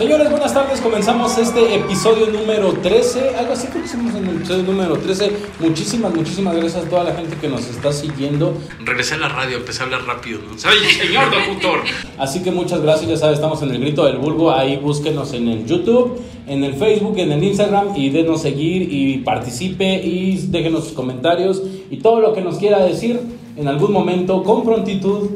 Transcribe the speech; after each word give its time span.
Señores, 0.00 0.30
buenas 0.30 0.54
tardes. 0.54 0.80
Comenzamos 0.80 1.36
este 1.36 1.74
episodio 1.74 2.28
número 2.28 2.72
13. 2.72 3.36
Algo 3.36 3.52
así 3.52 3.68
que 3.68 3.80
hicimos 3.80 4.14
en 4.14 4.28
el 4.28 4.36
episodio 4.36 4.62
número 4.62 4.96
13. 4.96 5.30
Muchísimas, 5.58 6.14
muchísimas 6.14 6.56
gracias 6.56 6.86
a 6.86 6.88
toda 6.88 7.04
la 7.04 7.12
gente 7.12 7.36
que 7.36 7.48
nos 7.48 7.66
está 7.66 7.92
siguiendo. 7.92 8.56
Regresé 8.82 9.16
a 9.16 9.18
la 9.18 9.28
radio, 9.28 9.58
empecé 9.58 9.82
a 9.82 9.84
hablar 9.84 10.06
rápido. 10.06 10.40
¿no? 10.40 10.58
¡Soy 10.58 10.72
el 10.72 10.90
señor 10.90 11.24
locutor! 11.30 11.80
Así 12.16 12.42
que 12.42 12.50
muchas 12.50 12.80
gracias. 12.80 13.10
Ya 13.10 13.16
sabes, 13.18 13.34
estamos 13.34 13.60
en 13.60 13.72
el 13.72 13.78
grito 13.78 14.06
del 14.06 14.16
vulgo. 14.16 14.50
Ahí 14.50 14.78
búsquenos 14.78 15.34
en 15.34 15.48
el 15.48 15.66
YouTube, 15.66 16.18
en 16.46 16.64
el 16.64 16.72
Facebook, 16.76 17.18
en 17.18 17.32
el 17.32 17.44
Instagram 17.44 17.94
y 17.94 18.08
denos 18.08 18.40
seguir 18.40 18.90
y 18.90 19.18
participe 19.18 20.02
y 20.02 20.46
déjenos 20.46 20.84
sus 20.84 20.92
comentarios 20.94 21.62
y 21.90 21.98
todo 21.98 22.20
lo 22.20 22.32
que 22.32 22.40
nos 22.40 22.56
quiera 22.56 22.82
decir 22.82 23.20
en 23.54 23.68
algún 23.68 23.92
momento 23.92 24.42
con 24.44 24.64
prontitud 24.64 25.28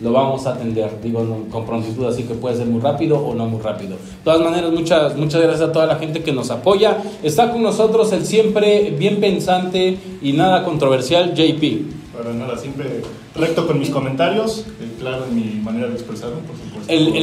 lo 0.00 0.12
vamos 0.12 0.46
a 0.46 0.54
atender, 0.54 0.90
digo, 1.02 1.24
no, 1.24 1.48
con 1.50 1.64
prontitud, 1.64 2.06
así 2.06 2.24
que 2.24 2.34
puede 2.34 2.56
ser 2.56 2.66
muy 2.66 2.80
rápido 2.80 3.18
o 3.18 3.34
no 3.34 3.46
muy 3.46 3.60
rápido. 3.60 3.92
De 3.92 4.24
todas 4.24 4.40
maneras, 4.40 4.70
muchas, 4.72 5.16
muchas 5.16 5.40
gracias 5.40 5.68
a 5.68 5.72
toda 5.72 5.86
la 5.86 5.96
gente 5.96 6.22
que 6.22 6.32
nos 6.32 6.50
apoya. 6.50 6.98
Está 7.22 7.50
con 7.50 7.62
nosotros 7.62 8.12
el 8.12 8.26
siempre 8.26 8.94
bien 8.98 9.20
pensante 9.20 9.98
y 10.20 10.32
nada 10.32 10.64
controversial 10.64 11.34
JP. 11.34 12.16
Para 12.16 12.32
nada, 12.32 12.58
siempre 12.58 13.02
recto 13.34 13.66
con 13.66 13.78
mis 13.78 13.90
comentarios, 13.90 14.64
eh, 14.80 14.96
claro 14.98 15.26
en 15.26 15.36
mi 15.36 15.60
manera 15.62 15.88
de 15.88 15.94
expresarme, 15.94 16.36
por 16.46 16.56
supuesto. 16.56 16.92
El, 16.92 17.14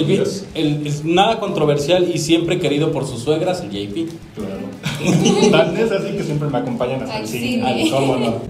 el, 0.56 0.88
es 0.88 1.04
nada 1.04 1.40
controversial 1.40 2.10
y 2.14 2.20
siempre 2.20 2.60
querido 2.60 2.92
por 2.92 3.06
sus 3.06 3.22
suegras, 3.22 3.62
el 3.62 3.70
JP. 3.70 4.10
Claro. 4.36 5.52
Tan 5.52 5.78
es 5.78 5.92
así 5.92 6.16
que 6.16 6.24
siempre 6.24 6.50
me 6.50 6.58
acompañan 6.60 7.04
hasta 7.04 7.20
el 7.20 7.28
cine. 7.28 7.92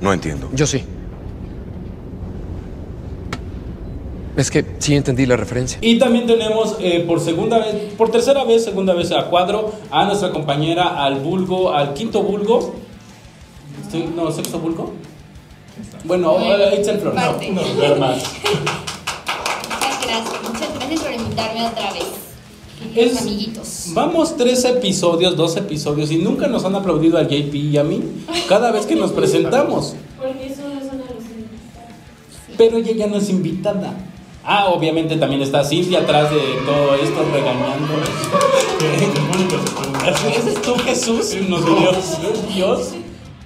No 0.01 0.13
entiendo. 0.13 0.49
Yo 0.53 0.65
sí. 0.65 0.83
Es 4.35 4.49
que 4.49 4.65
sí 4.79 4.95
entendí 4.95 5.25
la 5.27 5.35
referencia. 5.37 5.77
Y 5.81 5.99
también 5.99 6.25
tenemos 6.25 6.75
eh, 6.79 7.03
por 7.07 7.19
segunda 7.19 7.59
vez, 7.59 7.75
por 7.97 8.09
tercera 8.09 8.43
vez, 8.43 8.63
segunda 8.63 8.93
vez 8.93 9.11
a 9.11 9.25
cuadro, 9.29 9.71
a 9.91 10.05
nuestra 10.05 10.31
compañera, 10.31 11.03
al 11.03 11.19
vulgo, 11.19 11.71
al 11.71 11.93
quinto 11.93 12.23
vulgo. 12.23 12.73
Sí, 13.91 14.05
No, 14.15 14.31
sexto 14.31 14.57
vulgo. 14.59 14.91
Bueno, 16.05 16.33
Bueno, 16.33 16.55
eh, 16.55 16.79
Itzel 16.79 16.97
Flores. 16.99 17.21
parte. 17.23 17.51
No, 17.51 17.61
ver 17.77 17.99
más. 17.99 18.17
Muchas 18.43 20.05
gracias, 20.05 20.43
muchas 20.43 20.75
gracias 20.79 20.99
por 21.01 21.13
invitarme 21.13 21.67
otra 21.67 21.93
vez. 21.93 22.03
Es- 22.95 23.21
amiguitos. 23.21 23.85
Vamos 23.93 24.35
tres 24.35 24.65
episodios, 24.65 25.35
dos 25.35 25.55
episodios 25.57 26.11
y 26.11 26.17
nunca 26.17 26.47
nos 26.47 26.65
han 26.65 26.75
aplaudido 26.75 27.17
al 27.17 27.27
JP 27.27 27.53
y 27.55 27.77
a 27.77 27.83
mí 27.83 28.01
cada 28.49 28.71
vez 28.71 28.85
que 28.87 28.95
nos 28.95 29.11
presentamos. 29.11 29.95
Porque 30.17 30.47
eso 30.47 30.61
los 30.63 30.83
invitados. 30.83 31.23
Pero 32.57 32.77
ella 32.77 32.91
ya 32.93 33.07
no 33.07 33.17
es 33.17 33.29
invitada. 33.29 33.93
Ah, 34.45 34.65
obviamente 34.65 35.15
también 35.15 35.41
está 35.41 35.63
Cintia 35.63 35.99
atrás 35.99 36.29
de 36.29 36.37
todo 36.65 36.95
esto 36.95 37.23
pregunta. 37.31 37.53
Ese 40.37 40.49
es 40.49 40.61
tú, 40.61 40.75
Jesús, 40.75 41.37
nos 41.47 41.65
Dios, 41.65 42.19
Dios. 42.53 42.89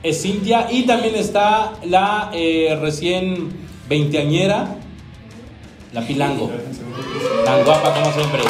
Es 0.02 0.24
Cintia 0.24 0.68
y 0.72 0.88
también 0.88 1.14
está 1.14 1.74
la 1.86 2.32
eh, 2.34 2.78
recién 2.82 3.50
veinteañera, 3.88 4.76
la 5.94 6.02
Pilango, 6.02 6.50
tan 7.46 7.64
guapa 7.64 7.94
como 7.94 8.12
siempre. 8.14 8.42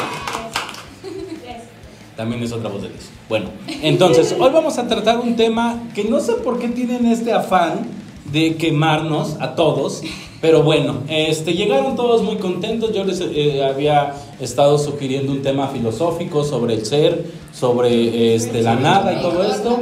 También 2.16 2.42
es 2.42 2.52
otra 2.52 2.70
voz 2.70 2.82
de 2.82 2.88
Dios. 2.88 3.10
Bueno, 3.28 3.50
entonces, 3.82 4.34
hoy 4.38 4.50
vamos 4.50 4.78
a 4.78 4.88
tratar 4.88 5.18
un 5.18 5.36
tema 5.36 5.82
que 5.94 6.04
no 6.04 6.18
sé 6.20 6.32
por 6.32 6.58
qué 6.58 6.68
tienen 6.68 7.04
este 7.06 7.32
afán 7.32 7.86
de 8.32 8.56
quemarnos 8.56 9.36
a 9.38 9.54
todos, 9.54 10.02
pero 10.40 10.62
bueno, 10.62 11.02
este, 11.08 11.54
llegaron 11.54 11.96
todos 11.96 12.22
muy 12.22 12.36
contentos. 12.36 12.92
Yo 12.92 13.04
les 13.04 13.20
eh, 13.20 13.64
había 13.64 14.14
estado 14.40 14.78
sugiriendo 14.78 15.32
un 15.32 15.42
tema 15.42 15.68
filosófico 15.68 16.44
sobre 16.44 16.74
el 16.74 16.86
ser, 16.86 17.24
sobre 17.52 18.36
este, 18.36 18.62
la 18.62 18.76
nada 18.76 19.12
y 19.14 19.20
todo 19.20 19.42
esto. 19.42 19.80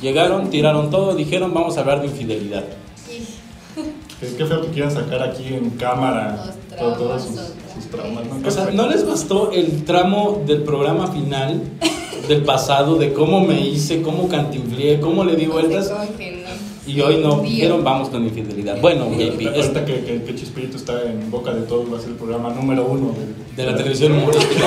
Llegaron, 0.00 0.50
tiraron 0.50 0.90
todo, 0.90 1.14
dijeron, 1.14 1.54
vamos 1.54 1.76
a 1.76 1.80
hablar 1.80 2.00
de 2.00 2.08
infidelidad. 2.08 2.64
Qué, 4.18 4.34
qué 4.36 4.44
feo 4.44 4.62
que 4.62 4.68
quieran 4.68 4.90
sacar 4.90 5.22
aquí 5.22 5.54
en 5.54 5.70
cámara 5.70 6.52
traumas, 6.68 6.98
todos 6.98 7.22
sus, 7.22 7.34
sus 7.74 7.90
traumas. 7.90 8.24
¿no? 8.26 8.48
O 8.48 8.50
sea, 8.50 8.70
¿no 8.72 8.88
les 8.88 9.06
bastó 9.06 9.52
el 9.52 9.84
tramo 9.84 10.42
del 10.44 10.62
programa 10.62 11.06
final 11.08 11.60
del 12.26 12.42
pasado 12.42 12.96
de 12.96 13.12
cómo 13.12 13.40
me 13.40 13.60
hice, 13.60 14.02
cómo 14.02 14.28
cantinflé, 14.28 15.00
cómo 15.00 15.24
le 15.24 15.36
di 15.36 15.46
vueltas? 15.46 15.92
Y 16.86 17.00
hoy 17.00 17.18
no, 17.22 17.40
dijeron 17.40 17.84
vamos 17.84 18.08
con 18.08 18.24
infidelidad. 18.24 18.80
Bueno, 18.80 19.06
JP, 19.10 19.30
Ahorita 19.30 19.54
esta- 19.56 19.84
que, 19.84 20.00
que, 20.04 20.22
que 20.24 20.34
Chispirito 20.34 20.76
está 20.76 21.00
en 21.04 21.30
boca 21.30 21.52
de 21.54 21.62
todos, 21.62 21.92
va 21.92 21.96
a 21.98 22.00
ser 22.00 22.10
el 22.10 22.16
programa 22.16 22.50
número 22.50 22.84
uno 22.86 23.12
de, 23.56 23.62
de 23.62 23.70
la 23.70 23.76
televisión 23.76 24.12
humorística. 24.12 24.64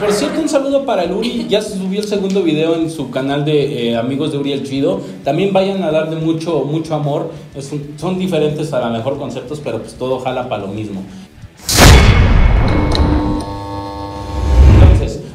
por 0.08 0.12
cierto, 0.12 0.40
un 0.40 0.48
saludo 0.48 0.86
para 0.86 1.04
el 1.04 1.12
Uri. 1.12 1.46
Ya 1.50 1.60
se 1.60 1.76
subió 1.76 2.00
el 2.00 2.06
segundo 2.08 2.42
video 2.42 2.74
en 2.76 2.90
su 2.90 3.10
canal 3.10 3.44
de 3.44 3.90
eh, 3.90 3.96
Amigos 3.96 4.32
de 4.32 4.38
Uri 4.38 4.52
el 4.52 4.62
Chido. 4.64 5.00
También 5.22 5.52
vayan 5.52 5.82
a 5.82 5.90
darle 5.90 6.16
mucho, 6.16 6.60
mucho 6.64 6.94
amor. 6.94 7.30
Es 7.54 7.70
un- 7.72 7.94
son 7.98 8.18
diferentes 8.18 8.72
a 8.72 8.80
lo 8.80 8.90
mejor 8.90 9.18
conceptos, 9.18 9.60
pero 9.62 9.80
pues 9.80 9.94
todo 9.94 10.18
jala 10.20 10.48
para 10.48 10.62
lo 10.62 10.68
mismo. 10.68 11.02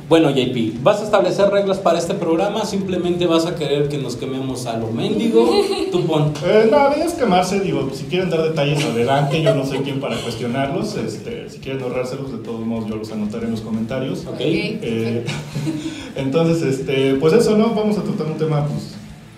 Bueno, 0.09 0.29
JP, 0.29 0.81
¿vas 0.84 1.01
a 1.01 1.03
establecer 1.03 1.50
reglas 1.50 1.79
para 1.79 2.00
este 2.00 2.13
programa? 2.13 2.66
¿Simplemente 2.66 3.25
vas 3.28 3.45
a 3.45 3.56
querer 3.56 3.90
que 3.90 3.97
nos 3.97 4.16
quememos 4.16 4.66
a 4.66 4.78
lo 4.78 4.90
mendigo? 4.90 5.50
Tú 5.91 6.06
pon. 6.06 6.34
Eh, 6.45 6.69
no, 6.72 6.91
es 6.94 7.13
quemarse, 7.13 7.59
digo, 7.59 7.90
si 7.94 8.06
quieren 8.06 8.29
dar 8.29 8.41
detalles 8.44 8.81
adelante, 8.85 9.41
yo 9.41 9.53
no 9.53 9.66
soy 9.66 9.79
quien 9.79 10.00
para 10.00 10.16
cuestionarlos, 10.16 10.95
este, 10.95 11.50
si 11.50 11.59
quieren 11.59 11.84
ahorrárselos, 11.84 12.31
de 12.31 12.38
todos 12.38 12.62
modos 12.62 12.88
yo 12.88 12.95
los 12.95 13.12
anotaré 13.12 13.47
en 13.47 13.51
los 13.51 13.62
comentarios. 13.62 14.25
Ok. 14.25 14.38
Eh, 14.40 15.25
entonces, 16.16 16.63
este, 16.63 17.16
pues 17.16 17.34
eso, 17.34 17.57
¿no? 17.57 17.75
Vamos 17.75 17.97
a 17.97 18.03
tratar 18.03 18.28
un 18.28 18.38
tema, 18.38 18.66
pues, 18.66 18.95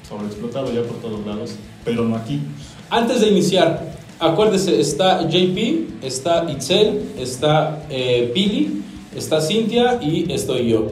sobreexplotado 0.07 0.71
ya 0.71 0.83
por 0.83 0.97
todos 0.97 1.25
lados, 1.25 1.55
pero 1.83 2.03
no 2.03 2.15
aquí. 2.15 2.41
Antes 2.91 3.21
de 3.21 3.29
iniciar, 3.29 3.95
acuérdese, 4.19 4.79
está 4.79 5.27
JP, 5.27 6.03
está 6.03 6.45
Itzel, 6.51 7.13
está 7.17 7.85
eh, 7.89 8.31
Billy, 8.35 8.83
está 9.15 9.41
Cintia 9.41 9.99
y 10.01 10.31
estoy 10.31 10.69
yo. 10.69 10.87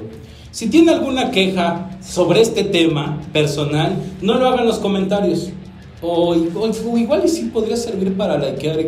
Si 0.52 0.70
tiene 0.70 0.92
alguna 0.92 1.32
queja 1.32 1.92
sobre 2.02 2.42
este 2.42 2.64
tema 2.64 3.22
personal, 3.34 3.96
no 4.22 4.36
lo 4.36 4.48
hagan 4.48 4.62
en 4.62 4.68
los 4.68 4.80
comentarios. 4.80 5.50
O, 6.02 6.34
o- 6.36 6.92
o 6.92 6.98
igual 6.98 7.24
y 7.26 7.28
sí 7.28 7.50
podría 7.54 7.76
servir 7.76 8.16
para 8.16 8.38
likear 8.38 8.80
y, 8.80 8.88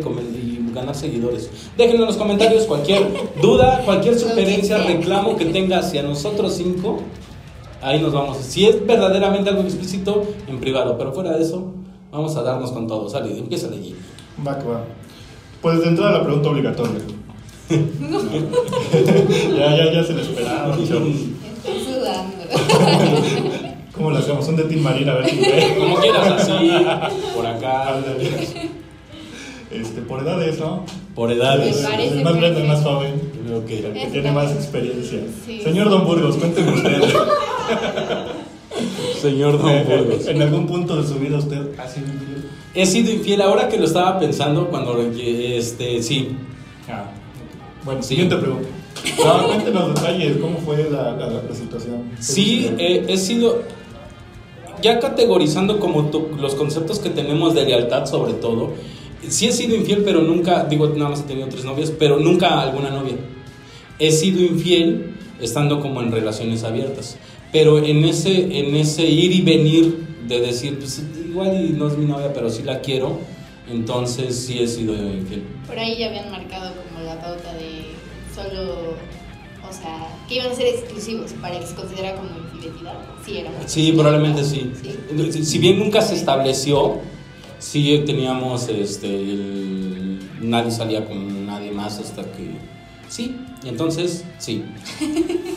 ganar 0.74 0.94
seguidores. 0.96 1.50
Déjenlo 1.78 2.02
en 2.04 2.08
los 2.08 2.18
comentarios 2.18 2.66
cualquier 2.66 3.08
duda, 3.42 3.82
cualquier 3.86 4.18
sugerencia, 4.20 4.78
reclamo 4.78 5.36
que 5.36 5.46
tenga 5.46 5.80
hacia 5.80 6.04
nosotros 6.04 6.54
cinco. 6.56 7.00
Ahí 7.82 8.00
nos 8.02 8.14
vamos. 8.14 8.38
Si 8.38 8.66
es 8.66 8.86
verdaderamente 8.86 9.50
algo 9.50 9.64
explícito, 9.64 10.24
en 10.48 10.60
privado. 10.60 10.98
Pero 10.98 11.12
fuera 11.14 11.32
de 11.36 11.42
eso, 11.44 11.74
vamos 12.12 12.36
a 12.36 12.44
darnos 12.44 12.72
con 12.72 12.88
todo. 12.88 13.10
Sale, 13.10 13.36
empieza 13.38 13.68
de 13.70 13.78
allí. 13.78 13.96
Va 14.48 14.60
que 14.60 14.68
va. 14.68 14.84
Pues 15.62 15.80
de 15.82 15.88
entrada 15.88 16.20
la 16.20 16.24
pregunta 16.24 16.50
obligatoria. 16.50 17.00
ya, 19.58 19.76
ya, 19.78 19.92
ya 19.94 20.04
se 20.04 20.14
le 20.14 20.22
esperaba. 20.22 20.76
Estoy 20.76 21.36
sudando. 21.86 22.40
¿Cómo 23.96 24.12
lo 24.12 24.18
hacemos? 24.18 24.48
Un 24.48 24.56
de 24.56 24.64
Team 24.64 24.82
Marina, 24.82 25.12
a 25.12 25.16
ver 25.16 25.26
ve. 25.26 25.76
Como 25.78 25.96
quieras, 25.98 26.28
así, 26.50 26.72
por 27.36 27.46
acá. 27.46 28.00
Este, 29.72 30.02
por 30.02 30.22
edades, 30.24 30.60
¿no? 30.60 30.84
por 31.14 31.32
edades. 31.32 31.86
El 32.00 32.24
más 32.24 32.36
grande, 32.38 32.62
el 32.62 32.68
más 32.68 32.82
joven. 32.82 33.22
Creo 33.46 33.66
que- 33.66 33.80
El 33.86 33.94
que 33.94 34.08
tiene 34.08 34.32
más 34.32 34.52
experiencia. 34.54 35.20
Sí. 35.46 35.62
Señor 35.62 35.90
Don 35.90 36.06
Burgos, 36.06 36.38
cuénteme 36.38 36.72
usted. 36.74 37.02
Señor 39.22 39.60
Don 39.62 39.70
Eh, 39.70 39.84
Burgos. 39.86 40.28
En 40.28 40.42
algún 40.42 40.66
punto 40.66 40.96
de 41.02 41.08
su 41.08 41.16
vida 41.16 41.38
usted 41.38 41.78
ha 41.78 41.88
sido 41.88 42.08
infiel. 42.08 42.50
He 42.74 42.86
sido 42.86 43.12
infiel 43.12 43.42
ahora 43.42 43.68
que 43.68 43.78
lo 43.78 43.86
estaba 43.86 44.18
pensando 44.18 44.70
cuando, 44.70 44.98
este, 45.02 46.02
sí. 46.02 46.30
Ah, 46.90 47.12
bueno, 47.86 48.04
siguiente 48.04 48.36
pregunta. 48.36 48.68
No, 49.24 49.48
cuéntenos 49.48 49.94
detalles, 49.96 50.38
¿cómo 50.38 50.58
fue 50.58 50.90
la, 50.92 51.12
la, 51.16 51.28
la? 51.28 51.42
¿Qué 51.42 51.54
Sí, 52.20 52.70
eh, 52.78 53.06
he 53.08 53.18
sido, 53.18 53.64
ya 54.82 55.00
categorizando 55.00 55.80
como 55.80 56.06
tu- 56.10 56.30
los 56.40 56.56
conceptos 56.56 57.00
que 57.00 57.10
tenemos 57.10 57.54
de 57.56 57.66
lealtad 57.66 58.06
sobre 58.06 58.34
todo, 58.34 58.74
sí 59.28 59.48
he 59.48 59.52
sido 59.52 59.76
infiel, 59.76 60.04
pero 60.04 60.22
nunca, 60.22 60.66
digo, 60.66 60.88
nada 60.90 61.12
más 61.12 61.22
he 61.22 61.24
tenido 61.24 61.48
tres 61.48 61.64
novias, 61.66 61.92
pero 61.98 62.20
nunca 62.20 62.60
alguna 62.62 62.90
novia. 62.90 63.16
He 64.00 64.12
sido 64.12 64.42
infiel 64.42 65.12
estando 65.42 65.80
como 65.80 66.02
en 66.02 66.12
relaciones 66.12 66.64
abiertas, 66.64 67.18
pero 67.52 67.78
en 67.80 68.04
ese, 68.06 68.60
en 68.60 68.76
ese 68.76 69.06
ir 69.06 69.32
y 69.32 69.42
venir 69.42 69.98
de 70.28 70.40
decir, 70.42 70.78
pues 70.80 71.02
igual 71.28 71.66
y 71.66 71.70
no 71.74 71.88
es 71.88 71.98
mi 71.98 72.06
novia, 72.06 72.32
pero 72.34 72.50
sí 72.50 72.64
la 72.64 72.80
quiero, 72.82 73.20
entonces 73.72 74.36
sí 74.36 74.60
he 74.60 74.68
sido 74.68 74.94
infiel. 74.96 75.44
Por 75.68 75.78
ahí 75.78 75.98
ya 75.98 76.08
habían 76.08 76.32
marcado 76.32 76.74
como 76.76 77.04
la 77.06 77.20
pauta 77.22 77.54
de 77.54 77.86
solo, 78.34 78.96
o 79.70 79.74
sea, 79.74 80.08
que 80.28 80.36
iban 80.36 80.52
a 80.52 80.56
ser 80.56 80.68
exclusivos 80.68 81.34
para 81.34 81.60
que 81.60 81.68
se 81.68 81.76
considera 81.76 82.16
como 82.16 82.30
infidelidad. 82.54 82.96
Sí, 83.26 83.38
era 83.38 83.52
Sí, 83.68 83.92
probablemente 83.94 84.44
sí. 84.44 84.72
Sí. 84.82 85.44
Si- 85.44 85.60
bien 85.60 85.80
nunca 85.80 86.02
se 86.02 86.16
estableció, 86.16 87.00
sí 87.60 88.04
teníamos, 88.06 88.68
este, 88.70 89.08
el- 89.08 90.20
nadie 90.42 90.72
salía 90.72 91.06
con 91.06 91.46
nadie 91.46 91.72
más 91.72 92.00
hasta 92.00 92.24
que 92.24 92.52
Sí, 93.10 93.36
y 93.64 93.70
entonces, 93.70 94.24
sí. 94.38 94.64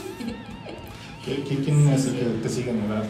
¿Qué- 1.24 1.42
qué- 1.44 1.56
¿Quién 1.62 1.88
es 1.88 2.06
el 2.06 2.14
que 2.14 2.24
te 2.42 2.48
sigue 2.48 2.70
en 2.70 2.78
edad? 2.84 3.04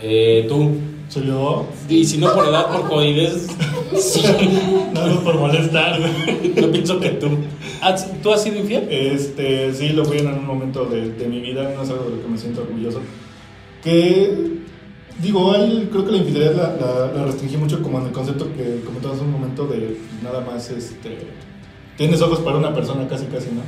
Eh, 0.00 0.46
tú. 0.48 0.70
¿Soy 1.08 1.26
yo? 1.26 1.66
Y 1.90 2.04
si 2.06 2.16
no 2.16 2.32
por 2.32 2.46
edad, 2.48 2.68
por 2.72 2.88
codidez, 2.88 3.48
sí. 4.00 4.22
No, 4.94 5.06
no 5.06 5.20
por 5.24 5.36
molestar, 5.38 5.98
güey. 6.00 6.54
Yo 6.54 6.70
pienso 6.70 7.00
que 7.00 7.08
tú. 7.10 7.28
¿Has- 7.80 8.20
¿Tú 8.22 8.30
has 8.32 8.42
sido 8.42 8.58
infiel? 8.58 8.86
Este, 8.90 9.72
sí, 9.74 9.88
lo 9.90 10.04
fui 10.04 10.18
en 10.18 10.26
un 10.28 10.46
momento 10.46 10.84
de, 10.84 11.10
de 11.12 11.26
mi 11.28 11.40
vida, 11.40 11.72
no 11.74 11.82
es 11.82 11.90
algo 11.90 12.04
de 12.04 12.16
lo 12.16 12.22
que 12.22 12.28
me 12.28 12.36
siento 12.38 12.60
orgulloso. 12.62 13.00
Que, 13.82 14.58
digo, 15.20 15.52
ahí 15.52 15.88
creo 15.90 16.04
que 16.04 16.12
la 16.12 16.18
infidelidad 16.18 16.54
la, 16.54 16.76
la, 16.76 17.12
la 17.12 17.24
restringí 17.24 17.56
mucho 17.56 17.82
como 17.82 17.98
en 18.00 18.06
el 18.06 18.12
concepto 18.12 18.52
que 18.54 18.82
comentabas 18.84 19.20
un 19.20 19.30
momento 19.32 19.66
de 19.66 19.96
nada 20.22 20.40
más, 20.42 20.70
este, 20.70 21.18
tienes 21.96 22.20
ojos 22.22 22.40
para 22.40 22.58
una 22.58 22.72
persona 22.74 23.08
casi, 23.08 23.24
casi, 23.26 23.48
¿no? 23.50 23.62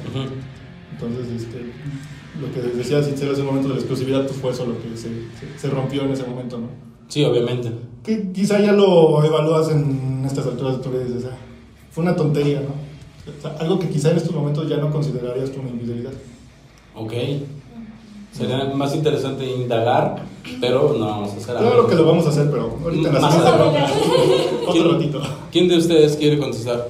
Entonces, 0.93 1.43
este, 1.43 1.59
lo 2.41 2.53
que 2.53 2.77
decía 2.77 3.03
Sincero 3.03 3.33
hace 3.33 3.41
un 3.41 3.47
momento 3.49 3.69
de 3.69 3.75
la 3.75 3.81
exclusividad, 3.81 4.27
pues 4.27 4.39
fue 4.39 4.51
eso 4.53 4.67
lo 4.67 4.75
que 4.81 4.97
se, 4.97 5.09
se, 5.09 5.59
se 5.59 5.69
rompió 5.71 6.03
en 6.03 6.11
ese 6.13 6.25
momento, 6.25 6.59
¿no? 6.59 6.69
Sí, 7.09 7.25
obviamente. 7.25 7.71
Que 8.03 8.33
quizá 8.33 8.61
ya 8.61 8.73
lo 8.73 9.23
evalúas 9.25 9.71
en 9.71 10.23
estas 10.27 10.47
alturas 10.47 10.79
vida 10.79 11.03
y 11.09 11.13
dices, 11.13 11.31
ah, 11.33 11.37
fue 11.91 12.03
una 12.05 12.17
tontería, 12.17 12.61
¿no? 12.61 12.69
O 13.39 13.41
sea, 13.41 13.57
algo 13.61 13.79
que 13.79 13.89
quizá 13.89 14.11
en 14.11 14.19
estos 14.19 14.35
momentos 14.35 14.69
ya 14.69 14.77
no 14.77 14.91
considerarías 14.91 15.51
tú 15.51 15.61
una 15.61 15.71
infidelidad. 15.71 16.13
Ok. 16.95 17.13
Sería 18.33 18.65
más 18.75 18.95
interesante 18.95 19.47
indagar, 19.47 20.25
pero 20.61 20.95
no 20.99 21.07
vamos 21.07 21.33
a 21.33 21.37
hacer 21.37 21.57
Claro 21.57 21.87
que 21.87 21.95
lo 21.95 22.05
vamos 22.05 22.27
a 22.27 22.31
hacer, 22.31 22.51
pero 22.51 22.77
ahorita 22.83 23.09
en 23.09 23.15
la 23.15 23.21
Más 23.21 23.33
siguiente 23.35 23.59
adelante. 23.59 23.81
ronda. 24.11 24.73
¿Quién- 24.73 24.85
Otro 24.87 24.93
ratito. 24.99 25.23
¿Quién 25.53 25.69
de 25.69 25.77
ustedes 25.79 26.17
quiere 26.17 26.39
contestar? 26.39 26.89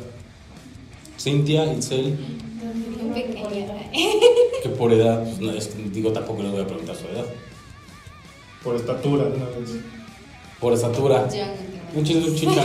Cintia, 1.18 1.72
Itzel, 1.72 2.18
que 4.62 4.68
por 4.70 4.92
edad, 4.92 5.22
pues, 5.24 5.38
no, 5.40 5.52
es- 5.52 5.92
digo, 5.92 6.12
tampoco 6.12 6.42
les 6.42 6.52
voy 6.52 6.62
a 6.62 6.66
preguntar 6.66 6.96
su 6.96 7.06
edad. 7.06 7.24
Por 8.62 8.76
estatura, 8.76 9.24
una 9.24 9.44
vez. 9.46 9.76
Por 10.60 10.72
estatura. 10.72 11.22
No 11.94 12.02
tengo. 12.02 12.26
Un 12.26 12.34
chicha. 12.36 12.62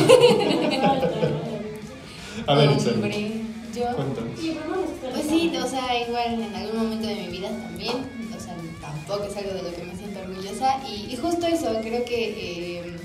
A 2.47 2.55
ver, 2.55 2.69
Hombre, 2.69 3.31
yo. 3.75 3.85
cuéntanos. 3.95 4.39
Pues 5.13 5.25
sí, 5.27 5.51
o 5.55 5.67
sea, 5.67 6.07
igual 6.07 6.41
en 6.41 6.55
algún 6.55 6.77
momento 6.83 7.07
de 7.07 7.15
mi 7.15 7.27
vida 7.27 7.49
también, 7.49 7.95
o 8.35 8.39
sea, 8.39 8.55
tampoco 8.81 9.23
es 9.25 9.37
algo 9.37 9.53
de 9.53 9.63
lo 9.63 9.75
que 9.75 9.83
me 9.83 9.95
siento 9.95 10.19
orgullosa 10.19 10.77
y, 10.87 11.13
y 11.13 11.17
justo 11.17 11.45
eso, 11.47 11.75
creo 11.81 12.05
que 12.05 12.79
eh, 12.79 12.95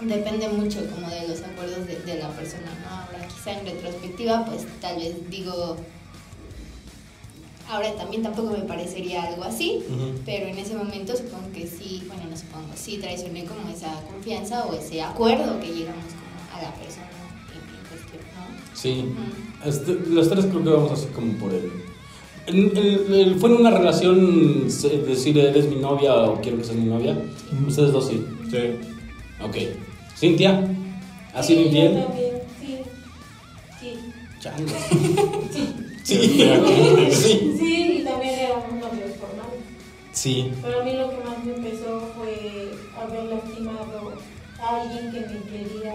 depende 0.00 0.48
mucho 0.48 0.80
como 0.94 1.08
de 1.08 1.28
los 1.28 1.40
acuerdos 1.42 1.86
de, 1.86 1.96
de 2.00 2.18
la 2.18 2.28
persona, 2.30 2.72
¿no? 2.82 2.90
Ahora 2.96 3.26
quizá 3.28 3.58
en 3.58 3.64
retrospectiva, 3.66 4.44
pues 4.44 4.66
tal 4.80 4.96
vez 4.96 5.14
digo, 5.30 5.76
ahora 7.70 7.92
también 7.94 8.22
tampoco 8.22 8.50
me 8.50 8.64
parecería 8.64 9.22
algo 9.24 9.44
así, 9.44 9.80
pero 10.26 10.46
en 10.46 10.58
ese 10.58 10.74
momento 10.74 11.16
supongo 11.16 11.50
que 11.52 11.66
sí, 11.66 12.02
bueno, 12.08 12.22
no 12.30 12.36
supongo, 12.36 12.68
sí 12.74 12.98
traicioné 12.98 13.44
como 13.44 13.68
esa 13.74 13.92
confianza 14.10 14.64
o 14.66 14.74
ese 14.74 15.00
acuerdo 15.02 15.58
que 15.60 15.66
llegamos 15.68 16.04
como 16.04 16.58
a 16.58 16.62
la 16.62 16.74
persona 16.74 17.08
en, 17.52 17.74
en 17.74 17.88
cuestión, 17.88 18.22
¿no? 18.36 18.74
Sí. 18.74 19.14
Este, 19.64 20.10
los 20.10 20.28
tres 20.28 20.46
creo 20.46 20.62
que 20.64 20.70
vamos 20.70 20.92
así 20.92 21.06
como 21.14 21.32
por 21.34 21.52
el... 21.54 21.70
en- 22.46 22.76
el- 22.76 23.14
el- 23.14 23.34
fue 23.36 23.50
en 23.50 23.56
una 23.56 23.70
relación 23.70 24.64
decir 24.66 25.38
eres 25.38 25.68
mi 25.68 25.76
novia 25.76 26.14
o 26.14 26.40
quiero 26.40 26.58
que 26.58 26.64
seas 26.64 26.76
mi 26.76 26.86
novia. 26.86 27.16
Ustedes 27.66 27.92
dos 27.92 28.08
sí. 28.08 28.24
Sí. 28.50 28.58
Ok. 29.42 29.56
Cintia, 30.18 30.68
¿has 31.34 31.46
sido 31.46 31.60
Sí, 31.60 31.66
infiel? 31.66 31.94
Yo 31.94 32.04
también, 32.06 32.32
sí. 32.60 32.76
Sí. 33.80 33.98
Chango. 34.40 34.66
Sí. 35.52 35.68
Sí. 36.02 36.16
Sí. 37.12 37.56
Sí, 37.58 37.98
y 38.00 38.04
también 38.04 38.34
éramos 38.38 38.72
novios 38.72 39.16
formales. 39.20 39.60
Sí. 40.12 40.52
Pero 40.62 40.80
a 40.80 40.84
mí 40.84 40.92
lo 40.94 41.10
que 41.10 41.16
más 41.24 41.44
me 41.44 41.54
empezó 41.54 42.00
fue 42.16 42.70
haber 43.00 43.24
lastimado 43.24 44.12
a 44.60 44.80
alguien 44.82 45.10
que 45.12 45.20
me 45.20 45.42
quería, 45.44 45.94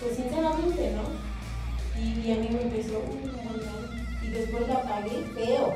pues 0.00 0.16
sinceramente, 0.16 0.92
¿no? 0.94 2.00
Y, 2.00 2.28
y 2.28 2.32
a 2.32 2.36
mí 2.36 2.48
me 2.52 2.62
empezó, 2.62 3.02
uy, 3.10 3.26
no, 3.26 3.32
no. 3.32 4.26
y 4.26 4.30
después 4.30 4.68
la 4.68 4.82
pagué 4.82 5.24
feo. 5.34 5.74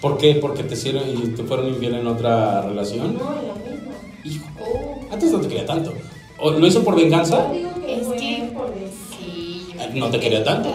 ¿Por 0.00 0.16
qué? 0.18 0.34
¿Porque 0.36 0.62
te 0.64 0.74
hicieron 0.74 1.02
y 1.08 1.28
te 1.34 1.42
fueron 1.44 1.68
infiel 1.68 1.94
en 1.94 2.06
otra 2.06 2.62
relación? 2.62 3.14
No, 3.18 3.38
en 3.40 3.48
la 3.48 3.54
misma. 3.54 3.92
Hijo. 4.24 4.46
Oh. 4.60 5.00
Antes 5.12 5.30
no 5.32 5.40
te 5.40 5.48
quería 5.48 5.66
tanto. 5.66 5.92
¿O 6.38 6.50
¿Lo 6.52 6.66
hizo 6.66 6.84
por 6.84 6.94
venganza? 6.96 7.48
Yo 7.48 7.54
digo 7.54 7.74
que 7.84 7.94
Es 8.00 8.06
fue 8.06 8.16
que- 8.16 8.50
por 8.54 8.72
decir. 8.74 9.94
No 9.94 10.08
te 10.10 10.20
quería 10.20 10.44
tanto. 10.44 10.70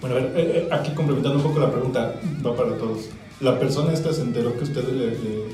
Bueno, 0.00 0.16
a 0.16 0.18
ver, 0.20 0.32
eh, 0.36 0.52
eh, 0.56 0.68
aquí 0.70 0.90
complementando 0.92 1.38
un 1.38 1.44
poco 1.44 1.58
la 1.60 1.70
pregunta, 1.70 2.14
va 2.44 2.54
para 2.56 2.76
todos. 2.76 3.08
¿La 3.40 3.58
persona 3.58 3.92
esta 3.92 4.12
se 4.12 4.22
enteró 4.22 4.56
que 4.56 4.64
ustedes 4.64 4.88
le, 4.92 5.06
le, 5.10 5.44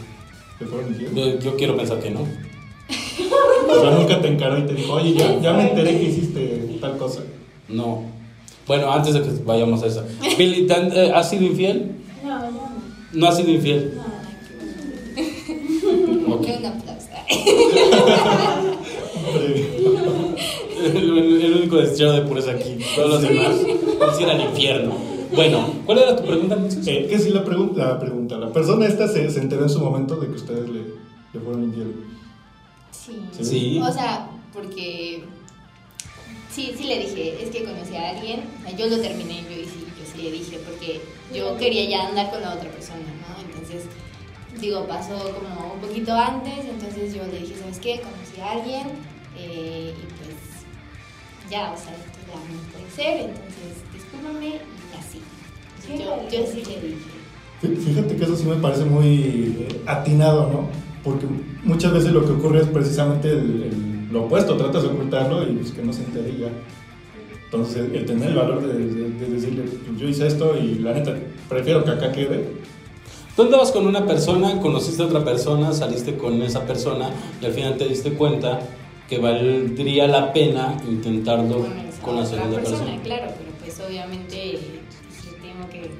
le 0.60 0.66
fueron 0.66 0.88
infiel? 0.90 1.14
Yo, 1.14 1.38
yo 1.38 1.56
quiero 1.56 1.76
pensar 1.76 1.98
que 2.00 2.10
no. 2.10 2.20
O 2.20 3.80
sea, 3.80 3.90
nunca 3.92 4.20
te 4.20 4.28
encaró 4.28 4.58
y 4.58 4.62
te 4.62 4.74
dijo, 4.74 4.92
oye, 4.94 5.14
ya, 5.14 5.40
ya 5.40 5.52
me 5.54 5.68
enteré 5.70 5.98
que 5.98 6.04
hiciste 6.04 6.78
tal 6.80 6.96
cosa. 6.98 7.20
No. 7.68 8.02
Bueno, 8.66 8.92
antes 8.92 9.14
de 9.14 9.22
que 9.22 9.30
vayamos 9.44 9.82
a 9.82 9.86
esa. 9.86 10.04
Billy, 10.38 10.66
¿te 10.66 10.74
han- 10.74 10.92
eh, 10.92 11.10
¿has 11.14 11.30
sido 11.30 11.44
infiel? 11.44 11.92
No, 12.22 12.38
no, 12.38 12.68
No 13.12 13.26
has 13.28 13.36
sido 13.36 13.50
infiel. 13.50 13.94
no. 13.96 14.02
Ok. 16.34 16.46
Un 16.58 16.66
aplauso. 16.66 17.08
El, 20.82 21.42
el 21.42 21.52
único 21.58 21.76
desecho 21.76 22.12
de 22.12 22.22
pureza 22.22 22.50
aquí. 22.52 22.76
Todos 22.96 23.10
los 23.10 23.22
demás 23.22 23.54
a 24.10 24.20
ir 24.20 24.28
al 24.30 24.40
infierno. 24.40 24.94
Bueno, 25.34 25.66
¿cuál 25.86 25.98
era 25.98 26.16
tu 26.16 26.24
pregunta 26.24 26.54
entonces? 26.56 26.86
Eh, 26.86 27.06
¿Qué 27.08 27.18
sí 27.18 27.30
la, 27.30 27.44
pregun- 27.44 27.74
la 27.74 27.98
pregunta? 27.98 28.36
¿La 28.38 28.52
persona 28.52 28.86
esta 28.86 29.08
se, 29.08 29.30
se 29.30 29.40
enteró 29.40 29.62
en 29.62 29.70
su 29.70 29.80
momento 29.80 30.16
de 30.16 30.26
que 30.28 30.34
ustedes 30.34 30.68
le, 30.68 30.80
le 31.32 31.40
fueron 31.40 31.64
infiel? 31.64 31.94
Sí. 32.90 33.18
Sí. 33.40 33.80
O 33.82 33.90
sea, 33.92 34.28
porque 34.52 35.24
sí, 36.50 36.72
sí 36.76 36.84
le 36.84 36.98
dije, 37.00 37.42
es 37.42 37.50
que 37.50 37.64
conocí 37.64 37.96
a 37.96 38.10
alguien, 38.10 38.40
yo 38.78 38.86
lo 38.88 38.98
terminé, 39.00 39.42
yo, 39.42 39.56
sí, 39.64 39.86
yo 39.98 40.04
sí 40.14 40.22
le 40.22 40.32
dije, 40.32 40.58
porque 40.68 41.00
yo 41.34 41.56
quería 41.56 41.88
ya 41.88 42.08
andar 42.08 42.30
con 42.30 42.42
la 42.42 42.54
otra 42.54 42.70
persona, 42.70 43.00
¿no? 43.00 43.42
Entonces, 43.48 43.84
digo, 44.60 44.86
pasó 44.86 45.14
como 45.34 45.72
un 45.74 45.80
poquito 45.80 46.12
antes, 46.12 46.66
entonces 46.68 47.14
yo 47.14 47.22
le 47.26 47.38
dije, 47.40 47.54
¿sabes 47.58 47.78
qué? 47.78 48.00
Conocí 48.02 48.38
a 48.40 48.50
alguien 48.52 48.86
eh, 49.38 49.94
y 49.96 50.06
pues 50.06 50.36
ya, 51.50 51.72
o 51.72 51.76
sea, 51.76 51.92
esto 51.94 52.18
ya 52.28 52.36
no 52.36 52.60
puede 52.70 52.90
ser, 52.94 53.30
entonces 53.30 53.82
así. 54.98 55.20
Yo, 55.88 56.28
yo 56.30 56.46
sí 56.46 56.62
le 56.64 56.88
dije. 56.88 56.96
Fí- 57.62 57.76
Fíjate 57.76 58.16
que 58.16 58.24
eso 58.24 58.36
sí 58.36 58.44
me 58.46 58.56
parece 58.56 58.84
muy 58.84 59.56
eh, 59.68 59.82
atinado, 59.86 60.48
¿no? 60.52 60.68
Porque 61.04 61.26
muchas 61.64 61.92
veces 61.92 62.12
lo 62.12 62.24
que 62.24 62.32
ocurre 62.32 62.60
es 62.60 62.66
precisamente 62.68 63.30
el, 63.30 63.38
el- 63.38 63.92
lo 64.12 64.24
opuesto, 64.24 64.56
tratas 64.56 64.82
de 64.82 64.88
ocultarlo 64.90 65.42
y 65.48 65.54
pues 65.54 65.70
que 65.72 65.82
no 65.82 65.92
se 65.92 66.04
entere 66.04 66.36
ya. 66.38 66.48
Entonces, 67.46 67.76
el, 67.76 67.94
el 67.96 68.04
tener 68.06 68.28
el 68.30 68.34
valor 68.36 68.60
de, 68.66 68.72
de- 68.74 69.10
de 69.10 69.26
decirle, 69.26 69.62
pues, 69.62 69.98
yo 70.00 70.08
hice 70.08 70.26
esto 70.26 70.56
y 70.58 70.76
la 70.76 70.92
neta, 70.92 71.14
prefiero 71.48 71.84
que 71.84 71.90
acá 71.92 72.12
quede. 72.12 72.44
Tú 73.36 73.42
andabas 73.42 73.70
con 73.72 73.86
una 73.86 74.06
persona, 74.06 74.60
conociste 74.60 75.02
a 75.02 75.06
otra 75.06 75.24
persona, 75.24 75.72
saliste 75.72 76.16
con 76.16 76.42
esa 76.42 76.66
persona 76.66 77.10
y 77.40 77.46
al 77.46 77.52
final 77.52 77.76
te 77.78 77.88
diste 77.88 78.12
cuenta 78.12 78.60
que 79.08 79.18
valdría 79.18 80.06
la 80.06 80.32
pena 80.34 80.76
intentarlo 80.88 81.58
con 81.60 81.82
con 82.02 82.16
la 82.16 82.26
segunda 82.26 82.56
persona. 82.58 83.00
Claro, 83.02 83.26
pero 83.38 83.51
obviamente 83.86 84.36
dije, 84.36 84.82
tengo 85.40 85.68
que 85.70 85.90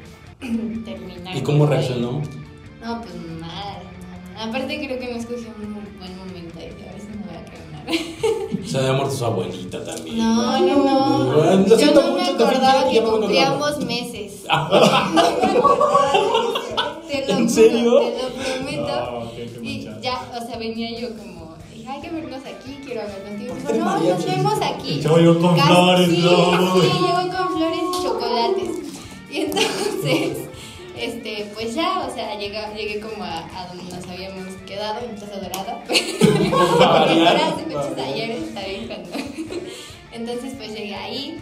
terminar. 0.85 1.37
¿Y 1.37 1.41
cómo 1.43 1.67
reaccionó? 1.67 2.23
No, 2.83 3.01
pues 3.01 3.15
mal. 3.41 3.83
no. 4.35 4.41
Aparte 4.43 4.85
creo 4.85 4.99
que 4.99 5.13
no 5.13 5.17
escogí 5.19 5.47
un 5.57 5.73
muy 5.73 5.85
buen 5.99 6.17
momento 6.17 6.59
y 6.59 6.63
a 6.63 6.93
ver 6.93 7.01
si 7.01 7.09
me 7.09 7.25
voy 7.27 7.37
a 7.37 7.45
quemar. 7.45 8.67
Se 8.67 8.79
había 8.79 8.93
muerto 8.95 9.15
su 9.15 9.25
abuelita 9.25 9.85
también. 9.85 10.19
No, 10.19 10.59
no, 10.61 10.77
no. 10.77 11.27
Bueno, 11.35 11.67
lo 11.67 11.79
Yo 11.79 11.95
no 11.95 12.13
me 12.15 12.23
acordaba 12.23 12.91
que 12.91 13.03
cumplíamos 13.03 13.79
meses. 13.85 14.43
Te 17.09 17.27
lo 17.27 17.39
¿En 17.39 17.49
serio? 17.51 18.01
Te 18.01 18.23
lo 18.23 18.29
prometo. 18.31 19.33
Y 19.63 19.89
ya, 20.01 20.33
o 20.37 20.47
sea, 20.47 20.57
venía 20.59 20.99
yo 20.99 21.09
como, 21.17 21.42
hay 21.93 22.01
que 22.01 22.11
vernos 22.11 22.41
aquí, 22.45 22.79
quiero 22.85 23.03
hablar 23.03 23.23
contigo. 23.23 23.55
¿Por 23.55 23.67
qué 23.67 23.73
Dijo, 23.75 23.85
no, 23.87 24.01
nos 24.01 24.25
vemos 24.27 24.59
aquí. 24.63 25.01
Chavo 25.03 25.17
llegó 25.19 25.39
con 25.41 25.57
Casi- 25.57 25.69
flores, 25.69 26.09
sí, 26.11 26.17
globos. 26.23 26.83
Sí, 26.85 26.91
llegó 26.93 27.37
con 27.37 27.57
flores 27.57 27.81
y 27.83 28.03
chocolates. 28.03 28.71
Y 29.31 29.37
entonces, 29.41 30.37
este, 30.97 31.51
pues 31.55 31.75
ya, 31.75 32.07
o 32.09 32.15
sea, 32.15 32.39
llega, 32.39 32.73
llegué 32.75 33.01
como 33.01 33.25
a, 33.25 33.39
a 33.39 33.67
donde 33.69 33.95
nos 33.95 34.07
habíamos 34.09 34.47
quedado, 34.67 35.01
en 35.05 35.17
Plaza 35.17 35.37
Dorada. 35.41 35.85
Para 36.79 36.93
variar. 37.07 37.35
Horas 37.37 37.57
de 37.57 37.75
coches 37.75 37.99
ayer, 38.05 38.31
está 38.31 38.61
bien 38.67 38.87
cuando. 38.87 39.09
Entonces, 40.13 40.55
pues 40.57 40.73
llegué 40.75 40.95
ahí. 40.95 41.41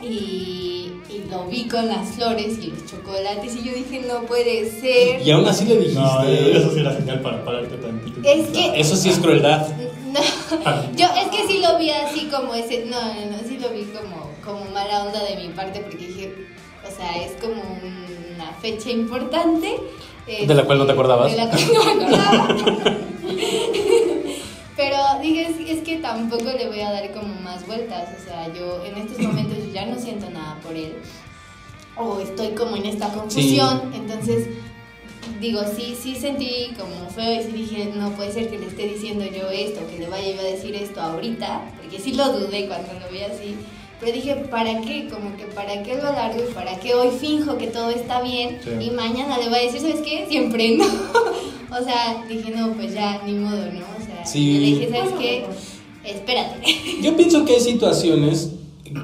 Y, 0.00 0.92
y 1.08 1.24
lo 1.30 1.44
vi 1.46 1.66
con 1.68 1.86
las 1.88 2.10
flores 2.16 2.58
y 2.62 2.66
los 2.70 2.84
chocolates 2.86 3.56
y 3.56 3.62
yo 3.64 3.72
dije, 3.72 4.04
no 4.06 4.22
puede 4.26 4.70
ser. 4.70 5.22
Y 5.26 5.30
aún 5.30 5.46
así 5.46 5.64
le 5.64 5.76
dijiste. 5.78 6.00
No, 6.00 6.22
eso 6.24 6.70
sí 6.74 6.80
era 6.80 6.94
señal 6.96 7.20
para 7.22 7.44
pararte 7.44 7.76
tantito. 7.78 8.20
Es 8.22 8.48
que- 8.48 8.78
Eso 8.80 8.94
sí 8.96 9.08
es 9.10 9.18
crueldad. 9.18 9.66
No, 10.16 10.22
yo 10.96 11.06
es 11.14 11.28
que 11.28 11.46
sí 11.46 11.60
lo 11.60 11.76
vi 11.78 11.90
así 11.90 12.28
como 12.34 12.54
ese, 12.54 12.86
no, 12.86 12.98
no, 12.98 13.32
no, 13.32 13.38
sí 13.46 13.58
lo 13.58 13.68
vi 13.68 13.82
como, 13.82 14.30
como 14.42 14.64
mala 14.72 15.04
onda 15.04 15.22
de 15.22 15.36
mi 15.36 15.48
parte 15.52 15.80
porque 15.80 16.06
dije, 16.06 16.32
O 16.86 16.96
sea, 16.96 17.22
es 17.22 17.32
como 17.38 17.60
una 18.34 18.52
fecha 18.62 18.88
importante. 18.90 19.76
De 20.26 20.54
la 20.54 20.64
cual 20.64 20.78
no 20.78 20.86
te 20.86 20.92
acordabas. 20.92 21.30
De 21.30 21.36
la 21.36 21.50
cual 21.50 21.62
no 21.74 21.84
me 21.84 21.90
acordaba. 22.04 22.48
Pero 24.76 24.96
dije, 25.22 25.48
es, 25.48 25.78
es 25.78 25.84
que 25.84 25.96
tampoco 25.96 26.44
le 26.44 26.68
voy 26.68 26.80
a 26.80 26.92
dar 26.92 27.10
como 27.12 27.34
más 27.40 27.66
vueltas. 27.66 28.08
O 28.20 28.24
sea, 28.24 28.52
yo 28.52 28.84
en 28.84 28.96
estos 28.98 29.18
momentos 29.18 29.58
yo 29.58 29.72
ya 29.72 29.86
no 29.86 29.98
siento 29.98 30.28
nada 30.30 30.58
por 30.62 30.74
él. 30.76 30.94
O 31.96 32.20
estoy 32.20 32.48
como 32.48 32.76
en 32.76 32.84
esta 32.84 33.08
confusión. 33.08 33.90
Entonces, 33.94 34.48
digo, 35.40 35.62
sí, 35.74 35.96
sí 36.00 36.14
sentí 36.14 36.74
como 36.78 37.08
feo 37.08 37.40
y 37.40 37.44
sí 37.44 37.52
dije, 37.52 37.92
no 37.94 38.10
puede 38.10 38.32
ser 38.32 38.50
que 38.50 38.58
le 38.58 38.66
esté 38.66 38.86
diciendo 38.86 39.24
yo 39.24 39.48
esto, 39.48 39.80
que 39.90 39.98
le 39.98 40.08
vaya 40.08 40.38
a 40.38 40.44
decir 40.44 40.74
esto 40.74 41.00
ahorita. 41.00 41.62
Porque 41.80 41.98
sí 41.98 42.12
lo 42.12 42.30
dudé 42.38 42.66
cuando 42.68 42.92
lo 43.00 43.08
vi 43.10 43.20
así. 43.22 43.56
Pero 43.98 44.12
dije, 44.12 44.34
¿para 44.50 44.82
qué? 44.82 45.08
Como 45.10 45.34
que 45.38 45.44
¿para 45.46 45.82
qué 45.82 45.94
lo 45.96 46.12
largo 46.12 46.38
y 46.46 46.52
para 46.52 46.78
qué 46.78 46.94
hoy 46.94 47.08
finjo 47.18 47.56
que 47.56 47.68
todo 47.68 47.88
está 47.88 48.20
bien 48.20 48.60
Sí. 48.62 48.70
y 48.78 48.90
mañana 48.90 49.38
le 49.38 49.48
voy 49.48 49.58
a 49.58 49.62
decir, 49.62 49.80
¿sabes 49.80 50.02
qué? 50.02 50.26
Siempre 50.28 50.76
no. 50.76 50.84
o 51.74 51.82
sea, 51.82 52.22
dije, 52.28 52.50
no, 52.50 52.72
pues 52.74 52.92
ya, 52.92 53.22
ni 53.24 53.32
modo, 53.32 53.56
¿no? 53.72 53.95
Sí. 54.26 54.52
yo 54.54 54.60
le 54.60 54.66
dije, 54.66 54.90
¿sabes 54.90 55.12
qué? 55.18 55.44
Espérate. 56.04 56.56
Yo 57.02 57.16
pienso 57.16 57.44
que 57.44 57.54
hay 57.54 57.60
situaciones 57.60 58.52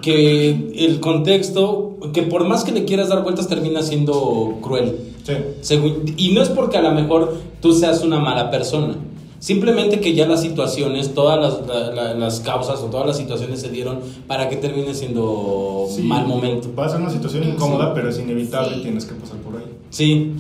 que 0.03 0.51
el 0.77 1.01
contexto, 1.01 1.97
que 2.13 2.23
por 2.23 2.45
más 2.47 2.63
que 2.65 2.73
le 2.73 2.85
quieras 2.85 3.09
dar 3.09 3.23
vueltas, 3.25 3.49
termina 3.49 3.83
siendo 3.83 4.59
cruel. 4.63 4.97
Sí. 5.25 5.33
Según- 5.61 6.15
y 6.17 6.31
no 6.33 6.43
es 6.43 6.49
porque 6.49 6.77
a 6.77 6.83
lo 6.83 6.93
mejor 6.93 7.37
tú 7.61 7.73
seas 7.73 8.03
una 8.03 8.19
mala 8.19 8.51
persona. 8.51 8.97
Simplemente 9.41 9.99
que 9.99 10.15
ya 10.15 10.29
las 10.29 10.41
situaciones, 10.43 11.15
todas 11.15 11.41
las, 11.41 11.67
la- 11.67 11.91
la- 11.93 12.15
las 12.15 12.39
causas 12.41 12.79
o 12.81 12.85
todas 12.87 13.07
las 13.09 13.17
situaciones 13.17 13.61
se 13.61 13.71
dieron 13.71 13.99
para 14.29 14.49
que 14.49 14.55
termine 14.57 14.95
siendo 14.95 15.87
Sí, 15.91 16.03
mal 16.03 16.27
momento. 16.29 16.73
Va 16.79 16.87
a 16.87 16.89
ser 16.89 17.01
una 17.01 17.11
situación 17.11 17.43
incómoda, 17.49 17.87
Sí. 17.87 17.91
pero 17.97 18.09
es 18.11 18.19
inevitable 18.21 18.75
Sí. 18.75 18.81
y 18.81 18.83
tienes 18.85 19.05
que 19.05 19.15
pasar 19.15 19.39
por 19.39 19.57
ahí. 19.57 19.65
Sí. 19.91 20.31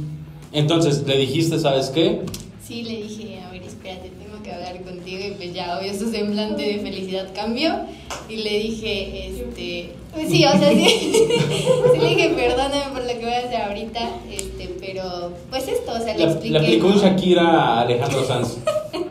Entonces 0.53 1.03
le 1.07 1.19
dijiste, 1.19 1.59
¿sabes 1.59 1.89
qué? 1.91 2.21
Sí, 2.65 2.83
le 2.85 3.03
dije, 3.03 3.41
a 3.41 3.51
ver, 3.51 3.63
espérate, 3.65 4.11
tengo 4.11 4.41
que 4.43 4.53
hablar 4.53 4.81
contigo. 4.85 5.19
Y 5.27 5.31
pues 5.53 5.67
ya, 5.67 5.79
obvio, 5.79 5.93
su 5.95 6.11
semblante 6.11 6.63
de 6.63 6.79
felicidad 6.79 7.29
cambió. 7.35 7.73
Y 8.29 8.37
le 8.37 8.59
dije, 8.59 9.29
este. 9.29 9.93
Pues 10.15 10.31
sí, 10.31 10.45
o 10.45 10.51
sea, 10.53 10.71
sí. 10.71 11.13
sí 11.93 11.99
le 11.99 12.09
dije, 12.09 12.31
perdóname 12.31 12.85
por 12.93 13.03
lo 13.03 13.09
que 13.09 13.25
voy 13.25 13.35
a 13.35 13.39
hacer 13.39 13.61
ahorita. 13.63 14.01
Este, 14.31 14.75
pero, 14.81 15.33
pues 15.51 15.69
esto, 15.69 15.93
o 15.93 15.99
sea, 15.99 16.15
le 16.15 16.25
Le, 16.25 16.25
expliqué. 16.25 16.59
le 16.59 16.59
aplicó 16.59 16.87
un. 16.89 16.99
Shakira 16.99 17.43
a 17.43 17.81
Alejandro 17.83 18.25
Sanz. 18.27 18.59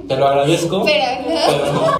Te 0.07 0.15
lo 0.15 0.27
agradezco. 0.27 0.83
Pero 0.85 1.21
no. 1.21 1.35
pero. 1.35 1.73
No, 1.73 1.97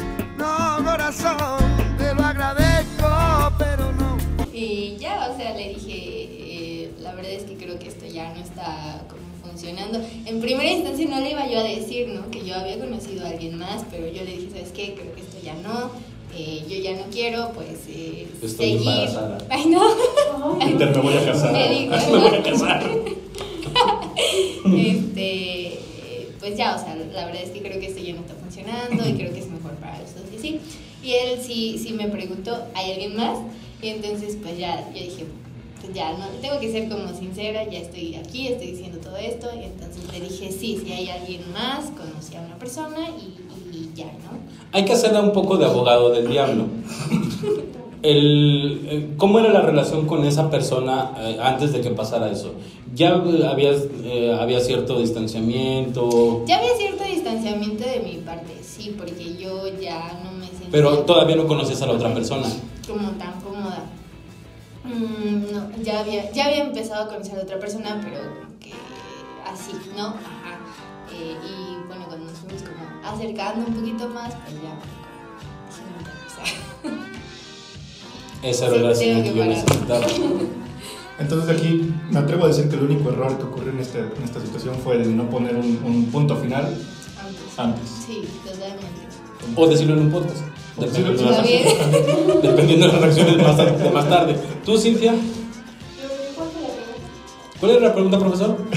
funcionando. 9.72 10.08
En 10.26 10.42
primera 10.42 10.70
instancia 10.72 11.08
no 11.10 11.20
le 11.20 11.32
iba 11.32 11.48
yo 11.50 11.60
a 11.60 11.64
decir, 11.64 12.10
¿no? 12.10 12.30
Que 12.30 12.46
yo 12.46 12.56
había 12.56 12.80
conocido 12.80 13.26
a 13.26 13.30
alguien 13.30 13.58
más, 13.58 13.84
pero 13.90 14.08
yo 14.08 14.24
le 14.24 14.32
dije, 14.38 14.50
¿sabes 14.52 14.72
qué? 14.74 14.94
Creo 14.96 15.14
que 15.16 15.22
esto 15.22 15.38
ya 15.44 15.54
no. 15.56 15.92
eh, 16.38 16.64
yo 16.70 16.78
ya 16.80 16.94
no 16.94 17.04
quiero, 17.12 17.52
pues, 17.54 17.80
eh, 17.90 18.28
Estoy 18.42 18.78
seguir. 18.78 18.88
embarazada. 18.88 19.38
Ay, 19.50 19.66
no. 19.68 19.82
Me 20.58 21.02
voy 21.02 21.14
a 21.18 21.26
casar. 21.26 21.52
Me 21.52 21.70
dijo, 21.70 21.94
Me 22.12 22.18
voy 22.20 22.36
a 22.36 22.44
casar. 22.44 22.84
este, 24.66 25.68
eh, 25.74 26.30
pues 26.40 26.58
ya, 26.58 26.76
o 26.76 26.80
sea, 26.80 26.96
la 26.96 27.26
verdad 27.26 27.42
es 27.44 27.50
que 27.52 27.62
creo 27.62 27.80
que 27.80 27.88
esto 27.88 28.02
ya 28.02 28.14
no 28.14 28.22
está 28.22 28.34
funcionando 28.36 29.08
y 29.08 29.14
creo 29.14 29.34
que 29.34 29.40
es 29.40 29.48
mejor 29.50 29.72
para 29.76 30.00
los 30.00 30.14
dos 30.16 30.24
y 30.34 30.38
así. 30.38 30.60
Y 31.04 31.14
él 31.14 31.40
sí, 31.42 31.80
sí 31.84 31.94
me 31.94 32.08
preguntó, 32.08 32.64
¿hay 32.76 32.92
alguien 32.92 33.16
más? 33.16 33.38
Y 33.82 33.88
entonces, 33.90 34.38
pues 34.42 34.58
ya, 34.58 34.88
yo 34.94 35.02
dije, 35.02 35.26
pues 35.82 35.94
ya, 35.94 36.14
no, 36.14 36.26
tengo 36.42 36.60
que 36.60 36.72
ser 36.72 36.88
como 36.88 37.12
sincera, 37.14 37.64
ya 37.68 37.80
estoy 37.80 38.16
aquí, 38.16 38.48
estoy 38.48 38.68
diciendo 38.68 39.00
todo 39.00 39.18
esto. 39.18 39.48
Y 39.60 39.66
entonces 39.66 40.04
le 40.12 40.20
dije, 40.20 40.52
sí, 40.52 40.80
si 40.84 40.94
hay 40.94 41.10
alguien 41.10 41.42
más, 41.52 41.90
conocí 41.90 42.36
a 42.36 42.42
una 42.42 42.58
persona 42.58 43.00
y, 43.10 43.76
y 43.76 43.92
ya, 43.96 44.06
¿no? 44.06 44.40
Hay 44.72 44.86
que 44.86 44.94
hacerle 44.94 45.20
un 45.20 45.34
poco 45.34 45.58
de 45.58 45.66
abogado 45.66 46.12
del 46.12 46.30
diablo. 46.30 46.66
El, 48.04 48.82
eh, 48.90 49.10
¿Cómo 49.18 49.40
era 49.40 49.50
la 49.50 49.62
relación 49.62 50.08
con 50.08 50.26
esa 50.26 50.50
persona 50.50 51.12
eh, 51.20 51.38
antes 51.42 51.72
de 51.72 51.82
que 51.82 51.92
pasara 51.92 52.32
eso? 52.32 52.54
¿Ya 52.96 53.14
habías, 53.14 53.86
eh, 54.04 54.36
había 54.40 54.60
cierto 54.60 55.00
distanciamiento? 55.00 56.44
Ya 56.48 56.58
había 56.58 56.76
cierto 56.78 57.04
distanciamiento 57.04 57.84
de 57.84 58.00
mi 58.00 58.18
parte, 58.18 58.54
sí, 58.64 58.96
porque 58.98 59.36
yo 59.36 59.68
ya 59.80 60.20
no 60.24 60.32
me 60.32 60.48
sentía... 60.48 60.70
Pero 60.72 61.00
todavía 61.00 61.36
no 61.36 61.48
conoces 61.48 61.82
a 61.82 61.86
la 61.86 61.94
otra 61.94 62.14
persona. 62.14 62.48
como 62.88 63.10
tan 63.12 63.40
cómoda. 63.42 63.86
Mm, 64.84 65.54
no, 65.54 65.70
ya 65.84 66.00
había, 66.00 66.32
ya 66.32 66.46
había 66.46 66.64
empezado 66.64 67.04
a 67.04 67.08
conocer 67.08 67.38
a 67.40 67.44
otra 67.44 67.60
persona, 67.60 68.00
pero 68.04 68.18
como 68.22 68.60
que 68.60 68.72
así, 69.50 69.74
¿no? 69.96 70.08
Ajá. 70.08 70.58
Eh, 71.14 71.36
y 71.46 71.88
bueno, 71.88 72.06
cuando 72.08 72.26
nos 72.26 72.38
fuimos 72.40 72.64
como 72.64 73.08
acercando 73.16 73.68
un 73.68 73.74
poquito 73.76 74.08
más, 74.10 74.34
pues 74.34 74.56
ya, 74.56 74.76
dije, 75.70 75.84
no, 75.86 76.02
ya, 76.04 76.14
o 76.26 76.90
sea, 78.42 78.50
Esa 78.50 78.70
Sí, 78.70 78.76
era 78.76 78.82
la 78.90 78.94
tengo 78.94 78.96
señal 78.96 79.24
que 79.24 79.34
yo 79.36 79.46
necesitaba. 79.46 80.06
Entonces 81.20 81.56
aquí 81.56 81.94
me 82.10 82.20
atrevo 82.20 82.46
a 82.46 82.48
decir 82.48 82.68
que 82.70 82.76
el 82.76 82.84
único 82.84 83.10
error 83.12 83.38
que 83.38 83.44
ocurrió 83.44 83.72
en, 83.72 83.80
este, 83.80 84.00
en 84.00 84.24
esta 84.24 84.40
situación 84.42 84.76
fue 84.84 84.96
el 84.96 85.16
no 85.16 85.30
poner 85.30 85.56
un, 85.56 85.80
un 85.86 86.06
punto 86.06 86.36
final 86.38 86.64
antes. 86.66 87.60
antes. 87.60 87.90
Sí, 88.08 88.24
totalmente. 88.44 88.90
O 89.56 89.68
decirlo 89.68 89.94
en 89.94 90.00
un 90.00 90.12
podcast. 90.12 90.38
O 90.78 90.82
decirlo 90.82 91.12
en 91.12 91.18
Dependiendo, 91.18 91.38
un 91.38 91.44
de, 91.44 91.64
las- 92.34 92.42
dependiendo 92.44 92.88
de 92.88 92.94
las 92.94 93.02
reacciones 93.02 93.38
más, 93.38 93.58
de 93.58 93.90
más 93.92 94.10
tarde. 94.10 94.36
¿Tú, 94.66 94.78
Cintia? 94.78 95.14
¿Cuál 96.36 96.50
fue 96.50 96.62
la 96.62 96.68
pregunta? 96.70 97.60
¿Cuál 97.60 97.72
era 97.72 97.88
la 97.88 97.94
pregunta, 97.94 98.20
profesor? 98.20 98.58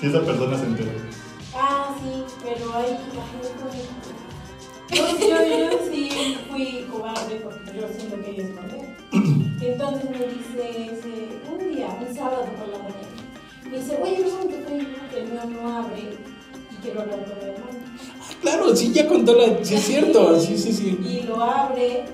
Si 0.00 0.06
esa 0.08 0.20
persona 0.20 0.58
se 0.58 0.66
enteró. 0.66 0.90
Ah, 1.54 1.94
sí, 1.98 2.22
pero 2.42 2.74
hay. 2.74 2.98
ay, 4.90 5.28
no, 5.30 5.46
yo, 5.48 5.70
yo 5.70 5.78
sí 5.90 6.36
fui 6.50 6.86
cobarde 6.92 7.36
porque 7.42 7.80
yo 7.80 7.88
sí 7.98 8.08
lo 8.10 8.22
quería 8.22 8.44
esconder. 8.44 8.96
Entonces 9.62 10.10
me 10.10 10.26
dice 10.26 10.92
ese, 10.92 11.40
un 11.50 11.74
día, 11.74 11.88
un 12.06 12.14
sábado 12.14 12.44
por 12.58 12.68
la 12.68 12.78
mañana, 12.78 13.08
me 13.70 13.78
dice, 13.78 13.98
oye, 14.02 14.22
resulta 14.22 14.48
que 14.48 14.64
Facebook 14.64 15.16
el 15.16 15.28
mío 15.30 15.62
no 15.62 15.78
abre 15.78 15.98
y 15.98 16.76
quiero 16.82 17.00
hablar 17.00 17.24
con 17.24 17.38
el 17.38 17.54
hermano. 17.54 17.78
Claro, 18.42 18.76
sí, 18.76 18.92
ya 18.92 19.08
contó 19.08 19.34
la. 19.34 19.64
Sí, 19.64 19.76
es 19.76 19.82
cierto. 19.82 20.38
Sí, 20.38 20.58
sí, 20.58 20.72
sí. 20.74 20.98
Y 21.02 21.22
lo 21.26 21.42
abre 21.42 22.04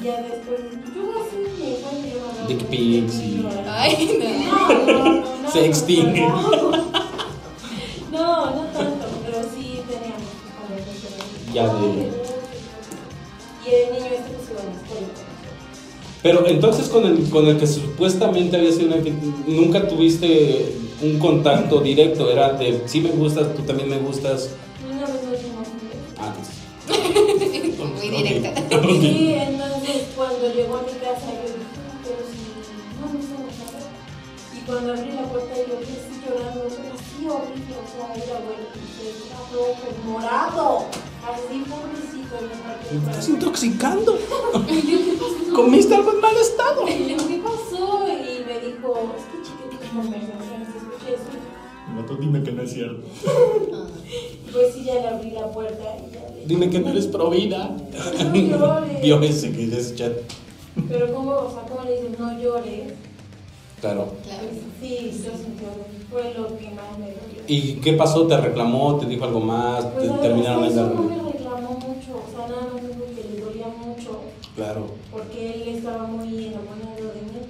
y 0.00 0.04
ya 0.04 0.16
después, 0.22 0.60
yo 0.94 1.02
no 1.02 1.24
sé, 1.24 2.48
Dick 2.48 2.64
pics 2.66 3.14
y- 3.16 3.44
Ay, 3.68 4.18
no. 4.46 4.68
No, 4.68 4.86
no, 4.86 5.04
no, 5.14 5.42
no. 5.42 5.50
Sexting. 5.52 6.14
No, 8.12 8.50
no, 8.50 8.62
tanto, 8.72 9.06
pero 9.24 9.38
sí 9.54 9.80
teníamos 9.88 10.30
conversaciones. 10.58 11.54
Ya 11.54 11.66
de- 11.66 12.10
Y 13.66 13.74
el 13.74 13.92
niño 13.92 14.06
este 14.06 14.30
pues 14.36 14.50
iba 14.50 14.60
a 14.60 14.64
la 14.64 14.72
escuela. 14.72 15.08
Pero 16.22 16.46
entonces 16.46 16.88
con 16.88 17.04
el, 17.06 17.30
con 17.30 17.46
el 17.46 17.58
que 17.58 17.66
supuestamente 17.66 18.56
había 18.56 18.72
sido 18.72 18.88
una 18.94 18.96
nunca 19.46 19.88
tuviste 19.88 20.76
un 21.02 21.18
contacto 21.18 21.80
directo, 21.80 22.30
era 22.30 22.52
de 22.52 22.82
sí 22.86 23.00
me 23.00 23.10
gustas, 23.10 23.54
tú 23.54 23.62
también 23.62 23.88
me 23.88 23.96
gustas. 23.98 24.50
Una 24.86 25.00
vez 25.06 25.20
un 25.24 25.30
beso. 25.30 25.46
Ah. 26.18 26.34
Muy 27.96 28.08
directa. 28.10 28.50
Ok. 28.76 28.84
Cuando 30.40 30.56
llegó 30.56 30.76
a 30.78 30.82
mi 30.84 30.92
casa 30.92 31.26
yo 31.36 31.52
dije, 31.52 31.76
"Ah, 31.84 32.00
pero 32.02 32.16
si 32.24 32.40
no 32.96 33.12
nos 33.12 33.28
vamos 33.28 33.60
a 33.60 33.76
ver. 33.76 33.92
Y 34.56 34.60
cuando 34.64 34.92
abrí 34.94 35.12
la 35.12 35.24
puerta 35.28 35.54
yo 35.54 35.76
así 35.76 36.16
llorando, 36.24 36.64
pero 36.64 36.94
así 36.96 37.26
horrible, 37.28 37.74
o 37.76 37.84
sea, 37.84 38.24
era 38.24 38.40
bueno, 38.40 38.64
se 38.96 39.04
era 39.28 39.36
rojo, 39.52 39.86
morado, 40.06 40.86
así 41.28 41.60
pobrecito, 41.68 42.36
me 42.40 43.00
¿Me 43.00 43.10
estás 43.10 43.28
intoxicando? 43.28 44.18
¿Comiste 45.54 45.94
algo 45.94 46.12
en 46.12 46.20
mal 46.22 46.36
estado? 46.38 46.86
¿qué 46.86 47.40
pasó? 47.44 48.08
Y 48.08 48.42
me 48.46 48.60
dijo, 48.60 49.12
es 49.18 49.24
que 49.28 49.36
chiquito, 49.44 49.76
tus 49.78 49.90
conversaciones, 49.90 50.68
escuché 50.68 51.14
eso. 51.16 51.36
Vato, 51.94 52.16
dime 52.16 52.42
que 52.42 52.52
no 52.52 52.62
es 52.62 52.72
cierto. 52.72 53.02
Pues 54.52 54.74
sí, 54.74 54.82
ya 54.84 54.94
le 54.94 55.06
abrí 55.06 55.30
la 55.30 55.46
puerta 55.52 55.96
y 56.50 56.54
ya 56.54 56.58
le 56.58 56.64
Dime 56.66 56.70
que 56.70 56.80
no 56.80 56.90
eres 56.90 57.06
pro 57.06 57.30
vida. 57.30 57.70
No 57.70 58.40
llores. 58.58 59.02
Vio 59.02 59.20
ese 59.22 59.52
que 59.52 59.64
ese 59.64 59.94
chat. 59.94 60.12
Pero 60.88 61.12
¿cómo, 61.14 61.30
o 61.32 61.50
sea, 61.50 61.62
cómo 61.62 61.84
le 61.84 61.92
dices, 62.00 62.18
no 62.18 62.40
llores? 62.40 62.92
Claro. 63.80 64.14
Claro. 64.24 64.42
Sí, 64.80 65.10
yo 65.24 65.30
sentí. 65.30 65.64
Fue 66.10 66.34
lo 66.36 66.48
que 66.58 66.70
más 66.70 66.98
me 66.98 67.06
dolió. 67.06 67.42
¿Y 67.46 67.74
qué 67.74 67.92
pasó? 67.92 68.26
¿Te 68.26 68.36
reclamó? 68.36 68.96
¿Te 68.96 69.06
dijo 69.06 69.24
algo 69.24 69.40
más? 69.40 69.84
Pues 69.86 70.10
¿Te 70.12 70.18
terminaron 70.18 70.64
eso 70.64 70.86
no 70.86 71.02
me 71.02 71.16
reclamó 71.32 71.70
mucho, 71.70 72.18
o 72.18 72.30
sea, 72.36 72.48
nada 72.48 72.72
más 72.72 72.82
dijo 72.82 73.04
que 73.14 73.32
le 73.34 73.40
dolía 73.40 73.66
mucho 73.68 74.20
Claro. 74.56 74.86
porque 75.12 75.54
él 75.54 75.76
estaba 75.76 76.02
muy 76.04 76.46
enamorado 76.46 77.14
de 77.14 77.22
mí. 77.22 77.40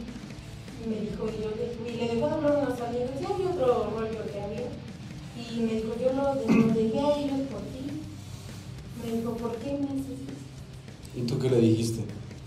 Y 0.85 0.89
me 0.89 1.01
dijo, 1.11 1.25
y, 1.27 1.43
yo, 1.43 1.51
le- 1.57 1.91
y 1.91 1.97
le 1.97 2.15
dejó 2.15 2.27
de 2.29 2.33
hablar 2.35 2.53
a 2.53 2.59
unos 2.69 2.81
amigos, 2.81 3.11
ya 3.21 3.35
había 3.35 3.49
otro 3.51 3.91
rollo 3.97 4.21
que 4.31 4.41
había. 4.41 4.69
Y 5.37 5.61
me 5.63 5.75
dijo, 5.75 5.89
yo 6.01 6.13
lo, 6.13 6.70
Me 9.11 9.17
dijo, 9.17 9.33
¿por 9.33 9.57
qué 9.57 9.73
me 9.73 9.87
haces 9.87 10.23
eso? 10.23 11.17
¿Y 11.17 11.23
tú 11.23 11.39
qué 11.41 11.51
le 11.51 11.57
dijiste? 11.59 12.05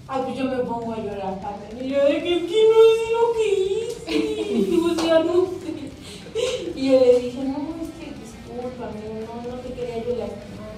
Ay, 0.08 0.22
pues 0.26 0.38
yo 0.38 0.46
me 0.46 0.58
pongo 0.60 0.94
a 0.94 0.98
llorar 0.98 1.42
también. 1.42 1.86
Y 1.86 1.90
yo 1.94 2.06
de 2.06 2.24
que, 2.24 2.46
que 2.48 2.62
no 2.72 2.80
sé 2.96 3.06
lo 3.12 3.34
que 3.36 3.48
hice. 3.60 4.16
Y 4.54 4.80
pues 4.82 4.96
ya 5.06 5.20
no 5.20 5.46
sé. 5.46 6.80
Y 6.80 6.88
yo 6.92 7.00
le 7.00 7.20
dije, 7.20 7.44
no, 7.44 7.76
es 7.82 7.90
que 8.00 8.14
discúlpame, 8.18 9.02
no, 9.26 9.52
no 9.52 9.60
te 9.62 9.74
quería 9.74 9.98
yo 9.98 10.16
lastimar. 10.16 10.74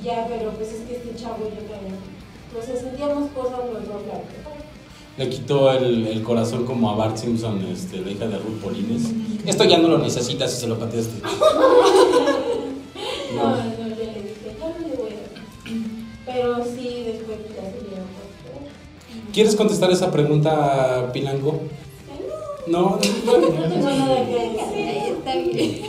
Y 0.00 0.04
ya, 0.04 0.26
pero 0.28 0.50
pues 0.50 0.72
es 0.72 0.80
que 0.80 0.96
este 0.96 1.14
chavo 1.14 1.44
yo 1.44 1.62
también. 1.72 1.96
O 2.58 2.62
sea, 2.62 2.76
sentíamos 2.76 3.30
cosas 3.30 3.58
los 3.72 3.86
dos, 3.86 4.02
la 4.08 4.14
verdad. 4.14 4.52
Le 5.16 5.28
quitó 5.28 5.70
el, 5.72 6.06
el 6.08 6.22
corazón 6.22 6.64
como 6.64 6.90
a 6.90 6.96
Bart 6.96 7.16
Simpson, 7.18 7.64
este, 7.66 7.98
la 7.98 8.10
hija 8.10 8.26
de 8.26 8.38
Ruth 8.38 8.60
Polines. 8.62 9.02
Esto 9.46 9.64
ya 9.64 9.78
no 9.78 9.88
lo 9.88 9.98
necesitas 9.98 10.52
si 10.52 10.60
se 10.62 10.66
lo 10.66 10.78
pateaste. 10.78 11.20
No, 13.34 13.56
Pero 16.54 16.64
sí, 16.66 17.04
después 17.06 17.38
ya 17.48 17.62
se 17.70 17.86
dieron 17.86 18.06
cuenta. 18.12 19.32
¿Quieres 19.32 19.56
contestar 19.56 19.90
esa 19.90 20.10
pregunta, 20.10 21.10
Pilango? 21.12 21.62
No, 22.66 22.98
No 23.26 23.32
tengo 23.32 23.90
nada 23.90 24.26
que 24.26 24.34
decir. 24.34 25.14
Está 25.16 25.34
bien. 25.36 25.80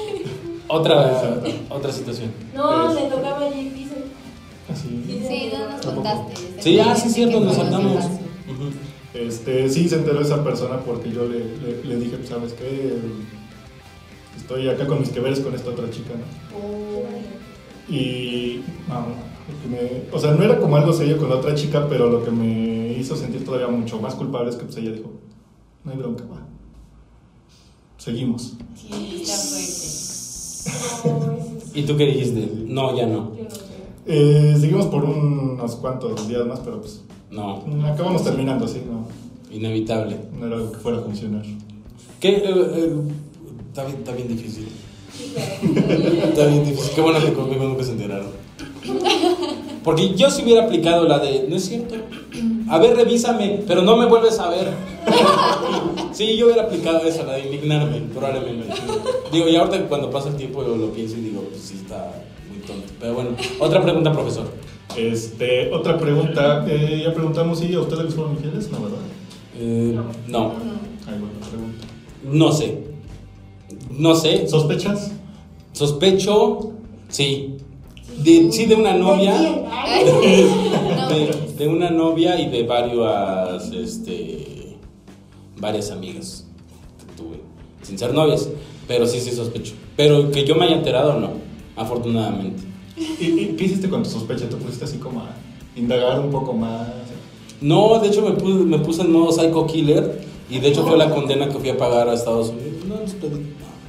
otra, 0.68 1.42
otra 1.70 1.92
situación. 1.92 2.32
No, 2.54 2.90
Es- 2.90 2.96
le 2.96 3.10
tocaba 3.10 3.46
a 3.46 3.50
Jay 3.52 3.72
Piso. 3.76 3.96
Así. 4.72 5.04
Sí, 5.28 5.52
no 5.54 5.70
nos 5.70 5.86
contaste. 5.86 6.34
Sí, 6.62 6.80
ah, 6.80 6.96
sí, 6.96 7.08
es 7.10 7.14
cierto, 7.14 7.40
nos 7.42 7.56
saltamos. 7.56 8.06
Este, 9.14 9.70
sí, 9.70 9.88
se 9.90 9.96
enteró 9.98 10.22
esa 10.22 10.44
persona 10.44 10.80
porque 10.80 11.12
yo 11.12 11.26
le, 11.28 11.40
le, 11.40 11.84
le 11.84 11.96
dije, 11.98 12.18
pues, 12.18 12.30
¿sabes 12.30 12.54
qué? 12.54 12.98
Estoy 14.38 14.70
acá 14.70 14.88
con 14.88 15.00
mis 15.02 15.10
que 15.10 15.20
veres 15.20 15.42
con 15.42 15.54
esta 15.54 15.70
otra 15.70 15.90
chica, 15.92 16.14
¿no? 16.14 16.58
Oh. 16.58 17.04
Y, 17.94 18.62
no, 18.88 19.06
que 19.06 19.33
me- 19.70 20.04
o 20.16 20.20
sea, 20.20 20.32
no 20.34 20.44
era 20.44 20.60
como 20.60 20.76
algo 20.78 20.94
serio 20.94 21.18
con 21.18 21.30
la 21.30 21.36
otra 21.36 21.54
chica, 21.56 21.88
pero 21.90 22.10
lo 22.10 22.24
que 22.24 22.32
me 22.32 22.94
hizo 22.98 23.16
sentir 23.16 23.44
todavía 23.46 23.68
mucho 23.68 24.00
más 24.02 24.16
culpable 24.16 24.50
es 24.50 24.56
que 24.56 24.66
pues 24.66 24.78
ella 24.78 24.92
dijo, 24.92 25.12
no 25.84 25.92
hay 25.92 25.98
bronca, 25.98 26.24
va. 26.32 26.48
Seguimos. 27.98 28.54
Sí, 28.76 29.22
está 29.22 29.34
fuerte. 29.36 29.74
¿Y 31.74 31.84
tú 31.84 31.98
qué 31.98 32.06
dijiste? 32.06 32.50
No, 32.68 32.96
ya 32.98 33.06
no. 33.08 33.32
Eh, 34.06 34.56
seguimos 34.60 34.88
por 34.88 35.04
unos 35.06 35.76
cuantos 35.78 36.28
días 36.28 36.46
más, 36.46 36.60
pero 36.60 36.82
pues 36.82 37.02
No, 37.32 37.64
acabamos 37.86 38.24
terminando, 38.24 38.68
sí, 38.68 38.82
no, 38.86 39.08
inevitable. 39.56 40.18
no 40.38 40.48
era 40.48 40.58
algo 40.58 40.72
que 40.72 40.78
fuera 40.80 40.98
a 41.00 41.02
funcionar. 41.02 41.44
¿Qué? 42.20 42.30
Eh, 42.38 42.44
eh, 42.46 42.94
está, 43.70 43.86
bien, 43.86 43.98
está 44.00 44.12
bien 44.14 44.28
difícil. 44.28 44.68
Está 46.24 46.48
bien 46.48 46.66
difícil. 46.66 46.92
Qué 46.96 47.02
bueno 47.02 47.20
que 47.22 47.34
conmigo 47.34 47.64
nunca 47.66 47.84
se 47.84 47.92
enteraron. 47.92 48.28
Porque 49.84 50.14
yo 50.16 50.30
si 50.30 50.44
hubiera 50.44 50.66
aplicado 50.66 51.08
la 51.08 51.20
de, 51.20 51.46
no 51.50 51.56
es 51.56 51.66
cierto. 51.66 51.96
A 52.70 52.80
ver, 52.80 52.96
revísame, 52.96 53.62
pero 53.68 53.82
no 53.82 53.98
me 53.98 54.06
vuelves 54.06 54.40
a 54.40 54.50
ver. 54.50 54.74
Sí, 56.14 56.38
yo 56.38 56.46
hubiera 56.46 56.64
aplicado 56.64 57.00
esa, 57.00 57.24
la 57.24 57.34
de 57.34 57.46
indignarme, 57.46 58.00
probablemente. 58.14 58.72
Digo, 59.32 59.50
y 59.50 59.56
ahorita 59.56 59.88
cuando 59.88 60.12
pasa 60.12 60.30
el 60.30 60.36
tiempo 60.36 60.64
yo 60.64 60.76
lo 60.76 60.92
pienso 60.92 61.18
y 61.18 61.22
digo, 61.22 61.42
pues 61.50 61.60
sí 61.64 61.80
está 61.82 62.14
muy 62.48 62.60
tonto. 62.60 62.94
Pero 63.00 63.16
bueno, 63.16 63.32
otra 63.60 63.82
pregunta, 63.82 64.12
profesor. 64.12 64.46
Este, 64.96 65.74
otra 65.74 65.98
pregunta, 65.98 66.66
eh, 66.70 67.02
ya 67.04 67.14
preguntamos 67.16 67.58
si 67.60 67.74
a 67.74 67.80
ustedes 67.80 68.06
les 68.06 68.14
fueron 68.14 68.34
infieles, 68.34 68.70
¿no, 68.70 68.82
verdad? 68.82 68.98
Eh, 69.60 69.98
no, 70.28 70.50
va 70.50 70.54
la 71.12 71.48
pregunta. 71.50 71.88
no 72.24 72.52
sé. 72.52 72.84
No 73.90 74.16
sé. 74.16 74.48
¿Sospechas? 74.48 75.14
Sospecho, 75.72 76.74
sí. 77.10 77.53
De, 78.18 78.52
sí, 78.52 78.66
de 78.66 78.76
una 78.76 78.94
novia. 78.94 79.34
¿De 79.34 81.16
De, 81.16 81.54
de 81.58 81.68
una 81.68 81.90
novia 81.90 82.40
y 82.40 82.50
de 82.50 82.64
varias, 82.64 83.72
este, 83.72 84.76
varias 85.58 85.92
amigas 85.92 86.46
que 87.00 87.22
tuve, 87.22 87.38
sin 87.84 87.98
ser 87.98 88.14
novias, 88.14 88.50
pero 88.88 89.06
sí, 89.06 89.20
sí 89.20 89.32
sospecho. 89.32 89.74
Pero 89.96 90.32
que 90.32 90.44
yo 90.46 90.56
me 90.56 90.66
haya 90.66 90.76
enterado, 90.78 91.20
no, 91.20 91.32
afortunadamente. 91.76 92.64
¿Y, 92.98 93.26
y 93.26 93.56
qué 93.58 93.66
hiciste 93.66 93.90
con 93.90 94.04
tu 94.04 94.10
sospecha? 94.10 94.48
¿Te 94.50 94.56
pusiste 94.56 94.86
así 94.86 94.98
como 94.98 95.22
a 95.22 95.30
indagar 95.76 96.20
un 96.20 96.32
poco 96.32 96.54
más? 96.54 96.88
No, 97.62 98.00
de 98.00 98.08
hecho 98.10 98.22
me 98.22 98.32
puse, 98.32 98.54
me 98.66 98.80
puse 98.80 99.02
en 99.04 99.12
modo 99.12 99.32
psycho 99.32 99.66
killer 99.68 100.22
y 100.50 100.60
de 100.60 100.70
hecho 100.70 100.86
fue 100.86 100.98
la 100.98 101.10
condena 101.10 101.48
que 101.50 101.58
fui 101.60 101.70
a 101.70 101.78
pagar 101.78 102.10
a 102.10 102.14
Estados 102.14 102.50
Unidos. 102.50 102.86
No, 102.88 102.96
no, 102.96 103.02
es- 103.04 103.14
no, 103.16 103.30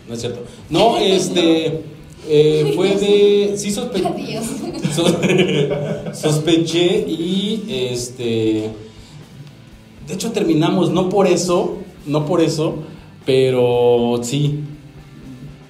no 0.09 0.15
es 0.15 0.21
cierto. 0.21 0.41
No, 0.71 0.97
este, 0.99 1.83
eh, 2.29 2.73
fue 2.75 2.97
de, 2.97 3.55
sí 3.59 3.71
sospeché. 3.71 4.07
Adiós. 4.09 4.45
Sos- 4.95 5.17
sospeché 6.21 7.05
y 7.09 7.65
este 7.69 8.71
de 10.07 10.15
hecho 10.15 10.31
terminamos 10.33 10.91
no 10.91 11.09
por 11.09 11.27
eso 11.27 11.79
no 12.07 12.27
por 12.27 12.41
eso 12.41 12.75
pero 13.27 14.21
sí 14.23 14.61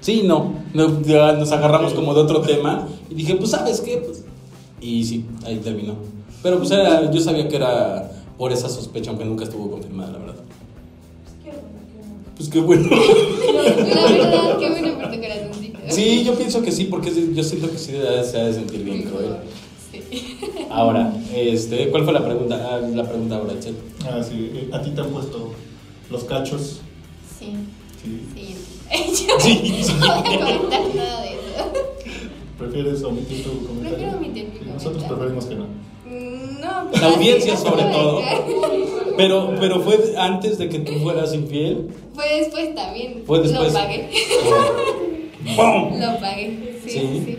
sí 0.01 0.23
no, 0.25 0.55
no, 0.75 1.01
ya 1.03 1.33
nos 1.33 1.53
agarramos 1.53 1.95
como 1.95 2.13
de 2.15 2.21
otro 2.21 2.41
tema 2.43 2.89
y 3.11 3.15
dije 3.15 3.37
pues 3.37 3.51
sabes 3.53 3.81
qué 3.81 3.99
pues, 3.99 4.25
y 4.81 5.05
sí 5.05 5.25
ahí 5.47 5.57
terminó 5.59 5.95
pero 6.43 6.59
pues 6.59 6.71
era- 6.73 7.11
yo 7.11 7.21
sabía 7.21 7.49
que 7.49 7.57
era 7.57 8.11
por 8.37 8.53
esa 8.53 8.69
sospecha 8.69 9.11
aunque 9.11 9.25
nunca 9.25 9.45
estuvo 9.45 9.71
confirmada 9.71 10.13
la 10.13 10.19
verdad 10.19 10.35
pues 12.37 12.49
qué 12.51 12.61
bueno 12.61 12.89
La 13.55 13.63
verdad, 13.63 14.59
qué 14.59 14.69
bueno 14.71 14.95
por 14.99 15.11
tu 15.11 15.21
corazoncito. 15.21 15.64
Sí 15.95 16.25
yo 16.25 16.35
pienso 16.35 16.63
que 16.63 16.73
sí 16.73 16.85
porque 16.85 17.11
yo 17.35 17.43
siento 17.43 17.71
que 17.71 17.79
sí 17.79 17.93
se 18.31 18.39
ha 18.39 18.45
de 18.45 18.55
sentir 18.55 18.83
bien 18.85 19.03
cruel 19.03 19.37
Sí. 19.93 20.01
Ahora, 20.71 21.13
este, 21.33 21.89
¿cuál 21.91 22.03
fue 22.05 22.13
la 22.13 22.25
pregunta? 22.25 22.69
Ah, 22.69 22.81
la 22.81 23.05
pregunta 23.09 23.37
ahora, 23.37 23.53
Chel. 23.61 23.77
Ah, 24.05 24.21
sí. 24.29 24.51
eh, 24.53 24.69
¿A 24.73 24.83
ti 24.83 24.91
te 24.91 25.01
han 25.01 25.11
puesto 25.11 25.53
los 26.11 26.25
cachos? 26.25 26.81
Sí. 27.39 27.53
Sí. 28.03 28.23
Sí. 28.35 29.27
Yo 29.29 29.39
Sí, 29.39 29.83
sí. 29.85 29.93
no 30.01 30.21
voy 30.23 30.35
a 30.35 30.39
comentar 30.59 30.95
nada 30.97 31.23
de 31.23 31.29
eso. 31.29 31.73
¿Prefieres 32.59 33.05
omitir 33.05 33.45
tu 33.45 33.67
comentario? 33.67 33.97
Prefiero 33.97 34.17
omitir 34.19 34.45
mi 34.49 34.59
Sí, 34.59 34.65
Nosotros 34.67 35.05
comentario. 35.05 35.17
preferimos 35.17 35.45
que 35.47 35.55
no. 35.55 35.67
No, 36.61 36.91
pues 36.91 37.01
La 37.03 37.09
audiencia 37.15 37.55
así, 37.55 37.63
sobre 37.65 37.85
todo. 37.85 38.21
Pero, 39.17 39.55
pero 39.61 39.81
fue 39.81 40.15
antes 40.19 40.59
de 40.59 40.69
que 40.69 40.81
tú 40.81 40.93
fueras 41.05 41.33
infiel. 41.35 41.89
Fue 42.15 42.41
después 42.41 42.75
también. 42.75 43.23
Fue 43.27 43.41
después. 43.41 43.73
Lo 43.73 43.79
pagué. 43.79 44.11
¡Pum! 45.57 46.01
Lo 46.01 46.19
pagué. 46.21 46.59
Sí, 46.85 46.91
Sí. 46.91 47.23
sí. 47.27 47.37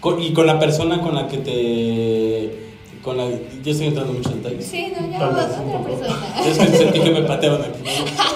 Con- 0.00 0.22
y 0.22 0.32
con 0.32 0.46
la 0.46 0.58
persona 0.58 1.00
con 1.00 1.14
la 1.14 1.26
que 1.28 1.38
te. 1.38 2.68
Con 3.02 3.16
la, 3.16 3.28
ya 3.28 3.70
estoy 3.70 3.86
entrando 3.88 4.12
mucho 4.12 4.30
en 4.30 4.42
detalles. 4.42 4.66
Sí, 4.66 4.92
no, 4.98 5.10
ya 5.10 5.28
otra 5.28 5.82
persona. 5.82 6.16
Es 6.46 6.58
que 6.58 6.66
sentí 6.76 7.00
que 7.00 7.10
me 7.10 7.22
patearon 7.22 7.62
aquí. 7.62 7.78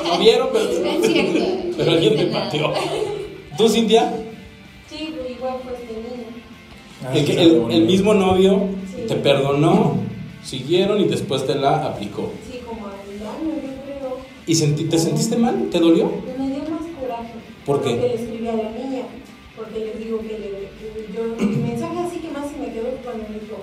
¿No 0.09 0.19
vieron? 0.19 0.49
No 0.53 0.59
es 0.59 0.69
Pero, 0.81 1.03
cierto. 1.13 1.75
pero 1.77 1.91
alguien 1.93 2.15
me 2.17 2.25
nada. 2.27 2.45
pateó. 2.45 2.73
¿Tú, 3.57 3.69
Cintia? 3.69 4.13
Sí, 4.91 5.15
pero 5.17 5.29
igual. 5.29 5.55
Ah, 7.05 7.13
El, 7.15 7.31
el- 7.31 7.71
el 7.71 7.85
mismo 7.87 8.15
novio 8.15 8.69
Sí. 8.95 9.03
te 9.09 9.17
perdonó, 9.17 9.97
siguieron 10.45 11.01
y 11.01 11.05
después 11.05 11.45
te 11.47 11.55
la 11.57 11.85
aplicó. 11.87 12.31
Sí, 12.51 12.59
como 12.67 12.87
al 12.87 12.93
año, 12.93 13.55
yo 13.61 13.85
creo. 13.85 14.17
¿Y 14.47 14.55
senti- 14.55 14.85
te 14.89 14.99
sentiste 14.99 15.37
mal? 15.37 15.69
¿Te 15.71 15.81
dolió? 15.81 16.11
Me 16.39 16.47
dio 16.49 16.59
más 16.71 16.83
coraje. 17.01 17.33
¿Por 17.67 17.83
qué? 17.83 17.91
Porque 17.91 18.09
le 18.09 18.15
escribí 18.15 18.49
a 18.49 18.53
la 18.53 18.71
niña. 18.71 18.92
Porque 19.73 19.87
les 19.87 19.99
digo 20.05 20.19
que, 20.21 20.39
le, 20.39 20.69
que 20.77 21.13
yo. 21.15 21.47
Mi 21.47 21.57
mensaje 21.57 21.99
así 21.99 22.19
que 22.19 22.29
más 22.31 22.51
se 22.51 22.59
me 22.59 22.73
quedó 22.73 22.89
cuando 23.03 23.25
me 23.29 23.41
dijo: 23.41 23.57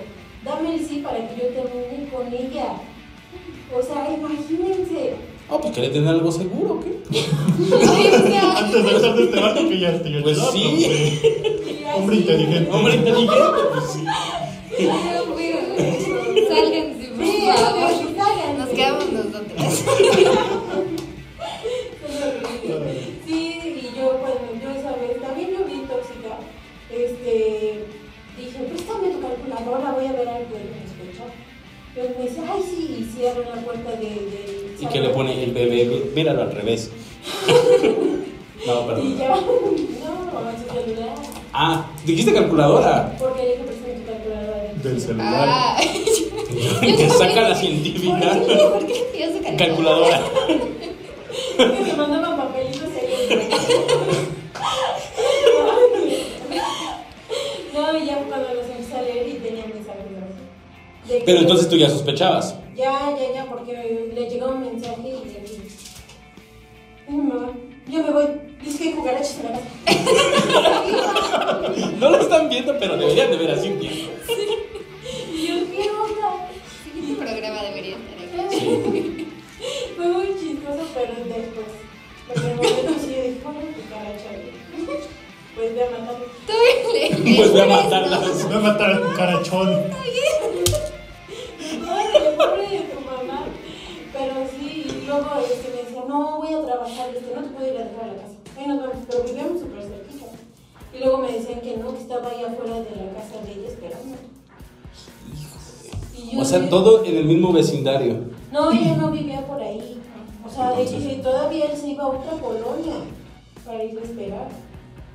Dame 0.44 0.74
el 0.74 0.84
sí 0.84 1.00
para 1.04 1.18
que 1.28 1.36
yo 1.36 1.48
termine 1.48 2.08
con 2.10 2.26
ella. 2.32 2.74
O 3.72 3.80
sea, 3.82 4.12
imagínense. 4.12 5.14
Oh, 5.48 5.60
pues 5.60 5.72
quería 5.72 5.92
tener 5.92 6.08
algo 6.08 6.32
seguro, 6.32 6.74
¿o 6.74 6.80
¿qué? 6.80 6.98
Antes 8.56 8.84
de 8.84 8.92
besar 8.92 9.16
de 9.16 9.24
este 9.24 9.40
vato 9.40 9.68
que 9.68 9.80
ya 9.80 9.90
estoy 9.90 10.22
Pues 10.22 10.38
sí. 10.52 10.90
hombre. 11.94 12.16
Inteligente. 12.16 12.70
Hombre 12.72 12.94
inteligente, 12.96 13.36
pues 13.72 13.84
sí. 13.92 14.04
bebé, 35.88 36.10
míralo 36.14 36.42
al 36.42 36.52
revés. 36.52 36.90
No, 38.66 38.82
Y 38.82 38.86
perdón. 38.88 39.18
ya, 39.18 39.28
no, 39.28 39.36
su 39.40 40.74
celular, 40.84 41.14
Ah, 41.54 41.86
dijiste 42.04 42.34
calculadora. 42.34 43.16
porque 43.18 43.42
le 43.42 43.48
dije, 43.52 43.62
préstame 43.64 43.94
tu 43.94 44.06
calculadora. 44.06 44.62
de- 44.62 44.88
Del 44.90 45.00
celular. 45.00 45.48
Ah, 45.48 45.80
Que 46.80 47.08
saca 47.08 47.40
la 47.48 47.54
científica. 47.54 48.18
¿Por 48.34 48.46
qué? 48.46 48.56
¿Por 48.56 48.86
qué 48.86 49.06
pidió 49.12 49.26
su 49.32 49.56
Calculadora. 49.56 50.20
Que 51.56 51.84
se 51.90 51.96
mandaban 51.96 52.36
papelitos 52.36 52.88
ahí. 53.00 53.48
No, 57.72 57.98
y 57.98 58.06
ya 58.06 58.16
cuando 58.28 58.48
los 58.54 58.66
empecé 58.68 58.96
a 58.96 59.02
leer 59.02 59.28
y 59.28 59.32
tenía 59.34 59.64
de 59.64 59.72
que- 61.08 61.22
Pero 61.24 61.38
entonces 61.40 61.68
tú 61.68 61.76
ya 61.76 61.88
sospechabas. 61.88 62.54
Trabajar, 96.84 97.14
este, 97.14 97.34
no 97.34 97.42
te 97.42 97.48
puedo 97.48 97.66
ir 97.74 97.80
a 97.80 97.84
dejar 97.84 98.04
a 98.04 98.06
la 98.08 98.14
casa. 98.14 98.34
Ahí 98.58 98.66
nos 98.66 98.80
vemos, 98.80 98.96
pero 99.08 99.22
vivíamos 99.24 99.60
súper 99.60 99.82
cerquita. 99.82 100.26
Y 100.94 100.98
luego 100.98 101.18
me 101.18 101.32
decían 101.32 101.60
que 101.60 101.76
no, 101.76 101.92
que 101.94 102.00
estaba 102.00 102.28
ahí 102.30 102.42
afuera 102.44 102.74
de 102.80 102.90
la 102.96 103.12
casa 103.14 103.44
de 103.44 103.52
ella 103.52 103.68
esperando. 103.68 104.16
Y 106.16 106.30
yo 106.34 106.40
O 106.40 106.44
sea, 106.44 106.68
todo 106.68 107.04
en 107.04 107.16
el 107.16 107.24
mismo 107.24 107.52
vecindario. 107.52 108.18
No, 108.52 108.72
ella 108.72 108.96
no 108.96 109.10
vivía 109.10 109.46
por 109.46 109.60
ahí. 109.62 110.00
O 110.46 110.50
sea, 110.50 110.72
de 110.72 110.82
Entonces- 110.82 111.16
que 111.16 111.22
todavía 111.22 111.66
él 111.66 111.76
se 111.78 111.88
iba 111.88 112.04
a 112.04 112.08
otra 112.08 112.32
colonia 112.32 112.94
para 113.64 113.84
ir 113.84 113.98
a 113.98 114.02
esperar. 114.02 114.48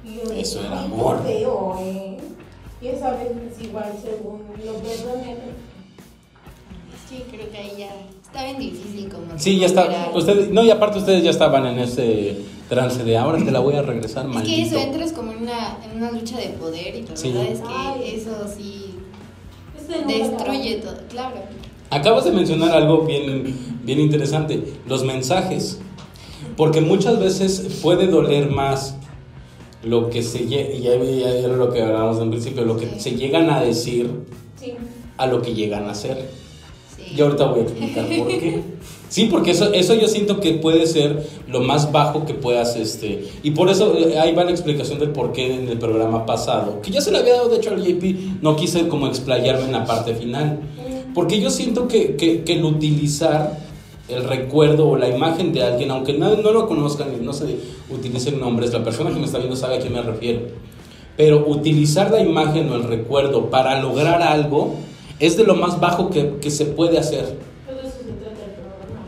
Y 0.06 0.16
yo 0.16 0.34
Eso 0.34 0.60
era 0.62 0.82
"Ay, 0.82 0.88
qué 0.88 0.94
amor". 0.94 1.24
feo, 1.24 1.78
¿eh? 1.82 2.18
Y 2.82 2.88
esa 2.88 3.12
vez, 3.12 3.32
igual, 3.62 3.92
según 4.02 4.44
lo 4.64 4.74
perdoné, 4.76 5.36
Sí, 7.10 7.24
creo 7.30 7.50
que 7.52 7.58
ahí 7.58 7.74
ya 7.78 7.90
está 8.36 8.44
bien 8.46 8.60
difícil 8.60 9.10
como 9.10 9.26
Sí, 9.38 9.60
ya 9.60 9.66
está. 9.68 10.12
Ustedes, 10.14 10.50
no, 10.52 10.64
y 10.64 10.72
aparte 10.72 11.00
ustedes 11.00 11.24
ya 11.24 11.30
estaban 11.30 11.66
en 11.66 11.80
ese 11.80 12.38
trance 12.70 13.04
de 13.04 13.18
ahora 13.18 13.44
te 13.44 13.52
la 13.52 13.60
voy 13.60 13.76
a 13.76 13.82
regresar, 13.82 14.26
Es 14.26 14.34
maldito. 14.34 14.56
que 14.56 14.62
eso 14.64 14.78
entras 14.80 15.12
como 15.14 15.32
en 15.32 15.44
una, 15.44 15.78
en 15.90 15.98
una 15.98 16.12
lucha 16.12 16.38
de 16.38 16.50
poder 16.50 16.96
y 16.96 17.02
la 17.04 17.16
Sí. 17.16 17.32
verdad 17.32 17.52
es 17.52 17.60
que 17.60 17.66
Ay. 17.70 18.14
eso 18.16 18.32
sí 18.58 18.86
destruye 20.08 20.76
todo, 20.78 20.98
claro. 21.10 21.36
Acabas 21.92 22.26
de 22.26 22.32
mencionar 22.32 22.72
algo 22.72 23.02
bien, 23.06 23.56
bien 23.84 24.00
interesante, 24.00 24.74
los 24.88 25.04
mensajes. 25.04 25.80
Porque 26.58 26.82
muchas 26.82 27.20
veces 27.20 27.80
puede 27.82 28.08
doler 28.08 28.50
más 28.50 28.96
lo 29.84 30.10
que 30.10 30.24
se 30.24 30.48
ya, 30.48 30.58
ya 30.72 30.94
era 30.94 31.56
lo 31.56 31.72
que 31.72 31.82
hablábamos 31.82 32.20
en 32.22 32.30
principio, 32.32 32.64
lo 32.66 32.78
que 32.78 32.88
Sí. 32.88 33.00
se 33.00 33.12
llegan 33.12 33.50
a 33.50 33.62
decir 33.62 34.10
Sí. 34.60 34.74
a 35.18 35.28
lo 35.28 35.42
que 35.42 35.54
llegan 35.54 35.86
a 35.86 35.92
hacer. 35.92 36.30
Y 37.14 37.22
ahorita 37.22 37.46
voy 37.46 37.60
a 37.60 37.64
explicar 37.64 38.06
por 38.06 38.28
qué. 38.28 38.62
Sí, 39.10 39.30
porque 39.32 39.52
eso, 39.52 39.72
eso 39.74 39.94
yo 39.94 40.08
siento 40.08 40.40
que 40.40 40.54
puede 40.54 40.88
ser 40.88 41.28
lo 41.48 41.62
más 41.62 41.92
bajo 41.92 42.26
que 42.26 42.34
puedas, 42.34 42.76
este, 42.76 43.26
y 43.44 43.52
por 43.52 43.70
eso 43.70 43.96
eh, 43.98 44.20
ahí 44.20 44.34
va 44.34 44.44
la 44.44 44.52
explicación 44.52 45.00
del 45.00 45.12
por 45.12 45.32
qué 45.32 45.54
en 45.54 45.70
el 45.70 45.78
programa 45.78 46.26
pasado, 46.26 46.82
que 46.82 46.92
ya 46.92 47.02
se 47.02 47.12
le 47.12 47.20
había 47.20 47.36
dado 47.36 47.50
de 47.50 47.58
hecho 47.58 47.70
al 47.70 47.84
JP, 47.84 48.42
no 48.42 48.56
quise 48.56 48.88
como 48.88 49.08
explayarme 49.08 49.66
en 49.66 49.72
la 49.74 49.86
parte 49.86 50.16
final, 50.16 50.60
porque 51.14 51.40
yo 51.40 51.50
siento 51.50 51.88
que, 51.88 52.16
que, 52.16 52.44
que 52.44 52.54
el 52.54 52.66
utilizar 52.66 53.60
el 54.08 54.24
recuerdo 54.24 54.90
o 54.90 54.98
la 54.98 55.10
imagen 55.10 55.54
de 55.54 55.64
alguien, 55.64 55.92
aunque 55.92 56.14
no, 56.14 56.36
no 56.36 56.52
lo 56.52 56.68
conozcan 56.68 57.10
y 57.14 57.24
no 57.24 57.34
se 57.34 57.58
utilicen 57.90 58.40
nombres, 58.40 58.74
la 58.74 58.84
persona 58.84 59.12
que 59.12 59.20
me 59.20 59.26
está 59.26 59.38
viendo 59.38 59.56
sabe 59.56 59.78
a 59.78 59.80
quién 59.80 59.94
me 59.94 60.02
refiero, 60.02 60.42
pero 61.18 61.46
utilizar 61.48 62.12
la 62.12 62.22
imagen 62.22 62.70
o 62.70 62.76
el 62.76 62.84
recuerdo 62.84 63.50
para 63.50 63.82
lograr 63.82 64.22
algo 64.22 64.76
es 65.20 65.38
de 65.38 65.44
lo 65.44 65.56
más 65.56 65.80
bajo 65.80 66.10
que, 66.10 66.36
que 66.42 66.50
se 66.52 66.66
puede 66.66 66.98
hacer. 66.98 67.38
Todo 67.68 67.80
eso 67.80 67.98
se 67.98 68.12
trata 68.14 68.40
del 68.42 68.52
programa. 68.56 69.08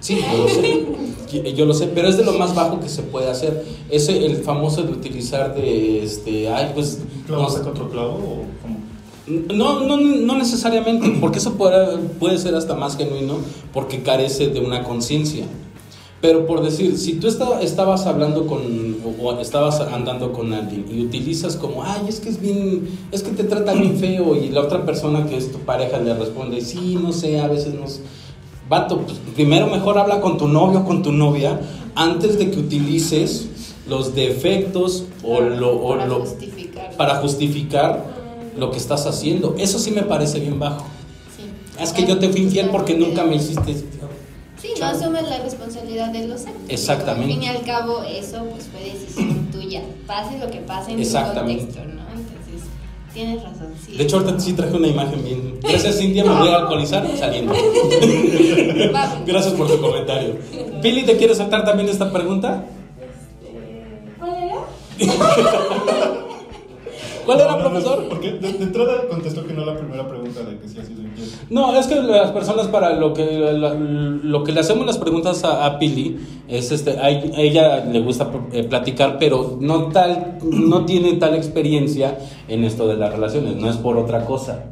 Sí, 0.00 0.18
yo 0.32 0.38
lo 0.42 0.48
sé. 0.48 0.86
Yo- 1.54 1.66
lo 1.66 1.74
sé, 1.74 1.88
pero 1.88 2.08
es 2.08 2.16
de 2.16 2.24
lo 2.24 2.32
más 2.34 2.54
bajo 2.54 2.78
que 2.80 2.88
se 2.88 3.02
puede 3.02 3.28
hacer. 3.28 3.64
Ese, 3.90 4.24
el 4.24 4.36
famoso 4.44 4.82
de 4.84 4.92
utilizar 4.92 5.54
de, 5.54 6.02
este, 6.04 6.48
ay, 6.48 6.70
pues, 6.74 7.00
¿Clavo 7.26 7.42
no, 7.42 7.50
saca 7.50 7.70
otro 7.70 7.90
clavo 7.90 8.12
o 8.14 8.44
cómo? 8.62 8.78
no, 9.26 9.80
no, 9.80 9.96
no 9.96 10.38
necesariamente, 10.38 11.18
porque 11.20 11.38
eso 11.38 11.54
puede, 11.54 11.98
puede 12.20 12.38
ser 12.38 12.54
hasta 12.54 12.74
más 12.74 12.96
genuino, 12.96 13.38
porque 13.72 14.02
carece 14.02 14.48
de 14.48 14.60
una 14.60 14.84
conciencia. 14.84 15.44
Pero 16.20 16.46
por 16.46 16.62
decir, 16.62 16.96
si 16.96 17.14
tú 17.14 17.28
esta- 17.28 17.60
estabas 17.60 18.06
hablando 18.06 18.46
con, 18.46 18.96
o, 19.04 19.22
o 19.28 19.40
estabas 19.40 19.80
andando 19.80 20.32
con 20.32 20.52
alguien 20.54 20.86
y 20.90 21.02
utilizas 21.04 21.56
como, 21.56 21.82
ay, 21.84 22.02
es 22.08 22.20
que 22.20 22.30
es 22.30 22.40
bien, 22.40 22.88
es 23.12 23.22
que 23.22 23.32
te 23.32 23.44
trata 23.44 23.74
bien 23.74 23.96
feo, 24.00 24.34
y 24.34 24.48
la 24.48 24.62
otra 24.62 24.84
persona 24.86 25.26
que 25.26 25.36
es 25.36 25.52
tu 25.52 25.58
pareja 25.58 25.98
le 25.98 26.14
responde, 26.14 26.60
sí, 26.62 26.98
no 27.00 27.12
sé, 27.12 27.38
a 27.40 27.48
veces 27.48 27.74
nos. 27.74 28.00
Vato, 28.68 28.98
pues, 29.02 29.18
primero 29.34 29.68
mejor 29.68 29.98
habla 29.98 30.20
con 30.20 30.38
tu 30.38 30.48
novio 30.48 30.80
o 30.80 30.84
con 30.84 31.02
tu 31.02 31.12
novia 31.12 31.60
antes 31.94 32.38
de 32.38 32.50
que 32.50 32.58
utilices 32.58 33.46
los 33.88 34.14
defectos 34.16 35.04
o 35.22 35.40
lo, 35.40 35.76
o 35.76 35.90
para 35.90 36.06
lo 36.06 36.20
justificar. 36.20 36.96
para 36.96 37.14
justificar 37.16 38.04
lo 38.58 38.70
que 38.72 38.78
estás 38.78 39.06
haciendo. 39.06 39.54
Eso 39.58 39.78
sí 39.78 39.92
me 39.92 40.02
parece 40.02 40.40
bien 40.40 40.58
bajo. 40.58 40.84
Sí. 41.36 41.44
Es 41.80 41.92
que 41.92 42.06
yo 42.06 42.18
te 42.18 42.28
fui 42.30 42.40
infiel 42.42 42.70
porque 42.70 42.94
nunca 42.96 43.22
me 43.22 43.36
hiciste. 43.36 43.84
Sí, 44.74 44.80
no 44.80 44.86
asumes 44.86 45.28
la 45.28 45.38
responsabilidad 45.38 46.08
de 46.10 46.26
los 46.26 46.44
actos. 46.46 46.62
Exactamente. 46.68 47.32
Al 47.32 47.40
fin 47.40 47.42
y 47.42 47.48
al 47.48 47.62
cabo, 47.64 48.02
eso 48.02 48.44
pues 48.50 48.68
fue 48.68 48.80
decisión 48.92 49.46
tuya. 49.52 49.82
Pase 50.06 50.38
lo 50.38 50.50
que 50.50 50.58
pase 50.58 50.90
en 50.90 50.96
tu 50.96 51.02
Exactamente. 51.02 51.64
contexto, 51.64 51.94
¿no? 51.94 52.02
Entonces, 52.02 52.68
tienes 53.14 53.42
razón. 53.42 53.74
Sí. 53.84 53.96
De 53.96 54.02
hecho, 54.02 54.16
ahorita 54.18 54.40
sí 54.40 54.52
traje 54.54 54.74
una 54.76 54.88
imagen 54.88 55.24
bien. 55.24 55.60
Gracias, 55.62 55.98
Cintia, 55.98 56.24
me 56.24 56.34
voy 56.34 56.48
a 56.48 56.56
alcoholizar 56.56 57.06
saliendo. 57.16 57.52
Vamos. 58.92 59.18
Gracias 59.26 59.54
por 59.54 59.68
tu 59.68 59.80
comentario. 59.80 60.36
Pili, 60.82 61.04
¿te 61.04 61.16
quieres 61.16 61.36
saltar 61.38 61.64
también 61.64 61.88
esta 61.88 62.12
pregunta? 62.12 62.64
Este, 63.00 64.18
¿Cuál 64.18 64.34
era? 64.34 66.16
¿Cuál 67.26 67.40
era, 67.40 67.50
No, 67.52 67.56
no, 67.58 67.64
no, 67.64 67.70
profesor? 67.70 68.04
Porque 68.08 68.32
de, 68.32 68.52
de 68.52 68.64
entrada 68.64 68.92
contestó 69.10 69.44
que 69.46 69.52
no 69.52 69.64
la 69.66 69.76
primera 69.76 70.08
pregunta 70.08 70.40
de 70.40 70.58
que 70.58 70.68
si 70.68 70.78
ha 70.78 70.84
sido 70.84 71.02
infiel. 71.02 71.28
No, 71.50 71.76
es 71.76 71.86
que 71.86 71.96
las 71.96 72.30
personas 72.30 72.68
para 72.68 72.94
lo 72.94 73.12
que 73.12 73.24
la- 73.52 73.74
lo 73.74 74.44
que 74.44 74.52
le 74.52 74.60
hacemos 74.60 74.86
las 74.86 74.98
preguntas 74.98 75.44
a, 75.44 75.66
a 75.66 75.78
Pili 75.78 76.18
es 76.48 76.70
este 76.72 76.98
a 76.98 77.10
ella- 77.10 77.84
le 77.84 78.00
gusta 78.00 78.30
eh, 78.52 78.64
platicar, 78.64 79.18
pero 79.18 79.58
no 79.60 79.88
tal 79.88 80.38
no 80.42 80.84
tiene 80.86 81.14
tal 81.14 81.34
experiencia 81.34 82.16
en 82.48 82.64
esto 82.64 82.86
de 82.88 82.96
las 82.96 83.12
relaciones, 83.12 83.56
no 83.56 83.68
es 83.68 83.76
por 83.76 83.96
otra 83.98 84.24
cosa. 84.24 84.64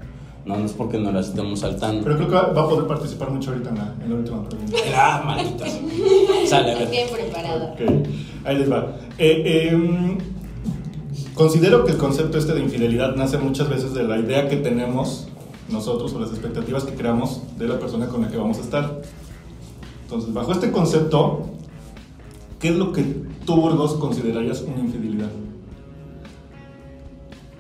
No, 0.46 0.58
no 0.58 0.66
es 0.66 0.74
porque 0.74 0.98
no 0.98 1.10
la 1.10 1.20
estemos 1.20 1.60
saltando. 1.60 2.04
Pero 2.04 2.16
creo 2.16 2.28
que 2.28 2.34
va 2.34 2.62
a 2.64 2.68
poder 2.68 2.86
participar 2.86 3.30
mucho 3.30 3.50
ahorita 3.50 3.70
en 3.70 3.76
la, 3.76 3.94
en 4.04 4.10
la 4.10 4.16
última 4.16 4.44
pregunta. 4.46 4.76
Ah, 4.94 5.22
maldita. 5.24 5.64
Sale 6.46 6.72
a 6.72 6.78
ver. 6.80 6.90
Bien 6.90 7.08
preparado. 7.10 7.64
Ok, 7.72 7.80
ahí 8.44 8.56
les 8.58 8.70
va. 8.70 8.88
Eh, 9.16 9.70
em, 9.72 10.18
considero 11.34 11.84
que 11.84 11.92
el 11.92 11.98
concepto 11.98 12.38
este 12.38 12.54
de 12.54 12.60
infidelidad 12.60 13.16
nace 13.16 13.38
muchas 13.38 13.68
veces 13.68 13.94
de 13.94 14.04
la 14.04 14.18
idea 14.18 14.48
que 14.48 14.56
tenemos 14.56 15.28
nosotros 15.68 16.12
o 16.14 16.20
las 16.20 16.30
expectativas 16.30 16.84
que 16.84 16.94
creamos 16.94 17.42
de 17.58 17.68
la 17.68 17.78
persona 17.78 18.06
con 18.06 18.22
la 18.22 18.28
que 18.28 18.36
vamos 18.36 18.58
a 18.58 18.60
estar. 18.60 19.02
Entonces, 20.02 20.32
bajo 20.32 20.52
este 20.52 20.70
concepto, 20.70 21.46
¿qué 22.60 22.68
es 22.68 22.76
lo 22.76 22.92
que 22.92 23.02
tú, 23.44 23.56
Burgos, 23.56 23.94
considerarías 23.94 24.62
una 24.62 24.80
infidelidad? 24.80 25.30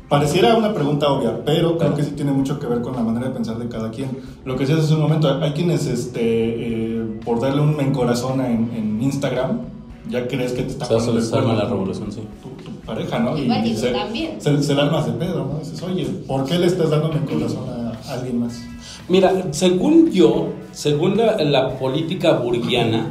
Pareciera 0.08 0.56
una 0.56 0.72
pregunta 0.74 1.08
obvia, 1.08 1.44
pero 1.44 1.78
creo 1.78 1.94
que 1.94 2.04
sí 2.04 2.12
tiene 2.12 2.30
mucho 2.30 2.60
que 2.60 2.66
ver 2.66 2.82
con 2.82 2.94
la 2.94 3.02
manera 3.02 3.28
de 3.28 3.34
pensar 3.34 3.58
de 3.58 3.68
cada 3.68 3.90
quien. 3.90 4.10
Lo 4.44 4.54
que 4.54 4.60
decías 4.60 4.84
hace 4.84 4.94
un 4.94 5.00
momento, 5.00 5.28
hay 5.42 5.52
quienes, 5.52 5.86
este, 5.86 6.20
eh, 6.20 7.20
por 7.24 7.40
darle 7.40 7.62
un 7.62 7.74
me 7.74 7.82
encorazona 7.82 8.50
en, 8.50 8.70
en 8.76 9.02
Instagram, 9.02 9.62
ya 10.08 10.28
crees 10.28 10.52
que 10.52 10.62
te 10.62 10.68
está 10.68 10.84
O 10.94 11.00
sea, 11.00 11.40
el 11.40 11.56
la 11.56 11.64
revolución, 11.64 12.12
sí. 12.12 12.20
Tu 12.42 12.53
pareja, 12.86 13.18
¿no? 13.18 13.36
Es 13.36 13.48
válido 13.48 13.92
también. 13.92 14.40
Se, 14.40 14.62
se 14.62 14.74
la 14.74 14.82
armas 14.84 15.06
de 15.06 15.12
pedo, 15.12 15.44
¿no? 15.50 15.58
Dices, 15.58 15.82
oye, 15.82 16.04
¿por 16.26 16.44
qué 16.44 16.58
le 16.58 16.66
estás 16.66 16.90
dando 16.90 17.08
me 17.08 17.16
encorazona 17.18 17.92
a 18.08 18.12
alguien 18.14 18.40
más? 18.40 18.60
Mira, 19.08 19.48
según 19.52 20.10
yo, 20.12 20.48
según 20.72 21.16
la, 21.16 21.36
la 21.44 21.78
política 21.78 22.32
burguiana, 22.32 23.10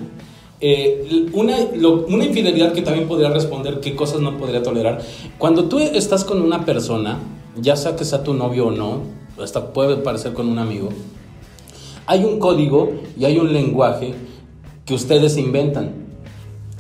eh, 0.62 1.28
una, 1.34 1.58
lo- 1.76 2.06
una 2.08 2.26
infidelidad 2.26 2.72
que 2.74 2.82
también 2.82 3.08
podría 3.08 3.30
responder 3.30 3.80
qué 3.80 3.96
cosas 3.96 4.22
no 4.22 4.38
podría 4.38 4.64
tolerar. 4.64 5.02
Cuando 5.38 5.66
tú 5.66 5.80
estás 5.80 6.24
con 6.24 6.42
una 6.42 6.66
persona, 6.66 7.20
ya 7.60 7.76
sea 7.76 7.96
que 7.96 8.06
sea 8.06 8.24
tu 8.24 8.34
novio 8.34 8.68
o 8.68 8.72
no, 8.72 9.02
hasta 9.42 9.74
puede 9.74 9.98
parecer 9.98 10.34
con 10.34 10.48
un 10.48 10.58
amigo, 10.60 10.90
hay 12.06 12.24
un 12.24 12.40
código 12.40 12.92
y 13.20 13.26
hay 13.26 13.38
un 13.38 13.54
lenguaje 13.54 14.14
que 14.86 14.94
ustedes 14.94 15.38
inventan. 15.38 16.03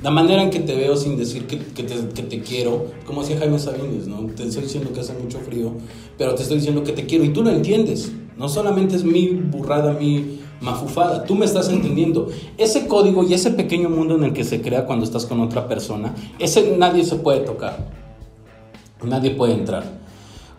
La 0.03 0.11
manera 0.11 0.43
en 0.43 0.49
que 0.49 0.59
te 0.59 0.75
veo 0.75 0.97
sin 0.97 1.15
decir 1.15 1.47
que, 1.47 1.57
que 1.59 1.83
te, 1.83 1.95
que 2.09 2.23
te 2.23 2.41
quiero, 2.41 2.87
como 3.05 3.21
decía 3.21 3.37
Jaime 3.39 3.57
Sabines, 3.57 4.05
¿no? 4.05 4.17
Te 4.35 4.43
estoy 4.43 4.63
diciendo 4.63 4.91
que 4.93 4.99
hace 4.99 5.13
mucho 5.13 5.39
frío, 5.39 5.71
pero 6.17 6.35
te 6.35 6.43
estoy 6.43 6.57
diciendo 6.57 6.83
que 6.83 6.91
te 6.91 7.05
quiero 7.05 7.23
y 7.23 7.29
tú 7.29 7.41
lo 7.41 7.49
entiendes. 7.49 8.11
No 8.35 8.49
solamente 8.49 8.97
es 8.97 9.05
mi 9.05 9.29
burrada, 9.29 9.93
mi 9.93 10.39
mafufada, 10.59 11.23
tú 11.23 11.35
me 11.35 11.45
estás 11.45 11.69
entendiendo. 11.69 12.27
Ese 12.57 12.85
código 12.85 13.23
y 13.23 13.33
ese 13.33 13.51
pequeño 13.51 13.89
mundo 13.89 14.15
en 14.15 14.25
el 14.25 14.33
que 14.33 14.43
se 14.43 14.61
crea 14.61 14.85
cuando 14.85 15.05
estás 15.05 15.25
con 15.25 15.39
otra 15.39 15.69
persona, 15.69 16.13
ese 16.37 16.75
nadie 16.77 17.05
se 17.05 17.15
puede 17.15 17.39
tocar. 17.39 17.87
Nadie 19.05 19.31
puede 19.31 19.53
entrar. 19.53 19.85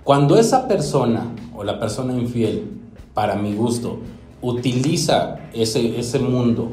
Cuando 0.04 0.38
esa 0.38 0.66
persona 0.66 1.34
o 1.54 1.64
la 1.64 1.78
persona 1.78 2.14
infiel, 2.14 2.64
para 3.12 3.36
mi 3.36 3.54
gusto, 3.54 3.98
utiliza 4.40 5.38
ese, 5.52 5.98
ese 6.00 6.18
mundo 6.18 6.70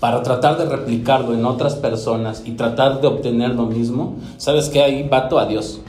para 0.00 0.22
tratar 0.22 0.58
de 0.58 0.66
replicarlo 0.66 1.34
en 1.34 1.44
otras 1.44 1.76
personas 1.76 2.42
y 2.44 2.52
tratar 2.52 3.00
de 3.00 3.06
obtener 3.06 3.54
lo 3.54 3.66
mismo, 3.66 4.16
sabes 4.36 4.68
que 4.68 4.82
ahí 4.82 5.08
vato 5.08 5.38
adiós. 5.38 5.80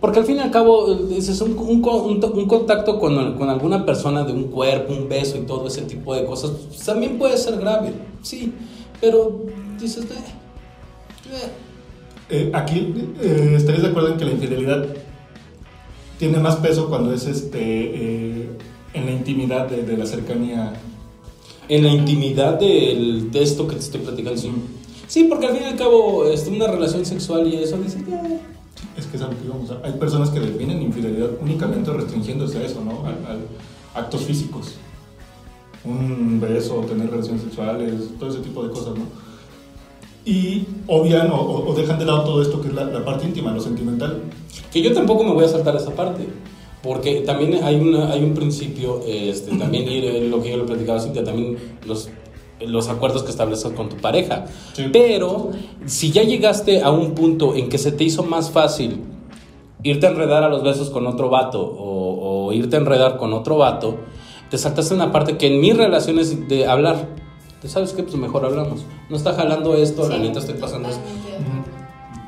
Porque 0.00 0.20
al 0.20 0.24
fin 0.24 0.36
y 0.36 0.40
al 0.40 0.50
cabo, 0.50 0.94
dices, 0.94 1.40
un, 1.42 1.58
un, 1.58 2.46
contacto 2.46 2.98
con, 2.98 3.18
alguna 3.18 3.84
persona 3.84 4.24
de 4.24 4.32
un 4.32 4.44
cuerpo, 4.44 4.94
un 4.94 5.08
beso 5.08 5.36
y 5.36 5.42
todo 5.42 5.66
ese 5.66 5.82
tipo 5.82 6.14
de 6.14 6.24
cosas, 6.24 6.52
pues, 6.68 6.84
también 6.84 7.18
puede 7.18 7.36
ser 7.36 7.58
grave, 7.58 7.92
sí, 8.22 8.54
pero 8.98 9.40
dices, 9.78 10.04
eh, 10.04 10.14
eh. 11.32 11.50
Eh, 12.30 12.50
aquí 12.54 12.94
eh, 13.20 13.54
estarías 13.56 13.82
de 13.82 13.88
acuerdo 13.88 14.12
en 14.12 14.16
que 14.16 14.24
la 14.24 14.30
infidelidad 14.30 14.86
tiene 16.16 16.38
más 16.38 16.56
peso 16.56 16.88
cuando 16.88 17.12
es 17.12 17.26
este 17.26 17.58
eh, 17.58 18.48
en 18.94 19.06
la 19.06 19.10
intimidad 19.10 19.66
de, 19.66 19.82
de 19.82 19.96
la 19.96 20.06
cercanía. 20.06 20.74
En 21.70 21.84
la 21.84 21.90
intimidad 21.90 22.58
del, 22.58 23.30
de 23.30 23.42
esto 23.42 23.66
que 23.66 23.74
te 23.76 23.80
estoy 23.80 24.00
platicando, 24.00 24.38
sí. 24.40 24.50
Sí, 25.08 25.24
porque 25.24 25.46
al 25.46 25.52
fin 25.56 25.62
y 25.66 25.68
al 25.70 25.76
cabo, 25.76 26.24
este, 26.26 26.50
una 26.50 26.66
relación 26.66 27.04
sexual 27.06 27.46
y 27.52 27.56
eso, 27.56 27.76
dices, 27.78 28.02
eh. 28.02 28.38
Es 28.96 29.06
que 29.06 29.16
es 29.16 29.22
a 29.22 29.26
lo 29.28 29.30
que 29.38 29.44
íbamos 29.44 29.70
a- 29.70 29.80
Hay 29.84 29.92
personas 29.92 30.30
que 30.30 30.40
definen 30.40 30.82
infidelidad 30.82 31.30
únicamente 31.40 31.90
restringiéndose 31.92 32.58
a 32.58 32.62
eso, 32.64 32.82
¿no? 32.84 33.04
Al- 33.06 33.24
al- 33.26 33.46
actos 33.94 34.22
físicos. 34.22 34.74
Un 35.84 36.38
beso, 36.40 36.74
tener 36.88 37.10
relaciones 37.10 37.42
sexuales, 37.42 37.94
todo 38.18 38.28
ese 38.30 38.40
tipo 38.40 38.62
de 38.62 38.70
cosas, 38.70 38.94
¿no? 38.98 39.04
Y 40.24 40.66
obvian 40.86 41.30
o- 41.30 41.64
o 41.66 41.74
dejan 41.74 41.98
de 41.98 42.04
lado 42.04 42.24
todo 42.24 42.42
esto 42.42 42.60
que 42.60 42.68
es 42.68 42.74
la, 42.74 42.84
la 42.84 43.04
parte 43.04 43.24
íntima, 43.26 43.52
lo 43.52 43.60
sentimental. 43.60 44.20
Que 44.72 44.82
yo 44.82 44.92
tampoco 44.92 45.24
me 45.24 45.32
voy 45.32 45.44
a 45.44 45.48
saltar 45.48 45.74
esa 45.76 45.90
parte. 45.94 46.28
Porque 46.82 47.20
también 47.20 47.62
hay, 47.62 47.76
una, 47.76 48.10
hay 48.10 48.24
un 48.24 48.32
principio, 48.32 49.02
este, 49.06 49.56
también 49.56 49.86
y 49.86 50.28
lo 50.28 50.42
que 50.42 50.50
yo 50.50 50.56
le 50.56 50.64
platicaba 50.64 50.98
a 50.98 51.02
Cintia, 51.02 51.22
también 51.22 51.58
los, 51.86 52.08
los 52.60 52.88
acuerdos 52.88 53.22
que 53.22 53.30
estableces 53.30 53.70
con 53.72 53.90
tu 53.90 53.96
pareja. 53.96 54.46
Sí. 54.72 54.86
Pero 54.90 55.50
si 55.84 56.10
ya 56.10 56.22
llegaste 56.22 56.82
a 56.82 56.90
un 56.90 57.14
punto 57.14 57.54
en 57.54 57.68
que 57.68 57.76
se 57.76 57.92
te 57.92 58.04
hizo 58.04 58.22
más 58.22 58.50
fácil 58.50 59.02
irte 59.82 60.06
a 60.06 60.10
enredar 60.10 60.42
a 60.42 60.48
los 60.48 60.62
besos 60.62 60.90
con 60.90 61.06
otro 61.06 61.28
vato 61.28 61.60
o, 61.60 62.46
o 62.46 62.52
irte 62.52 62.76
a 62.76 62.80
enredar 62.80 63.18
con 63.18 63.32
otro 63.34 63.58
vato, 63.58 63.98
te 64.50 64.58
saltaste 64.58 64.94
una 64.94 65.12
parte 65.12 65.36
que 65.36 65.46
en 65.46 65.60
mis 65.60 65.76
relaciones 65.76 66.48
de 66.48 66.66
hablar, 66.66 67.08
¿te 67.62 67.68
sabes 67.68 67.92
qué? 67.92 68.02
Pues 68.02 68.16
mejor 68.16 68.44
hablamos. 68.44 68.84
No 69.08 69.16
está 69.16 69.32
jalando 69.32 69.74
esto, 69.74 70.08
la 70.08 70.18
neta 70.18 70.40
estoy 70.40 70.56
pasando 70.56 70.88
esto. 70.88 71.02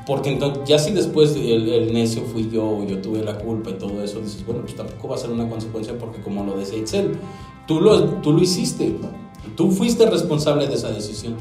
Porque 0.05 0.31
entonces, 0.31 0.63
ya 0.65 0.77
si 0.79 0.91
después 0.91 1.35
el, 1.35 1.69
el 1.69 1.93
necio 1.93 2.23
fui 2.23 2.49
yo, 2.49 2.83
yo 2.85 2.99
tuve 2.99 3.23
la 3.23 3.37
culpa 3.37 3.69
y 3.69 3.73
todo 3.73 4.03
eso, 4.03 4.19
dices, 4.19 4.45
bueno, 4.45 4.61
pues 4.61 4.75
tampoco 4.75 5.07
va 5.07 5.15
a 5.15 5.17
ser 5.17 5.31
una 5.31 5.47
consecuencia 5.49 5.97
porque 5.97 6.21
como 6.21 6.43
lo 6.43 6.57
decía 6.57 6.77
Itzel, 6.77 7.17
tú 7.67 7.79
lo, 7.79 8.03
tú 8.21 8.33
lo 8.33 8.41
hiciste, 8.41 8.95
tú 9.55 9.71
fuiste 9.71 10.05
responsable 10.09 10.67
de 10.67 10.73
esa 10.75 10.89
decisión. 10.91 11.35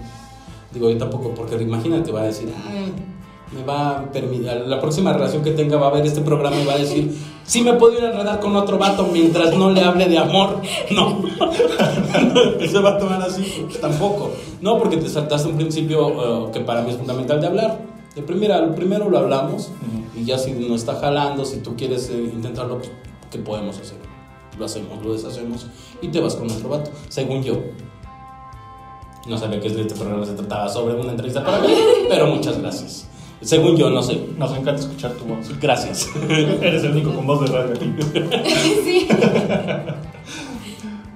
Digo, 0.73 0.89
yo 0.91 0.97
tampoco, 0.97 1.35
porque 1.35 1.61
imagínate, 1.61 2.13
va 2.13 2.23
a 2.23 2.27
decir, 2.27 2.53
"Ay, 2.69 2.93
me 3.53 3.65
va 3.65 3.99
a 3.99 4.13
permitir, 4.13 4.47
la 4.67 4.81
próxima 4.81 5.13
relación 5.13 5.43
que 5.43 5.51
tenga 5.51 5.77
va 5.77 5.89
a 5.89 5.91
ver 5.91 6.07
este 6.07 6.23
programa 6.23 6.57
y 6.61 6.65
va 6.65 6.75
a 6.75 6.79
decir, 6.79 7.15
sí 7.45 7.61
me 7.63 7.75
puedo 7.75 7.99
ir 7.99 8.05
a 8.05 8.11
enredar 8.11 8.41
con 8.41 8.57
otro 8.57 8.79
vato 8.79 9.09
mientras 9.13 9.55
no 9.55 9.71
le 9.71 9.83
hable 9.83 10.09
de 10.09 10.19
amor. 10.19 10.61
No, 10.93 11.23
se 12.67 12.79
va 12.79 12.91
a 12.91 12.99
tomar 12.99 13.21
así, 13.23 13.67
tampoco. 13.81 14.31
No, 14.61 14.79
porque 14.79 14.97
te 14.97 15.09
saltaste 15.09 15.49
un 15.49 15.57
principio 15.57 16.47
eh, 16.47 16.51
que 16.53 16.61
para 16.61 16.83
mí 16.83 16.91
es 16.91 16.97
fundamental 16.97 17.41
de 17.41 17.47
hablar. 17.47 17.79
De 18.15 18.23
primera, 18.23 18.75
primero 18.75 19.09
lo 19.09 19.19
hablamos 19.19 19.71
y 20.15 20.25
ya 20.25 20.37
si 20.37 20.53
no 20.53 20.75
está 20.75 20.97
jalando, 20.97 21.45
si 21.47 21.59
tú 21.59 21.77
quieres 21.77 22.11
eh, 22.11 22.31
intentarlo, 22.33 22.79
pues, 22.79 22.91
¿qué 23.31 23.39
podemos 23.39 23.79
hacer? 23.79 23.97
Lo 24.59 24.67
hacemos, 24.67 25.03
lo 25.03 25.15
deshacemos 25.15 25.67
y 26.03 26.09
te 26.09 26.21
vas 26.21 26.37
con 26.37 26.51
otro 26.51 26.69
vato, 26.69 26.91
según 27.09 27.43
yo. 27.43 27.59
No 29.27 29.39
sabía 29.39 29.61
que 29.61 29.69
este 29.69 29.95
programa 29.95 30.27
se 30.27 30.35
trataba 30.35 30.69
sobre 30.69 30.95
una 30.95 31.13
entrevista 31.13 31.43
para 31.45 31.61
mí, 31.61 31.75
pero 32.09 32.27
muchas 32.27 32.59
gracias. 32.59 33.09
Según 33.41 33.77
yo, 33.77 33.89
no 33.91 34.03
sé. 34.03 34.21
Nos 34.37 34.51
encanta 34.53 34.81
escuchar 34.83 35.13
tu 35.13 35.25
voz. 35.25 35.59
Gracias. 35.61 36.09
Eres 36.29 36.85
el 36.85 36.93
único 36.93 37.15
con 37.15 37.27
voz 37.27 37.41
de 37.41 37.47
radio 37.47 37.75
aquí. 37.75 37.95
Sí. 38.85 39.09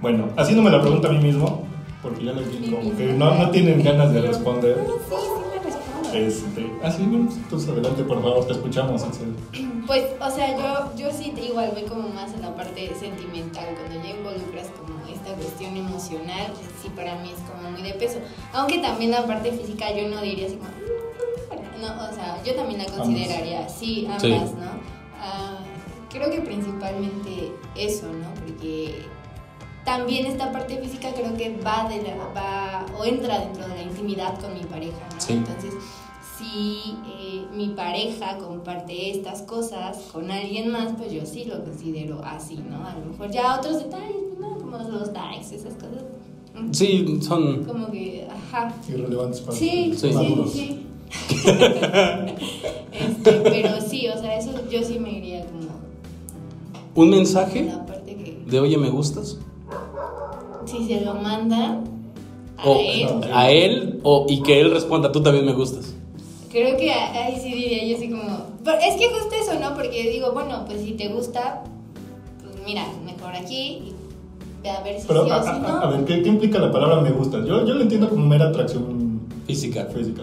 Bueno, 0.00 0.28
haciéndome 0.36 0.70
la 0.70 0.80
pregunta 0.80 1.08
a 1.08 1.12
mí 1.12 1.18
mismo, 1.18 1.64
porque 2.02 2.24
ya 2.24 2.32
les 2.32 2.48
vi 2.48 2.70
como 2.70 2.96
que 2.96 3.12
no, 3.12 3.34
no 3.34 3.50
tienen 3.50 3.82
ganas 3.82 4.12
de 4.12 4.22
responder. 4.22 4.76
Este, 6.14 6.72
ah, 6.82 6.90
sí, 6.90 7.02
bueno, 7.04 7.26
pues, 7.26 7.36
entonces 7.38 7.68
adelante, 7.70 8.02
por 8.04 8.22
favor, 8.22 8.46
te 8.46 8.52
escuchamos. 8.52 9.02
Axel. 9.02 9.34
Pues, 9.86 10.04
o 10.20 10.30
sea, 10.30 10.56
yo, 10.56 10.96
yo 10.96 11.12
sí 11.12 11.32
te- 11.34 11.44
igual 11.46 11.70
voy 11.72 11.82
como 11.84 12.08
más 12.08 12.32
en 12.34 12.42
la 12.42 12.54
parte 12.54 12.92
sentimental, 12.98 13.66
cuando 13.76 14.02
ya 14.04 14.10
involucras 14.16 14.68
como 14.80 15.06
esta 15.06 15.32
cuestión 15.34 15.76
emocional, 15.76 16.52
sí 16.82 16.88
para 16.90 17.16
mí 17.16 17.30
es 17.32 17.40
como 17.50 17.70
muy 17.70 17.82
de 17.82 17.94
peso. 17.94 18.18
Aunque 18.52 18.78
también 18.78 19.10
la 19.10 19.26
parte 19.26 19.52
física 19.52 19.92
yo 19.94 20.08
no 20.08 20.20
diría 20.22 20.46
así 20.46 20.56
como, 20.56 20.70
"Mm, 20.70 21.80
no, 21.82 22.08
o 22.10 22.14
sea, 22.14 22.42
yo 22.44 22.54
también 22.54 22.78
la 22.82 22.86
consideraría, 22.86 23.68
sí, 23.68 24.06
ambas, 24.06 24.22
Sí. 24.22 24.30
¿no? 24.30 24.70
Ah, 25.20 25.58
creo 26.10 26.30
que 26.30 26.40
principalmente 26.40 27.52
eso, 27.76 28.06
¿no? 28.06 28.28
Porque 28.44 29.02
también 29.84 30.26
esta 30.26 30.50
parte 30.50 30.78
física 30.78 31.10
creo 31.14 31.36
que 31.36 31.56
va, 31.64 31.88
de 31.88 32.02
la, 32.02 32.16
va 32.34 32.86
o 32.98 33.04
entra 33.04 33.38
dentro 33.38 33.68
de 33.68 33.74
la 33.76 33.82
intimidad 33.82 34.38
con 34.40 34.52
mi 34.54 34.64
pareja, 34.64 34.98
¿no? 35.14 35.20
Sí. 35.20 35.34
Entonces, 35.34 35.74
si 36.52 36.94
eh, 37.20 37.44
mi 37.54 37.68
pareja 37.68 38.38
comparte 38.38 39.10
estas 39.10 39.42
cosas 39.42 39.98
con 40.12 40.30
alguien 40.30 40.70
más, 40.70 40.92
pues 40.98 41.12
yo 41.12 41.24
sí 41.26 41.44
lo 41.44 41.62
considero 41.64 42.20
así, 42.24 42.56
¿no? 42.56 42.86
A 42.86 42.94
lo 42.98 43.10
mejor 43.12 43.30
ya 43.30 43.58
otros 43.58 43.78
detalles, 43.78 44.16
pues, 44.28 44.40
¿no? 44.40 44.58
Como 44.58 44.78
los 44.78 45.12
likes, 45.12 45.54
esas 45.54 45.74
cosas. 45.74 46.04
Sí, 46.72 47.18
son. 47.22 47.64
Como 47.64 47.90
que, 47.90 48.26
ajá. 48.30 48.74
Irrelevantes 48.88 49.40
para 49.40 49.56
Sí, 49.56 49.92
sí, 49.96 50.12
Sí. 50.12 50.44
sí. 50.52 50.82
Este, 52.92 53.32
pero 53.32 53.80
sí, 53.80 54.08
o 54.08 54.18
sea, 54.18 54.38
eso 54.38 54.52
yo 54.70 54.82
sí 54.82 54.98
me 54.98 55.12
iría 55.18 55.44
como 55.44 55.68
Un 56.94 57.04
en 57.08 57.10
mensaje 57.10 57.64
la 57.64 57.84
parte 57.84 58.14
que 58.16 58.38
de 58.50 58.60
oye, 58.60 58.78
me 58.78 58.88
gustas. 58.88 59.38
si 60.64 60.86
se 60.86 61.02
lo 61.02 61.14
mandan 61.14 61.84
a 62.56 62.66
O 62.68 62.78
él, 62.80 63.08
a 63.34 63.50
él 63.50 64.00
o, 64.02 64.24
y 64.30 64.42
que 64.42 64.60
él 64.60 64.70
responda, 64.70 65.12
tú 65.12 65.22
también 65.22 65.44
me 65.44 65.52
gustas. 65.52 65.94
Creo 66.56 66.76
que 66.76 66.90
ahí 66.90 67.38
sí 67.42 67.52
diría 67.52 67.84
yo 67.86 67.96
así 67.96 68.08
como, 68.10 68.46
pero 68.64 68.78
es 68.78 68.94
que 68.96 69.08
justo 69.08 69.34
eso, 69.40 69.58
¿no? 69.60 69.74
Porque 69.74 70.10
digo, 70.10 70.32
bueno, 70.32 70.64
pues 70.66 70.80
si 70.80 70.92
te 70.92 71.08
gusta, 71.08 71.64
pues 72.42 72.56
mira, 72.64 72.86
mejor 73.04 73.34
aquí 73.36 73.62
y 73.88 73.94
ve 74.62 74.70
a 74.70 74.80
ver 74.82 75.00
si 75.00 75.06
Pero 75.06 75.24
sí 75.24 75.30
a, 75.30 75.38
o 75.38 75.42
si 75.42 75.48
a- 75.50 75.58
no. 75.58 75.68
a 75.68 75.86
ver, 75.90 76.04
¿qué, 76.04 76.22
qué 76.22 76.28
implica 76.30 76.58
la 76.58 76.72
palabra 76.72 77.00
me 77.00 77.10
gusta? 77.10 77.38
Yo, 77.44 77.66
yo 77.66 77.74
lo 77.74 77.82
entiendo 77.82 78.08
como 78.08 78.26
mera 78.26 78.48
atracción 78.48 79.20
Física. 79.46 79.84
física. 79.94 80.22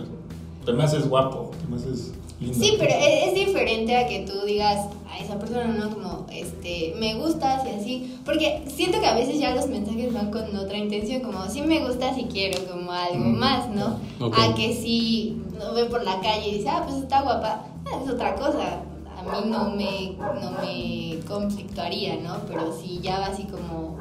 Te 0.65 0.73
me 0.73 0.83
haces 0.83 1.07
guapo, 1.07 1.51
te 1.61 1.67
me 1.69 1.75
haces 1.77 2.13
Sí, 2.51 2.75
pero 2.79 2.91
es, 2.91 3.27
es 3.29 3.33
diferente 3.35 3.95
a 3.95 4.07
que 4.07 4.21
tú 4.21 4.45
digas 4.45 4.87
a 5.09 5.19
esa 5.19 5.37
persona, 5.37 5.67
¿no? 5.67 5.89
Como, 5.93 6.25
este, 6.31 6.93
me 6.99 7.13
gustas 7.15 7.63
y 7.65 7.69
así. 7.79 8.17
Porque 8.25 8.63
siento 8.67 8.99
que 8.99 9.05
a 9.07 9.13
veces 9.15 9.39
ya 9.39 9.53
los 9.53 9.67
mensajes 9.67 10.11
van 10.13 10.31
con 10.31 10.55
otra 10.55 10.77
intención, 10.77 11.21
como, 11.21 11.47
sí 11.49 11.61
me 11.61 11.79
gustas 11.85 12.17
y 12.17 12.23
quiero, 12.25 12.59
como 12.65 12.91
algo 12.91 13.23
Mm. 13.25 13.37
más, 13.37 13.69
¿no? 13.69 13.99
A 14.35 14.55
que 14.55 14.73
si 14.73 15.37
lo 15.59 15.73
ve 15.73 15.85
por 15.85 16.03
la 16.03 16.19
calle 16.21 16.49
y 16.49 16.57
dice, 16.57 16.69
ah, 16.69 16.83
pues 16.87 17.03
está 17.03 17.21
guapa, 17.21 17.65
ah, 17.85 17.99
es 18.03 18.09
otra 18.11 18.35
cosa. 18.35 18.79
A 19.15 19.21
mí 19.41 19.49
no 19.49 19.69
me, 19.69 20.15
no 20.41 20.51
me 20.61 21.19
conflictuaría, 21.25 22.15
¿no? 22.17 22.37
Pero 22.47 22.75
si 22.77 22.99
ya 22.99 23.19
va 23.19 23.27
así 23.27 23.43
como 23.43 23.97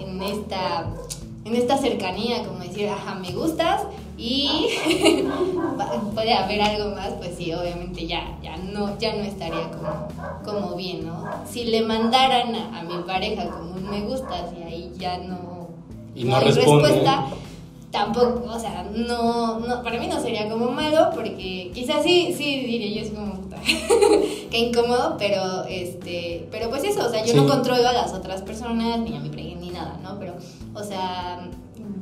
en 0.00 0.20
esta, 0.22 0.90
en 1.44 1.54
esta 1.56 1.76
cercanía, 1.78 2.42
como 2.44 2.60
decir, 2.60 2.88
ajá, 2.88 3.14
me 3.16 3.30
gustas 3.32 3.82
y 4.16 4.68
puede 6.14 6.34
haber 6.34 6.62
algo 6.62 6.94
más, 6.94 7.10
pues 7.14 7.36
sí, 7.36 7.52
obviamente 7.52 8.06
ya, 8.06 8.38
ya 8.42 8.56
no, 8.56 8.98
ya 8.98 9.14
no 9.14 9.24
estaría 9.24 9.70
como, 9.70 10.08
como 10.44 10.76
bien, 10.76 11.06
¿no? 11.06 11.24
Si 11.50 11.64
le 11.64 11.82
mandaran 11.82 12.54
a, 12.54 12.80
a 12.80 12.82
mi 12.82 13.02
pareja 13.04 13.48
como 13.50 13.72
un 13.74 13.90
me 13.90 14.00
gustas 14.02 14.52
y 14.58 14.62
ahí 14.62 14.92
ya 14.96 15.18
no, 15.18 15.68
Y 16.14 16.24
no 16.24 16.36
hay 16.36 16.44
responde. 16.44 16.82
respuesta, 16.88 17.26
tampoco, 17.90 18.44
o 18.50 18.58
sea, 18.58 18.84
no, 18.94 19.58
no, 19.60 19.82
para 19.82 19.98
mí 20.00 20.06
no 20.06 20.20
sería 20.20 20.48
como 20.48 20.70
malo, 20.70 21.10
porque 21.14 21.70
quizás 21.74 22.02
sí, 22.02 22.34
sí 22.36 22.60
diría 22.66 23.02
yo 23.02 23.06
es 23.06 23.10
como 23.12 23.34
que 24.50 24.58
incómodo, 24.58 25.16
pero 25.18 25.64
este, 25.68 26.46
pero 26.50 26.68
pues 26.70 26.84
eso, 26.84 27.06
o 27.06 27.10
sea, 27.10 27.24
yo 27.24 27.32
Sí. 27.32 27.36
no 27.36 27.46
controlo 27.46 27.86
a 27.88 27.92
las 27.92 28.12
otras 28.12 28.42
personas, 28.42 28.98
ni 29.00 29.16
a 29.16 29.20
mi 29.20 29.28
pareja, 29.30 29.56
ni 29.60 29.70
nada, 29.70 29.98
¿no? 30.02 30.18
Pero, 30.18 30.34
o 30.74 30.82
sea, 30.82 31.48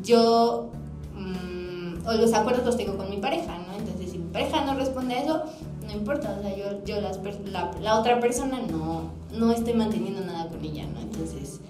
yo, 0.02 0.70
mm, 1.16 2.06
o 2.06 2.12
los 2.14 2.32
acuerdos 2.32 2.64
los 2.66 2.76
tengo 2.76 2.96
con 2.96 3.10
mi 3.10 3.18
pareja, 3.18 3.58
¿no? 3.58 3.78
Entonces, 3.78 4.10
si 4.10 4.18
mi 4.18 4.26
pareja 4.32 4.64
no 4.64 4.74
responde 4.74 5.14
a 5.14 5.22
eso, 5.22 5.42
no 5.86 5.92
importa, 5.92 6.36
o 6.38 6.42
sea, 6.42 6.56
yo, 6.56 6.84
yo 6.84 7.00
las, 7.00 7.20
la, 7.50 7.70
la 7.80 8.00
otra 8.00 8.18
persona 8.20 8.60
no, 8.70 9.10
no 9.38 9.52
estoy 9.52 9.74
manteniendo 9.74 10.20
nada 10.24 10.48
con 10.48 10.64
ella, 10.64 10.84
¿no? 10.92 11.00
Entonces, 11.00 11.60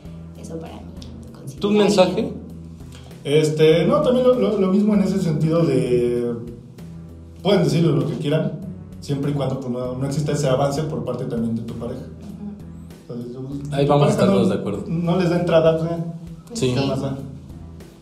eso 0.41 0.59
para 0.59 0.75
mí. 0.75 0.81
¿Tu 1.61 1.71
mensaje? 1.71 2.33
Este, 3.25 3.85
no, 3.87 4.01
también 4.03 4.27
lo, 4.27 4.35
lo- 4.35 4.59
lo 4.59 4.67
mismo 4.69 4.95
en 4.95 5.03
ese 5.03 5.21
sentido 5.21 5.65
de. 5.65 6.35
Pueden 7.43 7.65
decirlo 7.65 7.97
lo 7.97 8.07
que 8.07 8.15
quieran, 8.19 8.53
siempre 9.01 9.31
y 9.33 9.35
cuando 9.35 9.59
pues, 9.61 9.71
no, 9.73 9.95
no 9.97 10.07
exista 10.07 10.33
ese 10.33 10.49
avance 10.49 10.83
por 10.85 11.05
parte 11.05 11.25
también 11.25 11.55
de 11.57 11.63
tu 11.63 11.75
pareja. 11.75 12.03
Entonces, 13.03 13.33
yo- 13.33 13.77
Ahí 13.77 13.85
tu 13.87 13.91
vamos 13.93 14.09
a 14.09 14.11
estar 14.11 14.27
no- 14.27 14.35
todos 14.35 14.49
de 14.49 14.55
acuerdo. 14.57 14.85
No 14.89 15.17
les 15.19 15.31
da 15.31 15.39
entrada, 15.41 15.79
pues, 15.79 15.91
eh, 15.91 15.97
Sí. 16.55 16.75
¿qué 16.75 16.81
da? 16.87 17.19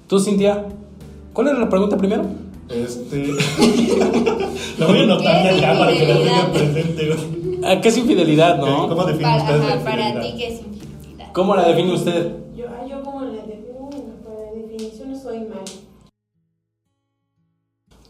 ¿Tú, 0.06 0.18
Cintia? 0.18 0.66
¿Cuál 1.32 1.48
era 1.48 1.58
la 1.58 1.68
pregunta 1.68 1.96
primero? 1.96 2.24
Este. 2.68 3.26
la 4.78 4.86
voy 4.86 4.98
a 4.98 5.02
anotar 5.02 5.42
¿Qué 5.42 5.56
es 5.56 5.62
acá 5.62 5.78
para 5.78 5.92
que 5.92 6.06
la 6.06 6.16
tenga 6.18 6.52
presente. 6.52 7.06
güey. 7.06 7.60
Ah, 7.64 7.80
¿Qué 7.80 7.88
es 7.88 7.96
infidelidad, 7.98 8.58
no? 8.58 8.88
¿Cómo 8.88 9.04
define 9.04 9.24
Para, 9.24 9.42
usted 9.42 9.58
la 9.58 9.72
ajá, 9.74 9.84
para 9.84 10.08
infidelidad? 10.08 10.22
ti, 10.22 10.38
¿qué 10.38 10.46
es 10.54 10.60
infidelidad? 10.60 11.32
¿Cómo 11.32 11.56
la 11.56 11.68
define 11.68 11.92
usted? 11.92 12.32
Yo, 12.56 12.66
ah, 12.68 12.86
yo 12.88 13.02
como 13.02 13.20
la 13.22 13.32
defino, 13.42 13.90
definición 14.54 15.16
soy 15.20 15.40
mal. 15.40 15.58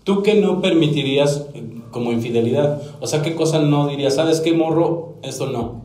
¿Tú 0.05 0.23
qué 0.23 0.35
no 0.41 0.61
permitirías 0.61 1.47
eh, 1.55 1.63
como 1.91 2.13
infidelidad? 2.13 2.81
O 3.01 3.07
sea, 3.07 3.23
¿qué 3.23 3.35
cosa 3.35 3.61
no 3.61 3.89
dirías? 3.89 4.15
¿Sabes 4.15 4.41
qué, 4.41 4.53
morro? 4.53 5.15
Esto 5.23 5.47
no. 5.51 5.83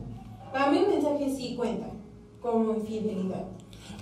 Para 0.52 0.70
mí 0.70 0.78
un 0.78 0.90
mensaje 0.90 1.30
sí 1.34 1.54
cuenta 1.56 1.86
como 2.40 2.74
infidelidad. 2.74 3.44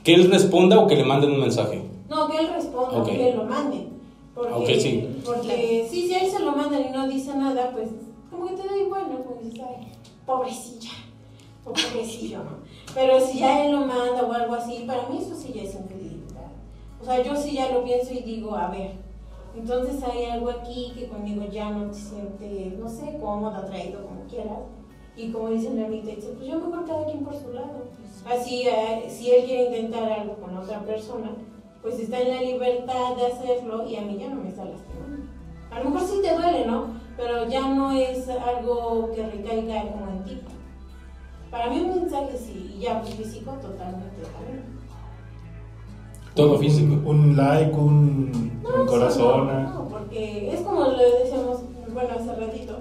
¿Que 0.04 0.14
él 0.14 0.30
responda 0.30 0.78
o 0.78 0.86
que 0.86 0.96
le 0.96 1.04
manden 1.04 1.32
un 1.32 1.40
mensaje? 1.40 1.82
No, 2.08 2.28
que 2.28 2.38
él 2.38 2.48
responda, 2.54 2.98
Ok. 2.98 3.06
que 3.08 3.30
él 3.30 3.36
lo 3.38 3.44
mande. 3.44 3.88
Porque, 4.34 4.52
Ok, 4.52 4.66
sí. 4.80 5.08
Porque 5.24 5.86
sí, 5.90 6.06
si 6.08 6.14
él 6.14 6.30
se 6.30 6.40
lo 6.40 6.52
mandan 6.52 6.84
y 6.86 6.90
no 6.90 7.08
dice 7.08 7.34
nada, 7.34 7.70
pues 7.72 7.88
como 8.30 8.46
que 8.46 8.54
te 8.54 8.68
da 8.68 8.76
igual, 8.76 9.04
¿no? 9.10 9.24
Como 9.24 9.40
dices, 9.40 9.60
ay, 9.66 9.92
pobrecilla, 10.26 10.90
o 11.64 11.72
pobrecillo, 11.72 12.38
¿no? 12.38 12.50
Pero 12.94 13.18
si 13.20 13.38
ya 13.38 13.64
él 13.64 13.72
lo 13.72 13.80
manda 13.86 14.22
o 14.22 14.32
algo 14.32 14.54
así, 14.54 14.84
para 14.86 15.08
mí 15.08 15.18
eso 15.18 15.34
sí 15.34 15.52
ya 15.54 15.62
es 15.62 15.74
infidelidad. 15.74 16.50
O 17.00 17.04
sea, 17.04 17.22
yo 17.22 17.34
sí 17.36 17.52
ya 17.52 17.70
lo 17.72 17.82
pienso 17.84 18.12
y 18.12 18.20
digo, 18.22 18.54
a 18.54 18.68
ver, 18.68 18.92
entonces 19.56 20.02
hay 20.02 20.24
algo 20.26 20.50
aquí 20.50 20.92
que 20.94 21.06
conmigo 21.08 21.44
ya 21.50 21.70
no 21.70 21.90
te 21.90 21.94
siente, 21.98 22.76
no 22.78 22.88
sé, 22.88 23.16
cómodo, 23.20 23.56
atraído, 23.56 24.02
como 24.04 24.24
quieras. 24.28 24.58
Y 25.16 25.30
como 25.30 25.50
dice 25.50 25.68
Anita, 25.68 26.10
dice, 26.10 26.34
pues 26.36 26.48
yo 26.48 26.58
mejor 26.58 26.84
cada 26.86 27.04
quien 27.04 27.24
por 27.24 27.34
su 27.34 27.52
lado. 27.52 27.84
Así, 28.28 28.66
eh, 28.66 29.06
si 29.08 29.30
él 29.30 29.44
quiere 29.44 29.66
intentar 29.66 30.10
algo 30.10 30.34
con 30.34 30.56
otra 30.56 30.80
persona, 30.80 31.30
pues 31.82 32.00
está 32.00 32.20
en 32.20 32.30
la 32.30 32.40
libertad 32.40 33.16
de 33.16 33.26
hacerlo 33.26 33.86
y 33.86 33.96
a 33.96 34.00
mí 34.02 34.16
ya 34.18 34.28
no 34.28 34.42
me 34.42 34.48
está 34.48 34.64
lastimando. 34.64 35.24
A 35.70 35.80
lo 35.80 35.90
mejor 35.90 36.08
sí 36.08 36.20
te 36.22 36.34
duele, 36.34 36.66
¿no? 36.66 36.86
Pero 37.16 37.48
ya 37.48 37.68
no 37.68 37.92
es 37.92 38.28
algo 38.28 39.10
que 39.14 39.26
recaiga 39.26 39.82
como 39.92 40.10
en 40.10 40.24
ti. 40.24 40.40
Para 41.50 41.70
mí 41.70 41.80
un 41.80 42.00
mensaje 42.00 42.36
sí, 42.36 42.74
y 42.76 42.80
ya 42.80 43.00
pues 43.00 43.14
físico 43.14 43.52
totalmente 43.52 44.22
también. 44.22 44.64
Todo 46.34 46.58
físico. 46.58 47.00
Un 47.08 47.36
like, 47.36 47.72
un, 47.72 48.60
No, 48.62 48.80
un 48.80 48.86
corazón. 48.86 49.46
No, 49.46 49.62
no, 49.62 49.88
porque 49.88 50.52
es 50.52 50.60
como 50.62 50.80
lo 50.80 50.98
decíamos, 50.98 51.60
bueno, 51.92 52.08
hace 52.18 52.34
ratito, 52.34 52.78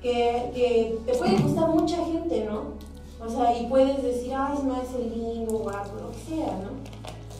que, 0.00 0.98
te 1.06 1.14
puede 1.14 1.36
gustar 1.38 1.68
mucha 1.68 1.96
gente, 2.04 2.46
¿no? 2.50 2.80
O 3.24 3.28
sea, 3.28 3.58
y 3.58 3.66
puedes 3.66 4.02
decir, 4.02 4.32
ay, 4.34 4.54
es 4.56 4.64
más 4.64 4.94
el 4.94 5.10
lindo, 5.12 5.58
guapo, 5.58 5.90
lo 6.00 6.10
que 6.12 6.36
sea, 6.36 6.46
¿no? 6.46 6.70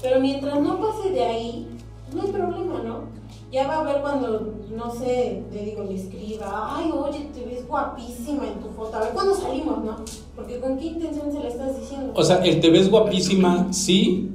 Pero 0.03 0.21
mientras 0.21 0.61
no 0.61 0.79
pase 0.79 1.11
de 1.11 1.25
ahí, 1.25 1.67
no 2.15 2.23
hay 2.23 2.29
problema, 2.29 2.83
¿no? 2.85 3.21
Ya 3.51 3.67
va 3.67 3.81
a 3.81 3.83
ver 3.83 4.01
cuando, 4.01 4.53
no 4.71 4.95
sé, 4.95 5.43
le 5.53 5.65
digo, 5.65 5.83
le 5.83 5.95
escriba, 5.95 6.77
ay, 6.77 6.93
oye, 6.93 7.31
te 7.35 7.45
ves 7.45 7.67
guapísima 7.67 8.47
en 8.47 8.61
tu 8.61 8.69
foto, 8.77 8.97
a 8.97 9.01
ver 9.01 9.11
cuándo 9.11 9.35
salimos, 9.35 9.83
¿no? 9.83 9.97
Porque 10.37 10.61
con 10.61 10.79
qué 10.79 10.87
intención 10.87 11.33
se 11.33 11.41
la 11.41 11.49
estás 11.49 11.81
diciendo. 11.81 12.13
O 12.15 12.23
sea, 12.23 12.45
el 12.45 12.61
te 12.61 12.71
ves 12.71 12.91
guapísima, 12.91 13.73
sí. 13.73 14.31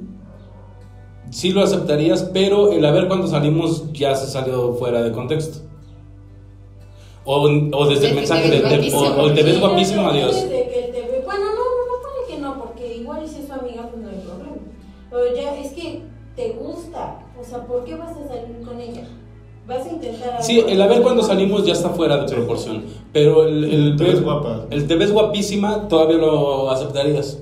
Sí 1.30 1.50
lo 1.50 1.62
aceptarías, 1.62 2.24
pero 2.24 2.72
el 2.72 2.84
a 2.84 2.90
ver 2.90 3.08
cuando 3.08 3.26
salimos 3.26 3.92
ya 3.92 4.14
se 4.14 4.26
salió 4.26 4.74
fuera 4.74 5.02
de 5.02 5.12
contexto. 5.12 5.65
O, 7.28 7.42
o 7.42 7.86
desde 7.88 8.08
el 8.10 8.14
mensaje 8.14 8.48
te 8.48 8.56
de, 8.56 8.60
guapísima. 8.62 9.00
o, 9.16 9.22
o 9.26 9.32
te 9.32 9.42
ves 9.42 9.60
guapísimo, 9.60 10.06
adiós. 10.08 10.48
te 10.48 11.22
Bueno, 11.24 11.44
no, 11.46 11.54
no, 11.54 11.86
no, 11.88 12.02
pone 12.02 12.26
que 12.28 12.38
no, 12.38 12.58
porque 12.62 12.96
igual 12.98 13.28
si 13.28 13.40
es 13.40 13.46
su 13.48 13.52
amiga, 13.52 13.88
pues 13.90 14.00
no 14.02 14.08
hay 14.10 14.16
problema. 14.16 14.56
Pero 15.10 15.34
ya 15.34 15.56
es 15.56 15.72
que 15.72 16.02
te 16.36 16.50
gusta, 16.52 17.18
o 17.40 17.44
sea, 17.44 17.64
¿por 17.66 17.84
qué 17.84 17.94
vas 17.96 18.12
a 18.12 18.28
salir 18.28 18.62
con 18.64 18.80
ella? 18.80 19.08
Vas 19.66 19.84
a 19.84 19.88
intentar. 19.90 20.40
Sí, 20.44 20.64
el 20.68 20.80
a 20.80 20.86
ver 20.86 21.02
cuando 21.02 21.22
salimos 21.24 21.66
ya 21.66 21.72
está 21.72 21.88
fuera 21.90 22.18
de 22.18 22.32
proporción. 22.32 22.84
Pero 23.12 23.46
el, 23.48 23.64
el 23.64 23.96
Te 23.96 24.04
ves 24.04 24.22
guapa. 24.22 24.66
el 24.70 24.86
te 24.86 24.94
ves 24.94 25.10
guapísima 25.10 25.88
todavía 25.88 26.18
lo 26.18 26.70
aceptarías. 26.70 27.40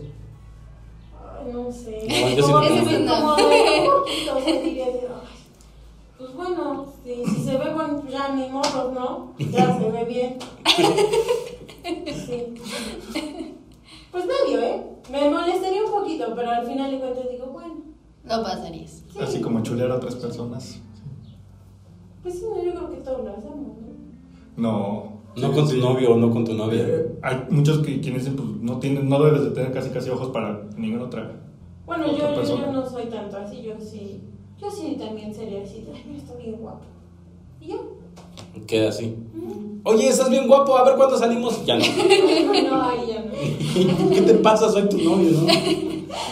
Ay, 1.45 1.53
no 1.53 1.71
sé. 1.71 2.07
No, 2.09 2.29
yo 2.31 2.37
sí 2.37 2.41
como 2.53 2.61
no 2.61 2.61
que 2.63 2.69
creo. 2.69 2.85
se 2.85 2.99
ve 2.99 3.07
como 3.07 3.37
de 3.37 3.89
poquito, 3.91 4.37
o 4.37 4.41
sea, 4.43 4.61
diría, 4.63 4.85
ay, 4.87 5.01
pues 6.17 6.35
bueno, 6.35 6.87
si, 7.05 7.25
si 7.27 7.45
se 7.45 7.59
ve 7.59 7.75
bueno, 7.75 8.01
pues 8.01 8.14
ya 8.29 8.35
ni 8.35 8.49
modo, 8.51 8.93
¿no? 8.93 9.35
Ya 9.39 9.79
se 9.79 9.91
ve 9.91 10.05
bien. 10.05 10.39
Sí. 11.85 12.55
Pues 14.11 14.25
medio, 14.27 14.61
¿eh? 14.63 14.83
Me 15.11 15.29
molestaría 15.29 15.85
un 15.85 15.91
poquito, 15.91 16.33
pero 16.35 16.51
al 16.51 16.67
final 16.67 16.91
de 16.91 16.99
cuentas 17.01 17.25
digo, 17.31 17.47
bueno. 17.47 17.75
No 18.25 18.43
pasarías. 18.43 19.03
sí. 19.13 19.19
Así 19.21 19.41
como 19.41 19.63
chulear 19.63 19.91
a 19.91 19.97
otras 19.97 20.15
personas. 20.15 20.81
Pues 22.23 22.39
sí, 22.39 22.45
no, 22.49 22.63
yo 22.63 22.71
creo 22.73 22.91
que 22.91 22.97
todos 22.99 23.25
lo 23.25 23.33
hacemos, 23.33 23.77
¿no? 23.77 23.85
No. 24.57 25.15
No 25.37 25.53
con 25.53 25.69
tu 25.69 25.77
novio 25.79 26.15
o 26.15 26.17
no 26.17 26.31
con 26.31 26.45
tu 26.45 26.55
novia. 26.55 26.87
Eh, 26.87 27.19
hay 27.23 27.45
muchos 27.51 27.79
que 27.85 28.01
quienes 28.01 28.23
dicen, 28.25 28.37
pues 28.37 28.49
no, 28.63 28.79
tienes, 28.79 29.03
no 29.03 29.21
debes 29.23 29.43
de 29.43 29.51
tener 29.51 29.73
casi 29.73 29.91
casi 29.91 30.09
ojos 30.11 30.29
para 30.29 30.63
ninguna 30.77 31.05
otra. 31.05 31.33
Bueno, 31.85 32.05
Otra 32.07 32.19
yo, 32.19 32.29
yo, 32.31 32.35
persona. 32.37 32.67
yo 32.67 32.73
no 32.73 32.89
soy 32.89 33.07
tanto 33.07 33.37
así, 33.37 33.63
yo 33.63 33.75
sí. 33.81 34.23
Yo 34.59 34.71
sí 34.71 34.97
también 34.99 35.35
sería 35.35 35.63
así, 35.63 35.85
ay, 35.93 36.05
mira, 36.07 36.19
está 36.23 36.35
bien 36.37 36.57
guapo. 36.57 36.85
Y 37.61 37.67
yo, 37.67 37.77
Queda 38.67 38.89
así. 38.89 39.17
Oye, 39.85 40.09
estás 40.09 40.31
bien 40.31 40.49
guapo, 40.49 40.77
a 40.77 40.85
ver 40.85 40.97
cuándo 40.97 41.19
salimos. 41.19 41.65
Ya 41.67 41.77
no. 41.77 41.85
no, 42.71 42.83
ahí 42.83 43.07
ya 43.09 43.25
no. 43.25 44.11
¿Qué 44.11 44.23
te 44.23 44.35
pasa? 44.35 44.71
Soy 44.71 44.89
tu 44.89 44.99
novio, 44.99 45.31
¿no? 45.33 45.47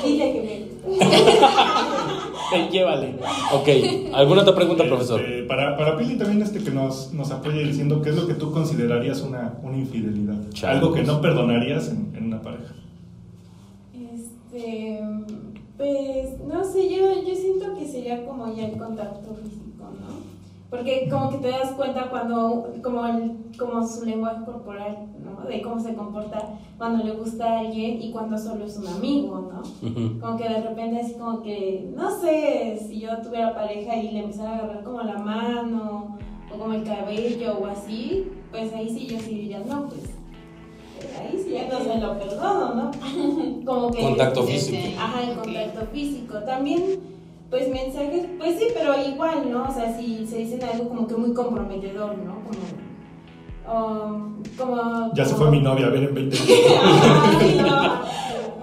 Dile 0.05 0.33
que 0.33 0.41
me 0.43 0.63
llévale. 2.71 3.17
Ok, 3.53 3.69
¿alguna 4.15 4.43
otra 4.43 4.55
pregunta, 4.55 4.85
profesor? 4.85 5.21
Este, 5.21 5.43
para, 5.45 5.77
para 5.77 5.97
Pili 5.97 6.17
también 6.17 6.43
este 6.43 6.59
que 6.63 6.71
nos, 6.71 7.13
nos 7.13 7.31
apoye 7.31 7.65
diciendo 7.65 8.03
qué 8.03 8.11
es 8.11 8.17
lo 8.17 8.27
que 8.27 8.35
tú 8.35 8.53
considerarías 8.53 9.21
una, 9.23 9.59
una 9.63 9.77
infidelidad. 9.77 10.37
Algo 10.65 10.93
que 10.93 11.03
no 11.03 11.21
perdonarías 11.21 11.89
en, 11.89 12.13
en 12.17 12.27
una 12.27 12.43
pareja. 12.43 12.75
Este, 13.95 15.01
pues, 15.77 16.41
no 16.47 16.65
sé, 16.65 16.95
yo, 16.95 17.23
yo 17.27 17.35
siento 17.35 17.75
que 17.79 17.87
sería 17.87 18.25
como 18.25 18.55
ya 18.55 18.67
el 18.67 18.77
contacto 18.77 19.35
físico, 19.43 19.91
¿no? 20.01 20.22
Porque 20.73 21.07
como 21.11 21.29
que 21.29 21.37
te 21.37 21.49
das 21.51 21.73
cuenta 21.73 22.09
cuando, 22.09 22.73
como, 22.83 23.05
el, 23.05 23.37
como 23.59 23.87
su 23.87 24.07
lenguaje 24.07 24.43
corporal, 24.43 25.07
¿no? 25.23 25.47
De 25.47 25.61
cómo 25.61 25.79
se 25.79 25.95
comporta 25.95 26.59
cuando 26.79 27.05
le 27.05 27.13
gusta 27.13 27.45
a 27.45 27.59
alguien 27.59 28.01
y 28.01 28.11
cuando 28.11 28.39
solo 28.39 28.65
es 28.65 28.79
un 28.79 28.87
amigo, 28.87 29.53
¿no? 29.53 30.19
Como 30.19 30.39
que 30.39 30.49
de 30.49 30.63
repente 30.63 31.01
así 31.03 31.13
como 31.19 31.43
que, 31.43 31.93
no 31.95 32.11
sé, 32.19 32.79
si 32.89 33.01
yo 33.01 33.19
tuviera 33.21 33.55
pareja 33.55 33.97
y 33.97 34.13
le 34.13 34.21
empezara 34.21 34.53
a 34.53 34.59
agarrar 34.61 34.83
como 34.83 35.03
la 35.03 35.19
mano 35.19 36.17
o 36.51 36.59
como 36.59 36.73
el 36.73 36.85
cabello 36.85 37.59
o 37.61 37.67
así, 37.67 38.33
pues 38.51 38.73
ahí 38.73 38.89
sí 38.89 39.09
yo 39.09 39.21
sí 39.21 39.35
diría, 39.35 39.59
no, 39.59 39.89
pues, 39.89 40.05
pues 40.97 41.21
ahí 41.21 41.39
sí 41.39 41.51
ya 41.51 41.69
no 41.69 41.85
se 41.85 41.99
lo 41.99 42.19
perdono, 42.19 42.75
¿no? 42.77 42.91
como 43.67 43.91
que... 43.91 44.01
Contacto 44.01 44.47
Sí, 44.47 44.53
físico. 44.53 44.99
Ajá, 44.99 45.23
el 45.23 45.37
contacto 45.37 45.87
físico. 45.93 46.39
También, 46.47 46.99
pues 47.53 47.69
mensajes, 47.69 48.25
pues 48.39 48.59
sí, 48.59 48.69
pero 48.73 48.95
igual, 48.99 49.51
¿no? 49.53 49.65
O 49.65 49.71
sea, 49.71 49.95
si 49.95 50.27
se 50.27 50.39
dicen 50.39 50.65
algo 50.65 50.89
como 50.89 51.07
que 51.07 51.15
muy 51.17 51.35
comprometedor, 51.35 52.17
¿no? 52.17 52.37
Como... 52.47 54.09
um, 54.17 54.43
como 54.57 55.13
Ya 55.15 55.27
se 55.27 55.35
como- 55.35 55.45
fue 55.45 55.51
mi 55.51 55.61
novia, 55.61 55.87
a 55.89 55.91
ver 55.91 56.05
en 56.05 56.15
20 56.15 56.37
minutos. 56.41 56.79
Ay, 57.39 57.61
no. 57.61 58.01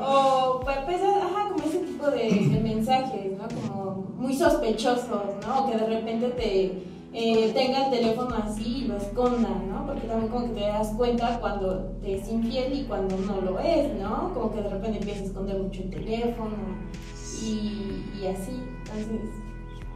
O 0.04 0.60
pues, 0.64 0.78
pues, 0.86 1.02
ajá, 1.04 1.50
como 1.54 1.64
ese 1.66 1.78
tipo 1.80 2.08
de, 2.10 2.30
de 2.30 2.60
mensajes, 2.62 3.32
¿no? 3.38 3.48
Como 3.62 4.06
muy 4.18 4.34
sospechosos, 4.34 5.36
¿no? 5.46 5.66
O 5.66 5.70
que 5.70 5.78
de 5.78 5.86
repente 5.86 6.30
te 6.30 6.84
eh, 7.14 7.52
tenga 7.54 7.86
el 7.86 7.92
teléfono 7.92 8.36
así 8.44 8.86
y 8.86 8.88
lo 8.88 8.98
escondan, 8.98 9.70
¿no? 9.70 9.86
Porque 9.86 10.08
también 10.08 10.32
como 10.32 10.48
que 10.48 10.62
te 10.62 10.68
das 10.68 10.88
cuenta 10.98 11.38
cuando 11.40 11.92
te 12.02 12.16
es 12.16 12.28
infiel 12.28 12.74
y 12.74 12.84
cuando 12.86 13.16
no 13.18 13.40
lo 13.40 13.60
es, 13.60 13.94
¿no? 14.02 14.34
Como 14.34 14.52
que 14.52 14.64
de 14.64 14.70
repente 14.70 14.98
empiezas 14.98 15.24
a 15.24 15.26
esconder 15.28 15.60
mucho 15.60 15.84
el 15.84 15.92
teléfono 15.92 16.56
y, 17.44 18.04
y 18.20 18.28
así. 18.36 18.64
Entonces, 18.96 19.30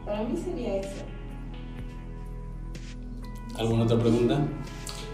para 0.04 0.22
mí 0.22 0.36
sería 0.36 0.76
eso. 0.76 1.04
¿Alguna 3.58 3.84
otra 3.84 3.98
pregunta? 3.98 4.40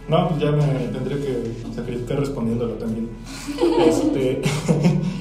No, 0.08 0.28
pues 0.28 0.40
ya 0.40 0.50
me 0.50 0.62
tendría 0.88 1.18
que 1.18 1.52
sacrificar 1.74 2.20
respondiéndolo 2.20 2.74
también. 2.74 3.08
Este, 3.86 4.42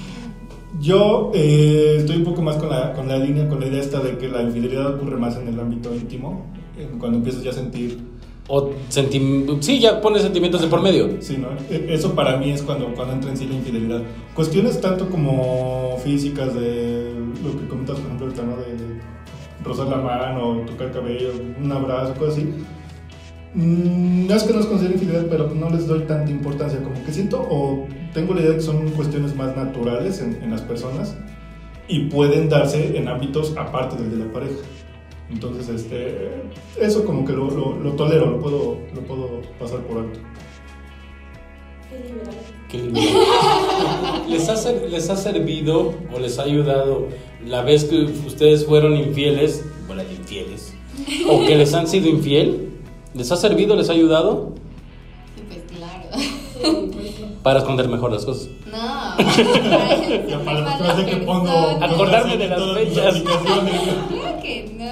yo 0.82 1.32
eh, 1.34 1.98
estoy 2.00 2.18
un 2.18 2.24
poco 2.24 2.42
más 2.42 2.58
con 2.58 2.70
la, 2.70 2.94
con 2.94 3.08
la 3.08 3.18
línea, 3.18 3.48
con 3.48 3.60
la 3.60 3.68
idea 3.68 3.82
esta 3.82 4.00
de 4.00 4.18
que 4.18 4.28
la 4.28 4.42
infidelidad 4.42 4.96
ocurre 4.96 5.18
más 5.18 5.38
en 5.38 5.48
el 5.48 5.60
ámbito 5.60 5.94
íntimo, 5.94 6.46
en 6.78 7.00
cuando 7.00 7.18
empiezas 7.18 7.44
ya 7.44 7.52
a 7.52 7.54
sentir 7.54 8.00
O 8.52 8.72
sí, 9.60 9.80
ya 9.80 10.02
pone 10.02 10.20
sentimientos 10.20 10.62
de 10.62 10.68
por 10.68 10.82
medio. 10.82 11.08
Sí, 11.22 11.38
¿no? 11.38 11.50
E- 11.70 11.94
Eso 11.94 12.16
para 12.16 12.38
mí 12.38 12.50
es 12.50 12.64
cuando, 12.64 12.92
cuando 12.96 13.14
entra 13.14 13.30
en 13.30 13.38
sí 13.38 13.46
la 13.48 13.54
infidelidad. 13.56 14.02
Cuestiones 14.34 14.82
tanto 14.82 15.08
como 15.10 15.98
físicas 16.04 16.56
de 16.56 17.14
lo 17.44 17.58
que 17.60 17.68
comentas, 17.68 17.98
por 17.98 18.06
ejemplo, 18.06 18.26
ahorita, 18.26 18.44
¿no? 18.44 18.58
De, 18.58 19.00
rozar 19.64 19.88
la 19.88 19.98
mano, 19.98 20.62
tocar 20.66 20.88
el 20.88 20.94
cabello, 20.94 21.32
un 21.62 21.72
abrazo, 21.72 22.14
cosas 22.16 22.38
así. 22.38 22.50
Mm, 23.54 24.28
No 24.28 24.34
es 24.36 24.44
que 24.44 24.54
no 24.54 24.60
es 24.62 24.66
considere 24.66 24.96
infidelidad, 24.96 25.28
pero 25.30 25.50
no 25.54 25.70
les 25.70 25.86
doy 25.88 26.02
tanta 26.02 26.32
importancia. 26.32 26.82
Como 26.82 27.04
que 27.04 27.12
siento 27.14 27.46
o 27.50 27.88
tengo 28.14 28.34
la 28.34 28.42
idea 28.42 28.50
de 28.52 28.56
que 28.58 28.64
son 28.64 28.90
cuestiones 28.92 29.36
más 29.36 29.56
naturales 29.56 30.22
en, 30.22 30.42
en 30.42 30.52
las 30.52 30.62
personas 30.62 31.16
y 31.88 32.06
pueden 32.06 32.50
darse 32.50 32.98
en 32.98 33.08
ámbitos 33.08 33.54
aparte 33.58 34.02
del 34.02 34.12
de 34.12 34.26
la 34.26 34.32
pareja. 34.32 34.56
Entonces, 35.32 35.70
este, 35.70 36.42
eso 36.80 37.06
como 37.06 37.24
que 37.26 37.34
lo, 37.34 37.50
lo- 37.52 37.76
lo 37.80 37.92
tolero, 37.94 38.32
lo 38.32 38.40
puedo, 38.40 38.78
lo 38.96 39.02
puedo 39.02 39.42
pasar 39.60 39.80
por 39.82 40.00
alto. 40.00 40.20
Qué 41.90 41.98
liberal. 41.98 42.36
Qué 42.70 42.78
lindo. 42.78 43.00
¿Les, 44.30 44.50
ha, 44.50 44.56
ser- 44.56 44.90
¿Les 44.90 45.10
ha 45.10 45.16
servido 45.16 45.94
o 46.14 46.20
les 46.20 46.40
ha 46.40 46.44
ayudado 46.44 47.08
la 47.46 47.62
vez 47.62 47.86
que 47.86 48.02
ustedes 48.28 48.66
fueron 48.66 48.96
infieles, 48.98 49.64
bueno, 49.88 50.04
infieles, 50.04 50.74
o 51.30 51.46
que 51.46 51.56
les 51.56 51.74
han 51.74 51.88
sido 51.88 52.10
infiel? 52.10 52.70
¿Les 53.14 53.32
ha 53.32 53.36
servido, 53.38 53.76
les 53.76 53.90
ha 53.90 53.94
ayudado 53.94 54.54
Sí, 55.36 55.44
pues 55.48 55.62
claro. 55.78 56.88
Para 57.44 57.60
esconder 57.60 57.88
mejor 57.88 58.12
las 58.12 58.26
cosas? 58.26 58.50
No. 58.70 59.16
La 59.18 61.06
que 61.06 61.18
pongo... 61.26 61.50
Acordarme 61.82 62.38
de 62.38 62.48
las 62.48 62.62
fechas. 62.74 63.16
Claro 64.10 64.42
que 64.42 64.72
no. 64.78 64.92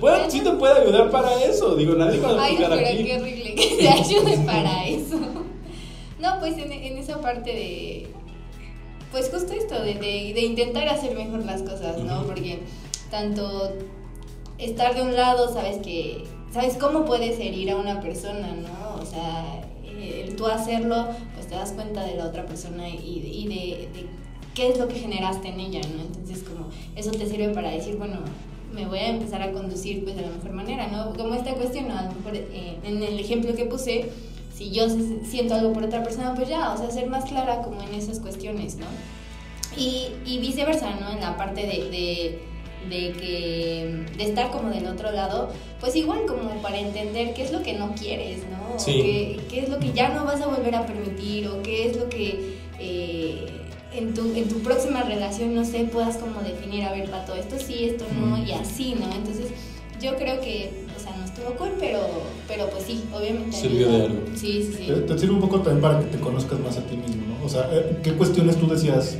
Bueno, 0.00 0.30
sí 0.30 0.40
te 0.40 0.50
puede 0.52 0.80
ayudar 0.82 1.10
para 1.10 1.42
eso. 1.44 1.74
Digo, 1.76 1.94
nadie 1.94 2.20
va 2.20 2.30
a 2.30 2.44
Ay, 2.44 2.54
explicar 2.54 2.78
pero 2.78 2.88
aquí. 2.94 3.04
qué 3.04 3.20
horrible 3.20 3.54
que 3.54 3.76
te 3.78 3.88
ayude 3.90 4.38
para 4.46 4.86
eso. 4.86 5.18
No, 6.18 6.38
pues 6.40 6.56
en, 6.58 6.72
en 6.72 6.98
esa 6.98 7.20
parte 7.20 7.50
de. 7.52 8.08
Pues 9.12 9.30
justo 9.30 9.52
esto, 9.52 9.80
de, 9.82 9.94
de, 9.94 10.32
de 10.34 10.40
intentar 10.40 10.88
hacer 10.88 11.14
mejor 11.14 11.44
las 11.44 11.62
cosas, 11.62 11.98
¿no? 11.98 12.22
Porque 12.24 12.60
tanto 13.10 13.72
estar 14.58 14.94
de 14.94 15.02
un 15.02 15.14
lado, 15.14 15.52
sabes 15.52 15.78
que. 15.78 16.24
Sabes 16.52 16.76
cómo 16.78 17.04
puedes 17.04 17.38
herir 17.38 17.70
a 17.70 17.76
una 17.76 18.00
persona, 18.00 18.48
¿no? 18.54 19.02
O 19.02 19.06
sea, 19.06 19.62
el 20.22 20.36
tú 20.36 20.46
hacerlo, 20.46 21.08
pues 21.34 21.48
te 21.48 21.54
das 21.54 21.72
cuenta 21.72 22.04
de 22.04 22.16
la 22.16 22.26
otra 22.26 22.46
persona 22.46 22.88
y, 22.88 23.22
y 23.24 23.48
de, 23.48 23.88
de 23.98 24.06
qué 24.54 24.68
es 24.68 24.78
lo 24.78 24.88
que 24.88 24.94
generaste 24.94 25.48
en 25.48 25.60
ella, 25.60 25.80
¿no? 25.80 26.02
Entonces, 26.02 26.44
como 26.44 26.68
eso 26.96 27.10
te 27.10 27.26
sirve 27.26 27.48
para 27.48 27.70
decir, 27.70 27.96
bueno, 27.96 28.18
me 28.74 28.86
voy 28.86 28.98
a 28.98 29.08
empezar 29.08 29.42
a 29.42 29.52
conducir 29.52 30.04
pues 30.04 30.16
de 30.16 30.22
la 30.22 30.30
mejor 30.30 30.52
manera, 30.52 30.88
¿no? 30.88 31.14
Como 31.14 31.34
esta 31.34 31.54
cuestión, 31.54 31.88
¿no? 31.88 31.98
a 31.98 32.02
lo 32.02 32.12
mejor 32.12 32.34
eh, 32.34 32.78
en 32.82 33.02
el 33.02 33.18
ejemplo 33.18 33.54
que 33.54 33.66
puse, 33.66 34.10
si 34.54 34.70
yo 34.70 34.86
siento 35.24 35.54
algo 35.54 35.72
por 35.72 35.84
otra 35.84 36.02
persona, 36.02 36.34
pues 36.34 36.48
ya, 36.48 36.72
o 36.72 36.76
sea, 36.76 36.90
ser 36.90 37.08
más 37.08 37.24
clara 37.24 37.62
como 37.62 37.82
en 37.82 37.94
esas 37.94 38.20
cuestiones, 38.20 38.76
¿no? 38.76 38.86
Y, 39.76 40.08
y 40.24 40.38
viceversa, 40.38 40.90
¿no? 41.00 41.10
En 41.10 41.20
la 41.20 41.36
parte 41.36 41.62
de, 41.62 41.90
de, 41.90 42.42
de 42.88 43.12
que, 43.12 44.04
de 44.16 44.24
estar 44.24 44.50
como 44.50 44.70
del 44.70 44.86
otro 44.86 45.10
lado, 45.12 45.50
pues 45.80 45.94
igual 45.96 46.20
como 46.26 46.60
para 46.62 46.78
entender 46.78 47.34
qué 47.34 47.42
es 47.44 47.52
lo 47.52 47.62
que 47.62 47.72
no 47.74 47.94
quieres, 47.94 48.38
¿no? 48.50 48.76
O 48.76 48.78
Sí. 48.78 48.92
qué, 49.02 49.40
qué 49.48 49.60
es 49.60 49.68
lo 49.68 49.78
que 49.78 49.92
ya 49.92 50.08
no 50.10 50.24
vas 50.24 50.40
a 50.40 50.46
volver 50.46 50.74
a 50.74 50.86
permitir, 50.86 51.48
o 51.48 51.62
qué 51.62 51.88
es 51.90 51.96
lo 51.96 52.08
que... 52.08 52.56
eh, 52.78 53.46
en 53.96 54.12
tu, 54.12 54.34
en 54.34 54.48
tu 54.48 54.58
próxima 54.58 55.04
relación, 55.04 55.54
no 55.54 55.64
sé, 55.64 55.84
puedas 55.84 56.16
como 56.16 56.40
definir, 56.40 56.82
a 56.82 56.90
ver, 56.92 57.08
pato, 57.08 57.32
esto 57.36 57.54
sí, 57.64 57.84
esto 57.84 58.04
no, 58.18 58.44
y 58.44 58.50
así, 58.50 58.96
¿no? 58.98 59.04
Entonces, 59.14 59.46
yo 60.02 60.16
creo 60.16 60.40
que, 60.40 60.84
o 60.96 61.00
sea, 61.00 61.14
no 61.16 61.24
estuvo 61.24 61.54
cool, 61.56 61.70
pero, 61.78 62.00
pero 62.48 62.68
pues 62.70 62.82
sí, 62.82 63.04
obviamente. 63.14 63.56
Sirvió 63.56 63.88
de 63.88 64.02
algo. 64.06 64.20
Sí, 64.34 64.64
sí, 64.64 64.74
sí. 64.78 64.86
Te, 64.88 64.94
te 64.94 65.16
sirve 65.16 65.34
un 65.34 65.40
poco 65.40 65.60
también 65.60 65.80
para 65.80 66.00
que 66.00 66.06
te 66.06 66.18
conozcas 66.18 66.58
más 66.58 66.76
a 66.76 66.80
ti 66.82 66.96
mismo, 66.96 67.22
¿no? 67.38 67.46
O 67.46 67.48
sea, 67.48 67.68
eh, 67.72 67.98
¿qué 68.02 68.14
cuestiones 68.14 68.56
tú 68.56 68.66
decías 68.66 69.16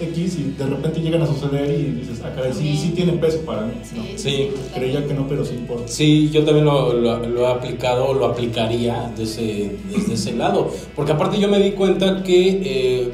X 0.00 0.38
y 0.38 0.54
de 0.58 0.66
repente 0.66 1.00
llegan 1.00 1.22
a 1.22 1.26
suceder 1.26 1.70
y 1.78 1.84
dices, 2.00 2.20
ah, 2.24 2.32
caray, 2.34 2.52
sí, 2.52 2.76
sí 2.76 2.90
tienen 2.94 3.18
peso 3.20 3.40
para 3.46 3.62
mí, 3.62 3.72
¿no? 3.96 4.02
Sí. 4.16 4.50
Creía 4.74 5.06
que 5.06 5.14
no, 5.14 5.26
pero 5.28 5.44
sí 5.44 5.54
importa. 5.54 5.86
Sí, 5.88 6.30
yo 6.30 6.44
también 6.44 6.64
lo, 6.64 6.92
lo- 6.94 7.18
lo 7.28 7.40
he 7.42 7.46
aplicado 7.50 8.06
o 8.06 8.14
lo 8.14 8.26
aplicaría 8.26 9.12
desde, 9.16 9.76
desde 9.94 10.14
ese 10.14 10.32
lado. 10.32 10.70
Porque 10.96 11.12
aparte 11.12 11.38
yo 11.38 11.48
me 11.48 11.58
di 11.60 11.72
cuenta 11.72 12.22
que 12.22 12.60
eh, 12.64 13.12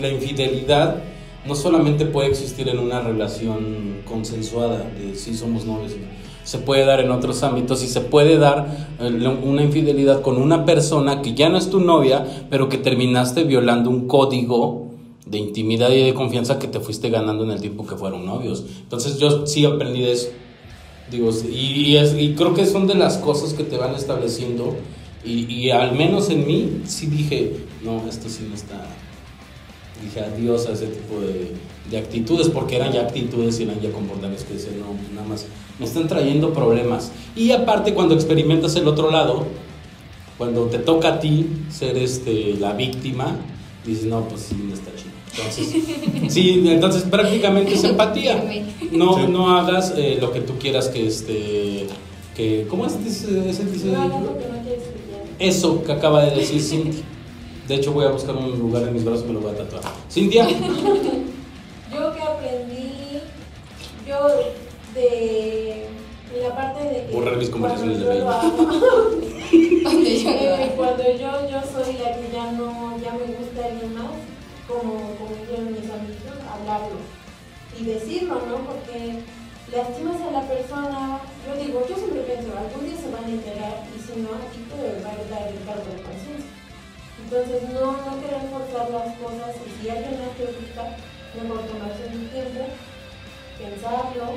la 0.00 0.08
infidelidad 0.08 1.02
no 1.46 1.54
solamente 1.54 2.04
puede 2.04 2.28
existir 2.28 2.68
en 2.68 2.78
una 2.78 3.00
relación 3.00 3.98
consensuada, 4.04 4.90
de 4.98 5.14
si 5.14 5.34
somos 5.34 5.64
novios, 5.64 5.92
se 6.44 6.58
puede 6.58 6.84
dar 6.86 7.00
en 7.00 7.10
otros 7.10 7.42
ámbitos 7.42 7.82
y 7.84 7.88
se 7.88 8.00
puede 8.00 8.38
dar 8.38 8.88
eh, 9.00 9.28
una 9.42 9.62
infidelidad 9.62 10.22
con 10.22 10.36
una 10.40 10.64
persona 10.64 11.20
que 11.22 11.34
ya 11.34 11.48
no 11.48 11.58
es 11.58 11.68
tu 11.70 11.80
novia, 11.80 12.24
pero 12.50 12.68
que 12.68 12.78
terminaste 12.78 13.44
violando 13.44 13.90
un 13.90 14.06
código 14.08 14.87
de 15.30 15.38
intimidad 15.38 15.90
y 15.90 16.02
de 16.02 16.14
confianza 16.14 16.58
que 16.58 16.68
te 16.68 16.80
fuiste 16.80 17.10
ganando 17.10 17.44
en 17.44 17.50
el 17.50 17.60
tiempo 17.60 17.86
que 17.86 17.96
fueron 17.96 18.24
novios. 18.26 18.64
Entonces 18.82 19.18
yo 19.18 19.46
sí 19.46 19.64
aprendí 19.64 20.02
de 20.02 20.12
eso. 20.12 20.28
Digo, 21.10 21.30
y, 21.50 21.96
es- 21.96 22.14
y 22.18 22.34
creo 22.34 22.54
que 22.54 22.66
son 22.66 22.86
de 22.86 22.94
las 22.94 23.18
cosas 23.18 23.54
que 23.54 23.64
te 23.64 23.76
van 23.76 23.94
estableciendo. 23.94 24.76
Y, 25.24 25.68
al 25.70 25.94
menos 25.94 26.30
en 26.30 26.46
mí 26.46 26.82
sí 26.86 27.06
dije, 27.06 27.56
no, 27.84 28.06
esto 28.08 28.28
sí 28.28 28.46
no 28.48 28.54
está. 28.54 28.86
Dije 30.02 30.20
adiós 30.20 30.66
a 30.66 30.72
ese 30.72 30.86
tipo 30.86 31.20
de, 31.20 31.52
de 31.90 31.98
actitudes, 31.98 32.48
porque 32.48 32.76
eran 32.76 32.92
ya 32.92 33.02
actitudes 33.02 33.58
y 33.58 33.64
eran 33.64 33.80
ya 33.80 33.90
comportamientos 33.90 34.44
que 34.46 34.54
decían, 34.54 34.78
no, 34.80 34.86
nada 35.14 35.26
más, 35.26 35.46
me 35.78 35.84
están 35.86 36.06
trayendo 36.08 36.52
problemas. 36.54 37.10
Y 37.36 37.50
aparte, 37.50 37.94
cuando 37.94 38.14
experimentas 38.14 38.76
el 38.76 38.86
otro 38.86 39.10
lado, 39.10 39.44
cuando 40.38 40.66
te 40.66 40.78
toca 40.78 41.14
a 41.14 41.20
ti 41.20 41.46
ser 41.70 41.98
este, 41.98 42.54
la 42.60 42.72
víctima, 42.74 43.36
dices, 43.84 44.04
no, 44.06 44.28
pues 44.28 44.42
sí, 44.42 44.54
no 44.66 44.72
está 44.72 44.92
chido. 44.94 45.17
Entonces, 45.36 46.32
sí, 46.32 46.64
entonces 46.66 47.02
prácticamente 47.04 47.74
es 47.74 47.84
empatía. 47.84 48.42
No, 48.90 49.14
Sí. 49.16 49.26
no 49.28 49.56
hagas 49.56 49.94
eh, 49.96 50.18
lo 50.20 50.32
que 50.32 50.40
tú 50.40 50.58
quieras 50.58 50.88
que 50.88 51.06
este. 51.06 51.86
Que, 52.34 52.66
¿Cómo 52.68 52.86
es 52.86 52.94
ese, 53.06 53.48
ese 53.48 53.64
dice? 53.64 53.86
No 53.88 54.02
hagas 54.02 54.22
lo 54.22 54.38
que 54.38 54.44
no 54.46 54.52
hagan. 54.54 54.64
Eso 55.38 55.82
que 55.84 55.92
acaba 55.92 56.24
de 56.24 56.36
decir 56.36 56.60
Cintia. 56.60 57.02
De 57.68 57.74
hecho, 57.74 57.92
voy 57.92 58.06
a 58.06 58.10
buscar 58.10 58.34
un 58.34 58.58
lugar 58.58 58.82
en 58.84 58.94
mis 58.94 59.04
brazos 59.04 59.24
y 59.24 59.28
me 59.28 59.34
lo 59.34 59.40
voy 59.40 59.52
a 59.52 59.56
tatuar. 59.58 59.82
Cintia, 60.10 60.48
Yo 60.48 62.14
que 62.14 62.22
aprendí, 62.22 63.20
yo 64.06 64.28
de 64.94 65.86
la 66.42 66.54
parte 66.54 66.84
de 66.84 67.06
que 67.06 67.14
Borrar 67.14 67.36
mis 67.36 67.48
conversaciones 67.50 67.98
cuando 68.02 68.14
de 68.14 68.20
Facebook. 68.20 69.24
eh, 69.52 70.72
cuando 70.76 71.02
yo, 71.02 71.50
yo 71.50 71.60
soy 71.72 71.94
la 71.94 72.12
que 72.16 72.30
ya 72.32 72.52
no, 72.52 72.96
ya 73.02 73.12
me 73.12 73.34
gusta 73.36 73.64
alguien 73.66 73.94
más, 73.94 74.10
como, 74.68 75.16
como 75.16 75.32
dijeron 75.32 75.72
mis 75.72 75.88
amigos, 75.88 76.36
hablarlo 76.44 77.00
y 77.72 77.84
decirlo, 77.84 78.36
¿no? 78.44 78.60
Porque 78.68 79.24
lastimas 79.72 80.20
a 80.20 80.30
la 80.30 80.44
persona, 80.44 81.20
yo 81.48 81.56
digo, 81.56 81.80
yo 81.88 81.96
siempre 81.96 82.20
pienso, 82.28 82.52
algún 82.52 82.84
día 82.84 83.00
se 83.00 83.08
van 83.08 83.24
a 83.24 83.32
enterar 83.32 83.88
y 83.88 83.96
si 83.96 84.20
no, 84.20 84.36
aquí 84.36 84.60
te 84.68 85.00
va 85.00 85.16
a 85.16 85.24
dar 85.32 85.48
el 85.48 85.64
cargo 85.64 85.88
de 85.88 86.04
conciencia. 86.04 86.52
Entonces, 87.24 87.60
no, 87.72 87.96
no 87.96 88.20
querer 88.20 88.44
forzar 88.52 88.92
las 88.92 89.16
cosas 89.16 89.56
y 89.56 89.68
si 89.80 89.88
alguien 89.88 90.20
no 90.20 90.28
te 90.36 90.44
gusta, 90.52 90.96
mejor 91.32 91.64
tomarse 91.64 92.04
un 92.12 92.28
tiempo, 92.28 92.68
pensarlo, 93.56 94.36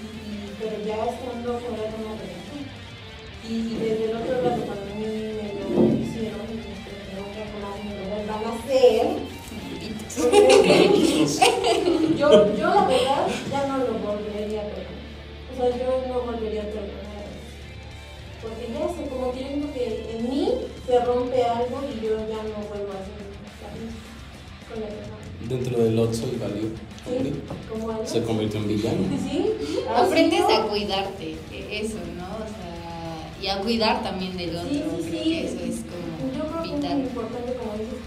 y, 0.00 0.52
pero 0.56 0.76
ya 0.84 1.04
estando 1.04 1.60
fuera 1.60 1.84
de 1.84 1.96
una 2.00 2.16
relación. 2.16 2.64
Y, 3.44 3.76
desde 3.76 4.04
el 4.10 4.16
otro 4.16 4.42
lado, 4.42 4.62
cuando 4.64 4.88
a 4.88 4.96
mí 4.96 5.04
me 5.04 5.52
lo 5.60 6.00
hicieron, 6.00 6.48
me 6.48 7.12
lo 7.16 8.04
vuelvan 8.08 8.44
a 8.44 8.52
hacer, 8.58 9.29
yo, 12.16 12.56
yo 12.56 12.66
la 12.74 12.86
verdad 12.86 13.26
ya 13.50 13.66
no 13.66 13.78
lo 13.78 13.92
volvería 13.98 14.60
a 14.62 14.64
perdonar. 14.64 15.00
O 15.52 15.56
sea, 15.56 15.68
yo 15.70 16.04
no 16.08 16.20
volvería 16.22 16.62
a 16.62 16.66
perdonar. 16.66 17.00
Porque 18.42 18.68
ya 18.72 18.88
sé, 18.88 19.08
como 19.10 19.32
que 19.32 19.40
yo 19.40 19.72
que 19.74 20.16
en 20.16 20.30
mí 20.30 20.48
se 20.86 21.04
rompe 21.04 21.42
algo 21.44 21.80
y 21.92 22.04
yo 22.04 22.16
ya 22.28 22.42
no 22.42 22.68
vuelvo 22.68 22.92
a 22.92 23.00
hacer 23.00 23.20
la 23.20 24.70
con 24.70 24.80
la 24.80 24.86
persona. 24.86 25.16
dentro 25.48 25.84
del 25.84 25.98
Otso 25.98 26.24
y 26.32 26.36
valió. 26.38 26.68
Sí, 27.06 27.32
como 27.68 27.90
algo. 27.90 28.06
Se 28.06 28.22
convirtió 28.22 28.60
en 28.60 28.68
villano. 28.68 28.98
Sí, 29.30 29.52
así 29.94 30.06
Aprendes 30.06 30.40
yo- 30.40 30.48
a 30.56 30.68
cuidarte, 30.68 31.36
eso, 31.70 31.98
¿no? 32.16 32.26
O 32.44 32.46
sea, 32.48 33.32
y 33.42 33.46
a 33.48 33.58
cuidar 33.60 34.02
también 34.02 34.36
del 34.36 34.56
otro. 34.56 34.68
Sí, 34.70 34.82
sí, 35.02 35.08
Creo 35.10 35.22
sí. 35.22 35.30
que 35.30 35.44
eso 35.46 35.58
es 35.64 35.76
Yo 36.36 36.44
como 36.44 36.62
creo 36.62 36.62
que 36.62 36.68
es 36.68 36.72
muy 36.72 36.80
vital. 36.80 36.98
importante, 37.00 37.52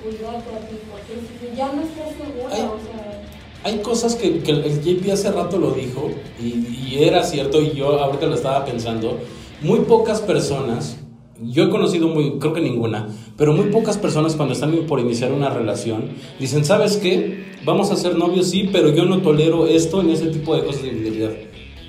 cuidarte 0.03 0.55
a 0.55 0.67
ti, 0.67 0.75
porque 0.91 1.49
si 1.51 1.57
ya 1.57 1.71
no 1.73 1.81
estás 1.81 2.09
segura, 2.09 2.49
Ay. 2.51 2.61
o 2.61 2.77
sea, 2.79 3.23
Hay 3.63 3.79
cosas 3.79 4.15
que, 4.15 4.39
que 4.39 4.51
el 4.51 4.81
JP 4.81 5.11
hace 5.11 5.31
rato 5.31 5.57
lo 5.57 5.71
dijo 5.71 6.11
y, 6.41 6.47
y 6.91 7.03
era 7.03 7.23
cierto 7.23 7.61
y 7.61 7.71
yo 7.71 7.99
ahorita 7.99 8.25
lo 8.25 8.35
estaba 8.35 8.65
pensando. 8.65 9.19
Muy 9.61 9.79
pocas 9.81 10.19
personas, 10.19 10.97
yo 11.41 11.63
he 11.63 11.69
conocido 11.69 12.07
muy, 12.07 12.37
creo 12.39 12.53
que 12.53 12.61
ninguna, 12.61 13.07
pero 13.37 13.53
muy 13.53 13.65
pocas 13.67 13.97
personas 13.97 14.35
cuando 14.35 14.53
están 14.53 14.75
por 14.87 14.99
iniciar 14.99 15.31
una 15.31 15.49
relación 15.49 16.09
dicen, 16.39 16.65
¿sabes 16.65 16.97
qué? 16.97 17.45
Vamos 17.65 17.91
a 17.91 17.95
ser 17.95 18.17
novios, 18.17 18.49
sí, 18.49 18.69
pero 18.71 18.89
yo 18.89 19.05
no 19.05 19.21
tolero 19.21 19.67
esto 19.67 20.01
en 20.01 20.09
ese 20.09 20.27
tipo 20.27 20.55
de 20.55 20.65
cosas 20.65 20.83
de 20.83 20.89
infidelidad. 20.89 21.31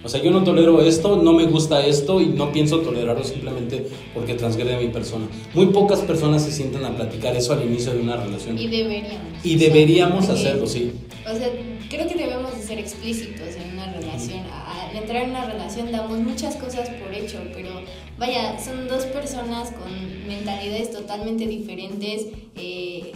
O 0.04 0.08
sea, 0.08 0.22
yo 0.22 0.30
no 0.30 0.44
tolero 0.44 0.82
esto, 0.82 1.16
no 1.16 1.32
me 1.32 1.46
gusta 1.46 1.84
esto 1.86 2.20
y 2.20 2.26
no 2.26 2.52
pienso 2.52 2.80
tolerarlo 2.80 3.24
simplemente 3.24 3.86
porque 4.12 4.34
transgrede 4.34 4.76
a 4.76 4.78
mi 4.78 4.88
persona. 4.88 5.26
Muy 5.54 5.66
pocas 5.66 6.00
personas 6.00 6.44
se 6.44 6.52
sientan 6.52 6.84
a 6.84 6.94
platicar 6.94 7.34
eso 7.34 7.54
al 7.54 7.64
inicio 7.64 7.94
de 7.94 8.00
una 8.00 8.16
relación. 8.16 8.58
Y 8.58 8.68
deberíamos. 8.68 9.44
Y 9.44 9.56
O 9.56 9.58
sea, 9.58 9.68
deberíamos 9.68 10.28
hacerlo, 10.28 10.66
sí. 10.66 10.92
O 11.26 11.34
sea, 11.34 11.50
creo 11.88 12.06
que 12.06 12.16
debemos 12.16 12.54
de 12.54 12.62
ser 12.62 12.78
explícitos 12.78 13.56
en 13.56 13.72
una 13.72 13.92
relación. 13.94 14.40
Al 14.40 14.94
entrar 14.94 15.22
en 15.22 15.30
una 15.30 15.46
relación 15.46 15.90
damos 15.90 16.18
muchas 16.18 16.56
cosas 16.56 16.90
por 16.90 17.14
hecho, 17.14 17.38
pero 17.54 17.70
vaya, 18.18 18.58
son 18.62 18.86
dos 18.86 19.04
personas 19.06 19.70
con 19.70 20.28
mentalidades 20.28 20.90
totalmente 20.90 21.46
diferentes 21.46 22.26
eh, 22.56 23.12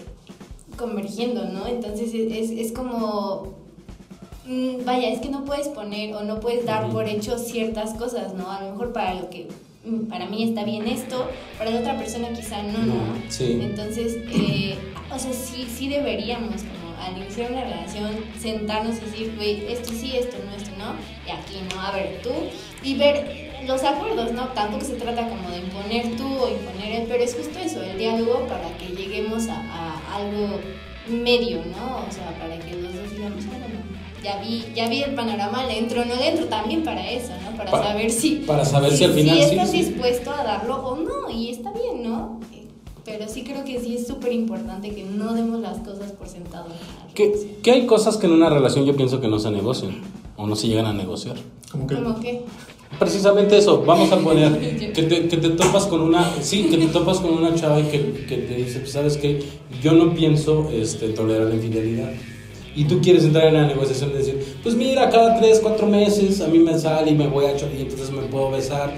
convergiendo, 0.79 1.45
¿no? 1.45 1.67
Entonces 1.67 2.15
es, 2.15 2.33
es, 2.33 2.51
es 2.51 2.73
como 2.73 3.68
mm, 4.49 4.85
vaya, 4.85 5.09
es 5.11 5.21
que 5.21 5.29
no 5.29 5.45
puedes 5.45 5.69
poner 5.69 6.15
o 6.15 6.25
no 6.25 6.41
puedes 6.41 6.65
dar 6.65 6.89
por 6.91 7.09
hecho 7.09 7.39
ciertas 7.39 7.95
cosas, 7.95 8.35
¿no? 8.35 8.51
A 8.51 8.63
lo 8.63 8.73
mejor 8.73 8.93
para 8.93 9.15
lo 9.15 9.31
que 9.31 9.47
mm, 9.85 10.07
para 10.07 10.27
mí 10.27 10.43
está 10.43 10.65
bien 10.65 10.89
esto, 10.89 11.29
para 11.57 11.71
la 11.71 11.81
otra 11.81 11.99
persona 11.99 12.31
quizá 12.31 12.63
no, 12.63 12.79
¿no? 12.79 12.95
Sí. 13.29 13.59
Entonces, 13.63 14.17
eh, 14.33 14.77
o 15.15 15.19
sea, 15.19 15.33
sí, 15.33 15.69
sí 15.73 15.89
deberíamos 15.89 16.63
como 16.63 16.89
al 17.01 17.17
iniciar 17.17 17.53
una 17.53 17.65
relación 17.65 18.11
sentarnos 18.39 18.97
y 18.97 19.01
decir, 19.01 19.35
güey, 19.37 19.73
esto 19.73 19.93
sí, 19.93 20.17
esto 20.17 20.37
no, 20.45 20.57
esto 20.57 20.71
no, 20.79 20.95
y 21.27 21.31
aquí 21.31 21.61
no, 21.73 21.81
a 21.81 21.93
ver 21.93 22.21
tú, 22.23 22.31
y 22.83 22.97
ver 22.97 23.49
los 23.67 23.85
acuerdos, 23.85 24.33
¿no? 24.33 24.49
Tampoco 24.49 24.85
se 24.85 24.95
trata 24.95 25.29
como 25.29 25.51
de 25.51 25.59
imponer 25.59 26.17
tú 26.17 26.27
o 26.27 26.49
imponer 26.49 27.03
él, 27.03 27.05
pero 27.09 27.23
es 27.23 27.35
justo 27.35 27.59
eso, 27.59 27.83
el 27.83 27.99
diálogo 27.99 28.47
para 28.47 28.77
que 28.79 28.87
lleguemos 28.95 29.49
a, 29.49 29.61
a 29.61 30.17
algo 30.17 30.59
medio, 31.09 31.59
¿no? 31.65 32.05
O 32.09 32.13
sea, 32.13 32.31
para 32.39 32.59
que 32.59 32.75
los 32.77 32.95
dos 32.95 33.11
digamos, 33.11 33.45
ah, 33.47 33.59
bueno, 33.59 33.88
ya 34.23 34.41
vi, 34.41 34.65
ya 34.75 34.89
vi 34.89 35.03
el 35.03 35.15
panorama, 35.15 35.65
le 35.67 35.79
entro 35.79 36.03
o 36.03 36.05
no 36.05 36.15
le 36.17 36.29
entro, 36.31 36.47
también 36.47 36.83
para 36.85 37.11
eso, 37.11 37.33
¿no? 37.45 37.57
Para, 37.57 37.71
Pa- 37.71 37.83
saber 37.83 38.11
si... 38.11 38.37
para 38.47 38.65
saber 38.65 38.93
si 38.93 39.05
al 39.05 39.13
final 39.13 39.37
sí, 39.39 39.43
estás 39.45 39.71
sí. 39.71 39.77
dispuesto 39.85 40.31
a 40.31 40.43
darlo 40.45 40.77
o 40.77 40.97
no, 40.97 41.31
y 41.31 41.51
está 41.51 41.73
bien, 41.73 42.03
¿no? 42.09 42.41
Eh, 42.53 42.67
Pero 43.05 43.29
sí 43.29 43.43
creo 43.45 43.65
que 43.65 43.81
sí 43.81 43.97
es 43.97 44.07
súper 44.07 44.33
importante 44.33 44.91
que 44.95 45.05
no 45.05 45.35
demos 45.35 45.61
las 45.61 45.79
cosas 45.79 46.13
por 46.13 46.29
sentado. 46.29 46.67
en 46.67 47.15
¿Qué, 47.15 47.25
relación. 47.27 47.51
qué 47.63 47.71
hay 47.73 47.87
cosas 47.87 48.17
que 48.17 48.27
en 48.27 48.33
una 48.33 48.49
relación 48.51 48.85
yo 48.85 48.95
pienso 48.97 49.21
que 49.21 49.29
no 49.29 49.39
se 49.39 49.51
negocian 49.51 50.01
o 50.37 50.47
no 50.47 50.55
se 50.57 50.69
llegan 50.69 50.87
a 50.87 50.93
negociar? 50.93 51.37
Como 51.71 51.87
que 51.87 51.95
¿Cómo 51.97 52.21
qué? 52.21 52.43
Precisamente 52.99 53.59
eso, 53.59 53.83
vamos 53.85 54.11
a 54.13 54.19
poner 54.21 54.93
que 54.93 55.03
te, 55.03 55.29
que 55.29 55.37
te 55.37 55.51
topas 55.51 55.87
con 55.87 56.01
una, 56.01 56.33
sí, 56.41 56.65
que 56.71 56.79
te 56.79 56.87
topas 56.87 57.19
con 57.21 57.33
una 57.35 57.55
chava 57.55 57.81
y 57.81 57.85
que, 57.85 58.25
que 58.27 58.37
te 58.39 58.55
dice, 58.55 58.81
pues, 58.81 58.93
sabes 58.93 59.17
que 59.19 59.43
yo 59.83 59.93
no 59.93 60.15
pienso 60.15 60.71
este, 60.73 61.09
tolerar 61.11 61.49
la 61.49 61.55
infidelidad. 61.57 62.11
Y 62.79 62.85
tú 62.85 63.01
quieres 63.01 63.25
entrar 63.25 63.49
en 63.49 63.55
la 63.55 63.67
negociación 63.67 64.13
de 64.13 64.19
decir, 64.19 64.57
pues 64.63 64.75
mira, 64.77 65.11
cada 65.11 65.39
tres, 65.41 65.59
cuatro 65.61 65.87
meses 65.89 66.41
a 66.41 66.47
mí 66.47 66.59
me 66.61 66.79
sale 66.79 67.11
y 67.11 67.15
me 67.15 67.27
voy 67.27 67.47
a 67.47 67.53
echar 67.53 67.69
y 67.77 67.83
entonces 67.83 68.11
me 68.11 68.23
puedo 68.23 68.51
besar. 68.53 68.95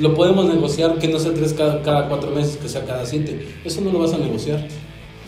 Lo 0.00 0.14
podemos 0.14 0.46
negociar, 0.46 0.98
que 0.98 1.06
no 1.08 1.18
sea 1.18 1.32
tres 1.34 1.52
cada, 1.52 1.80
cada 1.82 2.08
cuatro 2.08 2.30
meses, 2.32 2.56
que 2.56 2.68
sea 2.68 2.84
cada 2.84 3.06
siete. 3.06 3.46
Eso 3.64 3.80
no 3.82 3.92
lo 3.92 4.00
vas 4.00 4.12
a 4.14 4.18
negociar. 4.18 4.66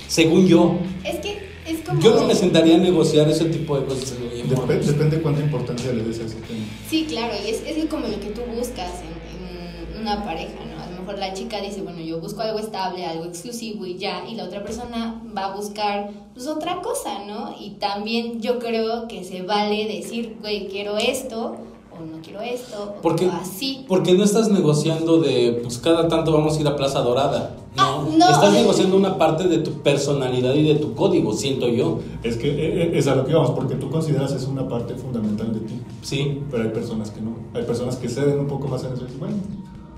Según 0.08 0.46
yo. 0.48 0.78
Es 1.04 1.16
que 1.20 1.38
es 1.66 1.80
como... 1.86 2.00
Yo 2.00 2.14
no 2.16 2.26
me 2.26 2.34
sentaría 2.34 2.74
a 2.74 2.78
negociar 2.78 3.28
ese 3.28 3.44
tipo 3.46 3.78
de 3.78 3.84
cosas. 3.86 4.14
oye, 4.32 4.42
amor, 4.42 4.66
dep- 4.68 4.80
depende 4.82 5.20
cuánta 5.20 5.40
importancia 5.40 5.92
le 5.92 6.02
des 6.02 6.18
a 6.20 6.24
ese 6.24 6.34
tema. 6.36 6.64
Sí, 6.90 7.06
claro, 7.08 7.34
y 7.46 7.50
es, 7.50 7.62
es 7.66 7.84
como 7.86 8.08
lo 8.08 8.18
que 8.20 8.30
tú 8.30 8.40
buscas 8.56 8.90
en, 9.02 9.96
en 9.96 10.02
una 10.02 10.24
pareja, 10.24 10.54
¿no? 10.70 10.71
Mejor 11.02 11.18
la 11.18 11.32
chica 11.34 11.60
dice, 11.60 11.82
bueno, 11.82 12.00
yo 12.00 12.20
busco 12.20 12.40
algo 12.42 12.58
estable, 12.58 13.04
algo 13.04 13.24
exclusivo 13.24 13.84
y 13.86 13.96
ya, 13.98 14.22
y 14.28 14.34
la 14.36 14.44
otra 14.44 14.62
persona 14.62 15.20
va 15.36 15.46
a 15.46 15.56
buscar 15.56 16.10
pues 16.32 16.46
otra 16.46 16.80
cosa, 16.80 17.24
¿no? 17.26 17.54
Y 17.60 17.70
también 17.72 18.40
yo 18.40 18.58
creo 18.58 19.08
que 19.08 19.24
se 19.24 19.42
vale 19.42 19.86
decir, 19.86 20.36
güey, 20.40 20.68
quiero 20.68 20.96
esto 20.98 21.56
o 21.90 22.04
no 22.06 22.22
quiero 22.22 22.40
esto, 22.40 22.94
o 22.98 23.02
Porque, 23.02 23.26
así. 23.26 23.84
porque 23.88 24.14
no 24.14 24.24
estás 24.24 24.48
negociando 24.50 25.18
de, 25.18 25.58
pues 25.62 25.78
cada 25.78 26.08
tanto 26.08 26.32
vamos 26.32 26.56
a 26.56 26.60
ir 26.60 26.66
a 26.68 26.76
Plaza 26.76 27.00
Dorada. 27.00 27.56
No, 27.76 27.82
Ah, 27.82 28.04
no. 28.18 28.28
estás 28.30 28.52
negociando 28.52 28.96
una 28.96 29.18
parte 29.18 29.48
de 29.48 29.58
tu 29.58 29.72
personalidad 29.82 30.54
y 30.54 30.62
de 30.68 30.74
tu 30.76 30.94
código, 30.94 31.32
siento 31.32 31.68
yo. 31.68 31.98
Es 32.22 32.36
que 32.36 32.48
eh, 32.48 32.82
eh, 32.84 32.92
es 32.94 33.06
a 33.08 33.14
lo 33.14 33.24
que 33.26 33.34
vamos, 33.34 33.50
porque 33.52 33.74
tú 33.74 33.90
consideras 33.90 34.32
es 34.32 34.44
una 34.44 34.68
parte 34.68 34.94
fundamental 34.94 35.52
de 35.54 35.60
ti. 35.60 35.80
Sí. 36.02 36.42
Pero 36.50 36.62
hay 36.64 36.68
personas 36.70 37.10
que 37.10 37.20
no. 37.22 37.34
Hay 37.54 37.64
personas 37.64 37.96
que 37.96 38.08
ceden 38.08 38.38
un 38.40 38.46
poco 38.46 38.68
más 38.68 38.84
en 38.84 38.92
eso 38.92 39.02
y 39.02 39.04
dicen, 39.06 39.20
bueno, 39.20 39.36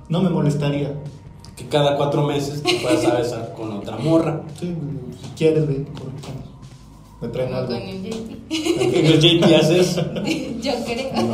no 0.08 0.22
me 0.22 0.30
molestaría. 0.30 0.94
Que 1.56 1.66
cada 1.68 1.96
cuatro 1.96 2.26
meses 2.26 2.62
te 2.62 2.74
puedas 2.80 3.04
a 3.04 3.14
besar 3.18 3.54
con 3.56 3.70
otra 3.72 3.96
morra. 3.96 4.42
Sí, 4.58 4.74
si 5.22 5.28
quieres, 5.36 5.66
ve. 5.68 5.86
Me 7.20 7.28
traen 7.28 7.54
algo. 7.54 7.68
con 7.68 7.76
el 7.80 8.02
JP. 8.02 8.48
¿Qué 8.48 9.06
el 9.06 9.20
JP 9.40 9.54
haces? 9.54 9.96
yo 10.62 10.72
creo. 10.84 11.32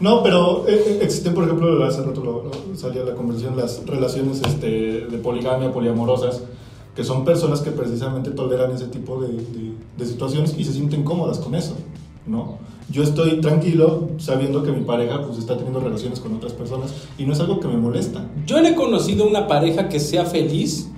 No, 0.00 0.22
pero 0.22 0.66
eh, 0.68 0.82
eh, 0.86 0.98
existen, 1.02 1.32
por 1.34 1.44
ejemplo, 1.44 1.84
hace 1.84 2.02
rato 2.02 2.22
lo, 2.24 2.44
lo- 2.44 2.76
salía 2.76 3.02
la 3.04 3.14
conversación, 3.14 3.56
las 3.56 3.84
relaciones 3.86 4.42
este, 4.46 4.66
de 5.06 5.18
poligamia, 5.18 5.72
poliamorosas, 5.72 6.42
que 6.96 7.04
son 7.04 7.24
personas 7.24 7.60
que 7.60 7.70
precisamente 7.70 8.30
toleran 8.30 8.72
ese 8.72 8.86
tipo 8.86 9.20
de, 9.20 9.28
de- 9.28 9.72
de 9.96 10.06
situaciones 10.06 10.54
y 10.58 10.64
se 10.64 10.72
sienten 10.72 11.04
cómodas 11.04 11.38
con 11.38 11.54
eso, 11.54 11.74
¿no? 12.26 12.58
Yo 12.90 13.02
estoy 13.04 13.40
tranquilo 13.40 14.08
sabiendo 14.18 14.62
que 14.64 14.72
mi 14.72 14.84
pareja 14.84 15.22
pues 15.24 15.38
está 15.38 15.54
teniendo 15.56 15.78
relaciones 15.80 16.18
con 16.18 16.34
otras 16.34 16.52
personas 16.52 16.92
y 17.18 17.24
no 17.24 17.32
es 17.34 17.40
algo 17.40 17.60
que 17.60 17.68
me 17.68 17.76
molesta. 17.76 18.26
Yo 18.46 18.60
no 18.60 18.66
he 18.66 18.74
conocido 18.74 19.26
una 19.28 19.46
pareja 19.46 19.88
que 19.88 20.00
sea 20.00 20.24
feliz 20.24 20.88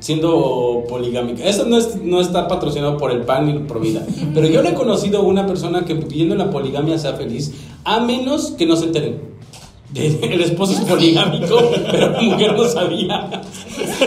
siendo 0.00 0.84
poligámica. 0.88 1.44
Eso 1.44 1.66
no, 1.66 1.76
es, 1.78 2.02
no 2.02 2.20
está 2.20 2.48
patrocinado 2.48 2.96
por 2.96 3.10
el 3.12 3.20
PAN 3.22 3.46
ni 3.46 3.58
por 3.60 3.80
vida. 3.80 4.04
Pero 4.34 4.48
yo 4.48 4.62
no 4.62 4.70
he 4.70 4.74
conocido 4.74 5.22
una 5.22 5.46
persona 5.46 5.84
que 5.84 5.94
viviendo 5.94 6.34
en 6.34 6.38
la 6.38 6.50
poligamia 6.50 6.98
sea 6.98 7.12
feliz, 7.14 7.52
a 7.84 8.00
menos 8.00 8.52
que 8.52 8.66
no 8.66 8.74
se 8.76 8.86
enteren. 8.86 9.20
De- 9.92 10.06
El 10.22 10.40
esposo 10.40 10.72
es 10.72 10.80
poligámico, 10.80 11.58
pero 11.90 12.10
la 12.10 12.20
mujer 12.22 12.54
no 12.56 12.64
sabía. 12.64 13.42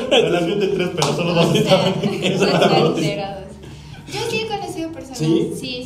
Relación 0.09 0.59
de 0.59 0.67
tres, 0.67 0.89
pero 0.95 1.13
solo 1.15 1.33
dos 1.35 1.55
estaban. 1.55 1.93
Yo 4.11 4.19
sí 4.29 4.41
he 4.41 4.47
conocido 4.47 4.91
personas, 4.91 5.17
¿Sí? 5.17 5.51
sí, 5.59 5.82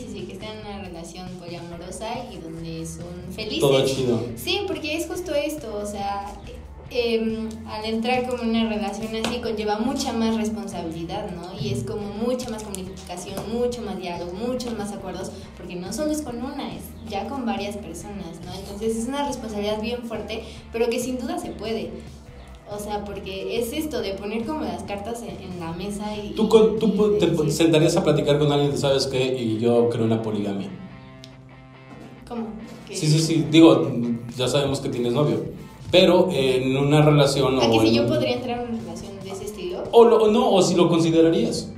Todo 3.59 3.85
chido. 3.85 4.21
Sí, 4.35 4.61
porque 4.67 4.95
es 4.97 5.07
justo 5.07 5.33
esto, 5.33 5.79
o 5.81 5.85
sea, 5.85 6.33
eh, 6.89 7.49
al 7.67 7.83
entrar 7.85 8.27
como 8.29 8.43
en 8.43 8.49
una 8.51 8.69
relación 8.69 9.09
así 9.25 9.39
conlleva 9.41 9.77
mucha 9.79 10.13
más 10.13 10.35
responsabilidad, 10.37 11.29
¿no? 11.31 11.59
Y 11.59 11.73
es 11.73 11.83
como 11.83 12.01
mucha 12.25 12.49
más 12.49 12.63
comunicación, 12.63 13.35
mucho 13.51 13.81
más 13.81 13.97
diálogo, 13.99 14.31
muchos 14.33 14.77
más 14.77 14.93
acuerdos, 14.93 15.31
porque 15.57 15.75
no 15.75 15.91
solo 15.91 16.11
es 16.11 16.21
con 16.21 16.37
una, 16.41 16.73
es 16.73 16.83
ya 17.09 17.27
con 17.27 17.45
varias 17.45 17.75
personas, 17.77 18.39
¿no? 18.45 18.53
Entonces 18.57 18.95
es 18.97 19.07
una 19.07 19.27
responsabilidad 19.27 19.81
bien 19.81 20.03
fuerte, 20.03 20.43
pero 20.71 20.89
que 20.89 20.99
sin 20.99 21.17
duda 21.17 21.37
se 21.37 21.49
puede. 21.51 21.91
O 22.69 22.79
sea, 22.79 23.05
porque 23.05 23.57
es 23.59 23.71
esto 23.71 24.01
de 24.01 24.11
poner 24.15 24.45
como 24.45 24.59
las 24.61 24.83
cartas 24.83 25.21
en, 25.23 25.51
en 25.51 25.57
la 25.59 25.71
mesa 25.71 26.03
y... 26.17 26.31
¿Tú, 26.31 26.49
con- 26.49 26.77
tú 26.79 27.13
y 27.15 27.19
te 27.19 27.27
decir- 27.31 27.49
sentarías 27.51 27.95
a 27.95 28.03
platicar 28.03 28.37
con 28.39 28.51
alguien, 28.51 28.77
¿sabes 28.77 29.07
qué? 29.07 29.37
Y 29.41 29.57
yo 29.57 29.89
creo 29.89 30.03
en 30.03 30.09
la 30.09 30.21
poligamia. 30.21 30.67
¿Cómo? 32.27 32.47
Sí, 32.95 33.07
sí, 33.07 33.19
sí. 33.19 33.45
Digo, 33.51 33.89
ya 34.38 34.47
sabemos 34.47 34.79
que 34.79 34.89
tienes 34.89 35.13
novio. 35.13 35.43
Pero 35.91 36.29
en 36.31 36.75
una 36.75 37.01
relación 37.01 37.55
¿A 37.59 37.67
o 37.67 37.71
que 37.71 37.79
si 37.79 37.88
en 37.89 37.93
yo 38.03 38.07
podría 38.07 38.33
entrar 38.35 38.61
en 38.63 38.69
una 38.75 38.79
relación 38.83 39.11
de 39.23 39.31
ese 39.31 39.45
estilo? 39.45 39.83
O, 39.91 40.03
lo- 40.05 40.23
o 40.23 40.31
no, 40.31 40.51
o 40.51 40.61
si 40.61 40.75
lo 40.75 40.89
considerarías. 40.89 41.71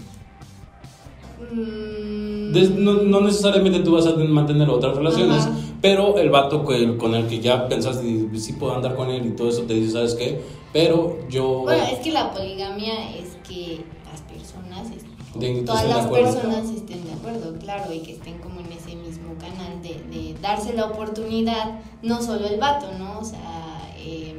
Mm, 1.51 2.83
no, 2.83 2.93
no 3.03 3.21
necesariamente 3.21 3.79
tú 3.79 3.93
vas 3.93 4.05
a 4.07 4.15
ten- 4.15 4.31
mantener 4.31 4.69
otras 4.69 4.95
relaciones, 4.97 5.43
Ajá. 5.45 5.55
pero 5.81 6.17
el 6.17 6.29
vato 6.29 6.65
que- 6.65 6.97
con 6.97 7.15
el 7.15 7.27
que 7.27 7.39
ya 7.39 7.67
pensaste, 7.67 8.07
y 8.07 8.39
sí 8.39 8.53
puedo 8.53 8.73
andar 8.75 8.95
con 8.95 9.09
él 9.09 9.25
y 9.25 9.31
todo 9.35 9.49
eso, 9.49 9.63
te 9.63 9.73
dice, 9.75 9.91
¿sabes 9.91 10.15
qué? 10.15 10.41
Pero 10.73 11.17
yo... 11.29 11.61
Bueno, 11.63 11.83
es 11.91 11.99
que 11.99 12.11
la 12.11 12.31
poligamia 12.31 13.15
es 13.15 13.37
que 13.47 13.81
las 14.11 14.21
personas, 14.21 14.87
todas 15.65 15.87
las 15.87 16.07
personas 16.07 16.69
estén 16.69 17.03
de 17.05 17.13
acuerdo, 17.13 17.57
claro, 17.59 17.93
y 17.93 17.99
que 17.99 18.13
estén 18.13 18.37
como 18.39 18.59
en 18.59 18.71
ese 18.71 18.91
mismo 19.29 19.39
canal 19.39 19.81
de, 19.81 20.01
de 20.15 20.35
darse 20.41 20.73
la 20.73 20.85
oportunidad, 20.85 21.79
no 22.01 22.21
solo 22.21 22.47
el 22.47 22.59
vato, 22.59 22.91
¿no? 22.97 23.19
O 23.19 23.25
sea, 23.25 23.81
eh, 23.97 24.35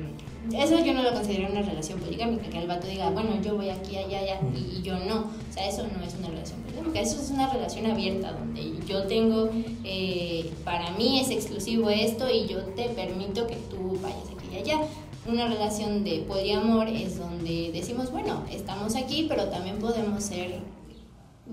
eso 0.53 0.84
yo 0.84 0.95
no 0.95 1.03
lo 1.03 1.12
considero 1.12 1.51
una 1.51 1.62
relación 1.62 2.01
poligámica, 2.01 2.49
que 2.49 2.59
el 2.59 2.66
vato 2.66 2.86
diga, 2.86 3.11
bueno, 3.11 3.30
yo 3.43 3.57
voy 3.57 3.70
aquí, 3.70 3.97
allá, 3.97 4.18
allá, 4.18 4.41
y, 4.55 4.78
y 4.78 4.82
yo 4.82 4.99
no. 4.99 5.20
O 5.20 5.53
sea, 5.53 5.68
eso 5.68 5.86
no 5.97 6.05
es 6.05 6.14
una 6.14 6.28
relación 6.28 6.61
poligámica, 6.62 7.01
eso 7.01 7.20
es 7.20 7.30
una 7.30 7.53
relación 7.53 7.86
abierta, 7.86 8.32
donde 8.32 8.74
yo 8.86 9.05
tengo, 9.05 9.51
eh, 9.84 10.51
para 10.64 10.91
mí 10.93 11.20
es 11.20 11.30
exclusivo 11.30 11.91
esto 11.91 12.28
y 12.30 12.47
yo 12.47 12.61
te 12.61 12.88
permito 12.88 13.47
que 13.47 13.57
tú 13.57 13.99
vayas 14.03 14.24
aquí 14.36 14.49
y 14.53 14.59
allá. 14.59 14.80
Una 15.26 15.47
relación 15.47 16.03
de 16.03 16.20
poliamor 16.20 16.88
es 16.88 17.18
donde 17.18 17.70
decimos, 17.72 18.11
bueno, 18.11 18.43
estamos 18.51 18.97
aquí, 18.97 19.26
pero 19.28 19.45
también 19.45 19.78
podemos 19.78 20.24
ser 20.24 20.61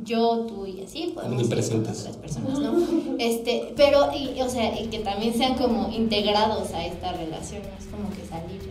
yo, 0.03 0.45
tú 0.47 0.65
y 0.65 0.81
así, 0.83 1.11
podemos 1.13 1.37
Omnipresentes. 1.37 1.99
otras 2.01 2.17
personas, 2.17 2.59
¿no? 2.59 2.73
Este, 3.19 3.73
pero, 3.75 4.07
y, 4.13 4.39
o 4.41 4.49
sea, 4.49 4.79
y 4.79 4.87
que 4.87 4.99
también 4.99 5.33
sean 5.33 5.55
como 5.55 5.89
integrados 5.91 6.71
a 6.73 6.85
esta 6.85 7.13
relación, 7.13 7.61
no 7.63 7.77
es 7.79 7.85
como 7.87 8.09
que 8.09 8.25
salir, 8.27 8.61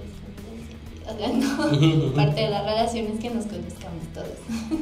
o 1.09 1.19
sea, 1.19 1.29
no, 1.33 2.13
parte 2.15 2.41
de 2.41 2.51
la 2.51 2.63
relación 2.63 3.07
es 3.07 3.21
que 3.21 3.31
nos 3.31 3.45
conozcamos 3.47 4.05
todos. 4.15 4.81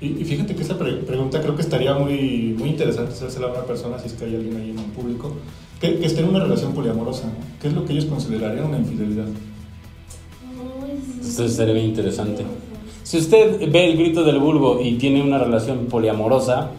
Y, 0.00 0.06
y 0.20 0.24
fíjate 0.24 0.54
que 0.56 0.62
esa 0.62 0.76
pre- 0.78 0.94
pregunta 0.96 1.40
creo 1.40 1.54
que 1.54 1.62
estaría 1.62 1.94
muy, 1.94 2.54
muy 2.58 2.70
interesante 2.70 3.12
hacérsela 3.12 3.46
a 3.48 3.50
una 3.52 3.64
persona, 3.64 3.98
si 3.98 4.06
es 4.08 4.12
que 4.14 4.24
hay 4.24 4.34
alguien 4.34 4.56
ahí 4.56 4.70
en 4.70 4.78
el 4.78 4.84
público, 4.86 5.32
que, 5.80 5.98
que 5.98 6.06
esté 6.06 6.20
en 6.22 6.28
una 6.30 6.40
relación 6.40 6.72
poliamorosa. 6.72 7.26
¿no? 7.26 7.32
¿Qué 7.60 7.68
es 7.68 7.74
lo 7.74 7.84
que 7.84 7.92
ellos 7.92 8.06
considerarían 8.06 8.66
una 8.66 8.78
infidelidad? 8.78 9.26
Esto 11.20 11.48
sería 11.48 11.74
bien 11.74 11.86
interesante. 11.86 12.44
Si 13.12 13.18
usted 13.18 13.70
ve 13.70 13.90
el 13.90 13.98
grito 13.98 14.24
del 14.24 14.38
vulgo 14.38 14.80
y 14.80 14.94
tiene 14.94 15.22
una 15.22 15.36
relación 15.36 15.84
poliamorosa, 15.84 16.70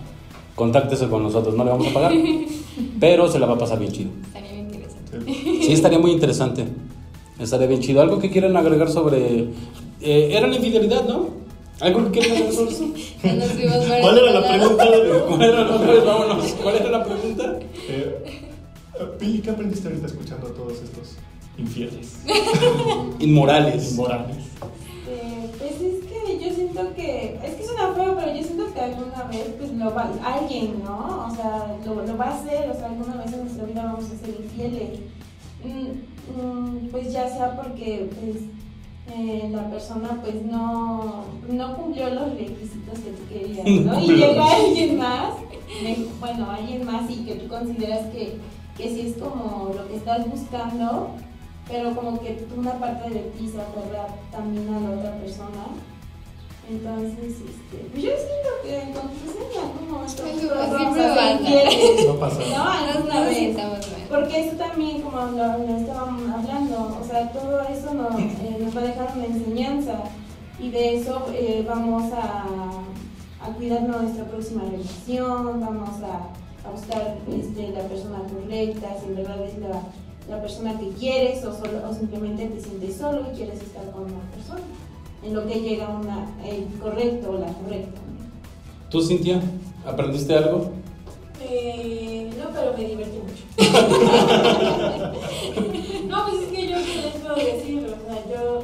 contáctese 0.55 1.07
con 1.07 1.21
nosotros, 1.21 1.53
no 1.53 1.63
le 1.63 1.69
vamos 1.69 1.85
a 1.85 1.93
pagar, 1.93 2.11
pero 2.99 3.31
se 3.31 3.37
la 3.37 3.45
va 3.45 3.53
a 3.53 3.57
pasar 3.59 3.77
bien 3.77 3.91
chido. 3.91 4.09
Estaría 4.25 4.51
bien 4.51 4.65
interesante. 4.65 5.31
Sí. 5.31 5.59
Sí, 5.61 5.73
estaría 5.73 5.99
muy 5.99 6.11
interesante. 6.11 6.65
Estaría 7.37 7.67
bien 7.67 7.81
chido. 7.81 8.01
¿Algo 8.01 8.17
que 8.17 8.31
quieran 8.31 8.57
agregar 8.57 8.89
sobre... 8.89 9.49
eh, 10.01 10.29
era 10.31 10.47
la 10.47 10.55
infidelidad, 10.55 11.07
¿no? 11.07 11.27
¿Algo 11.79 12.11
que 12.11 12.19
quieras 12.19 12.39
decir 12.39 12.51
sobre 12.51 12.71
eso? 12.71 12.87
¿Cuál 14.01 14.17
era 14.17 14.31
la 14.31 14.47
pregunta? 14.47 14.85
¿Cuál 15.27 15.41
era, 15.43 15.75
otra 15.75 15.91
vez, 15.91 16.03
vámonos. 16.03 16.45
¿Cuál 16.63 16.75
era 16.77 16.89
la 16.89 17.03
pregunta? 17.03 17.59
Eh, 17.87 18.41
Pili, 19.19 19.37
¿qué 19.37 19.51
aprendiste 19.51 19.87
ahorita 19.87 20.07
escuchando 20.07 20.47
a 20.47 20.53
todos 20.55 20.73
estos 20.81 21.15
infieles? 21.59 22.17
Inmorales. 23.19 23.91
Inmorales. 23.91 24.37
Siento 26.73 26.95
que, 26.95 27.39
es 27.43 27.55
que 27.55 27.65
suena 27.65 27.93
feo, 27.93 28.15
pero 28.15 28.35
yo 28.35 28.43
siento 28.43 28.73
que 28.73 28.81
alguna 28.81 29.23
vez, 29.23 29.53
pues 29.57 29.71
lo 29.73 29.93
va, 29.93 30.11
alguien, 30.23 30.83
¿no? 30.83 31.27
O 31.27 31.35
sea, 31.35 31.75
lo, 31.85 32.05
lo 32.05 32.17
va 32.17 32.25
a 32.25 32.39
hacer, 32.39 32.69
o 32.69 32.73
sea, 32.73 32.87
alguna 32.87 33.15
vez 33.17 33.33
en 33.33 33.41
nuestra 33.41 33.65
vida 33.65 33.85
vamos 33.85 34.05
a 34.05 34.25
ser 34.25 34.35
infieles. 34.41 34.99
Mm, 35.63 36.41
mm, 36.41 36.89
pues 36.89 37.13
ya 37.13 37.29
sea 37.29 37.55
porque, 37.55 38.09
pues, 38.19 38.43
eh, 39.15 39.49
la 39.51 39.69
persona, 39.69 40.19
pues, 40.21 40.43
no, 40.45 41.25
no 41.47 41.77
cumplió 41.77 42.09
los 42.09 42.31
requisitos 42.31 42.99
que 42.99 43.11
tú 43.11 43.27
querías, 43.29 43.85
¿no? 43.85 43.99
Y 44.01 44.07
llega 44.15 44.55
alguien 44.55 44.97
más, 44.97 45.33
bueno, 46.19 46.49
alguien 46.49 46.85
más 46.85 47.09
y 47.09 47.25
que 47.25 47.35
tú 47.35 47.47
consideras 47.47 48.07
que, 48.07 48.37
que 48.77 48.89
sí 48.89 49.01
es 49.07 49.17
como 49.21 49.73
lo 49.75 49.87
que 49.87 49.97
estás 49.97 50.27
buscando, 50.29 51.11
pero 51.67 51.95
como 51.95 52.19
que 52.19 52.45
una 52.57 52.73
parte 52.73 53.09
de 53.09 53.19
ti 53.37 53.47
se 53.47 53.61
aferra 53.61 54.07
también 54.31 54.73
a 54.73 54.79
la 54.79 54.89
otra 54.97 55.15
persona. 55.17 55.92
Entonces, 56.69 57.35
este, 57.35 57.77
pues 57.91 58.03
yo 58.03 58.11
siento 58.11 58.49
que 58.63 58.81
en 58.81 58.93
conclusión 58.93 59.43
en 59.51 59.59
algún 59.59 59.91
momento 59.91 60.23
pasa. 60.49 62.07
No 62.07 62.15
pasa 62.19 62.39
No, 62.39 62.47
nada. 62.47 63.03
Nos 63.19 63.25
vez. 63.29 63.37
sentamos 63.37 63.79
mal. 63.91 64.01
Porque 64.09 64.47
eso 64.47 64.55
también, 64.57 65.01
como 65.01 65.17
lo, 65.17 65.57
lo 65.57 65.77
estábamos 65.77 66.21
hablando, 66.33 66.99
o 67.01 67.05
sea, 67.05 67.31
todo 67.31 67.61
eso 67.61 67.93
nos, 67.93 68.15
eh, 68.19 68.57
nos 68.59 68.75
va 68.75 68.79
a 68.81 68.83
dejar 68.83 69.11
una 69.15 69.25
enseñanza 69.25 69.95
y 70.59 70.69
de 70.69 70.97
eso 70.99 71.25
eh, 71.33 71.65
vamos 71.67 72.11
a, 72.13 72.45
a 73.45 73.47
cuidar 73.57 73.81
nuestra 73.83 74.23
próxima 74.25 74.63
relación, 74.63 75.59
vamos 75.59 75.89
a, 76.01 76.67
a 76.67 76.71
buscar 76.71 77.17
este, 77.29 77.69
la 77.71 77.81
persona 77.81 78.19
correcta, 78.31 78.87
si 79.01 79.07
en 79.07 79.15
verdad 79.15 79.41
es 79.45 79.57
la, 79.57 79.81
la 80.29 80.41
persona 80.41 80.79
que 80.79 80.89
quieres 80.91 81.43
o, 81.43 81.51
solo, 81.53 81.89
o 81.89 81.93
simplemente 81.93 82.45
te 82.47 82.61
sientes 82.61 82.95
solo 82.95 83.25
y 83.31 83.35
quieres 83.35 83.61
estar 83.61 83.89
con 83.91 84.03
una 84.03 84.21
persona, 84.33 84.61
en 85.25 85.33
lo 85.33 85.45
que 85.47 85.59
llega 85.59 85.89
una, 85.89 86.27
el 86.45 86.65
correcto 86.79 87.31
o 87.31 87.37
la 87.39 87.47
correcta. 87.47 87.99
¿no? 88.01 88.89
¿Tú, 88.89 89.01
Cintia? 89.01 89.41
¿Aprendiste 89.85 90.35
algo? 90.35 90.71
Eh, 91.41 92.29
no, 92.37 92.49
pero 92.53 92.73
me 92.77 92.83
divertí 92.85 93.17
mucho. 93.17 93.43
no, 96.07 96.25
pues 96.29 96.41
es 96.43 96.47
que 96.49 96.67
yo 96.69 96.77
les 96.77 97.15
puedo 97.21 97.35
decir, 97.35 97.85
o 97.85 98.05
sea, 98.11 98.23
yo 98.33 98.63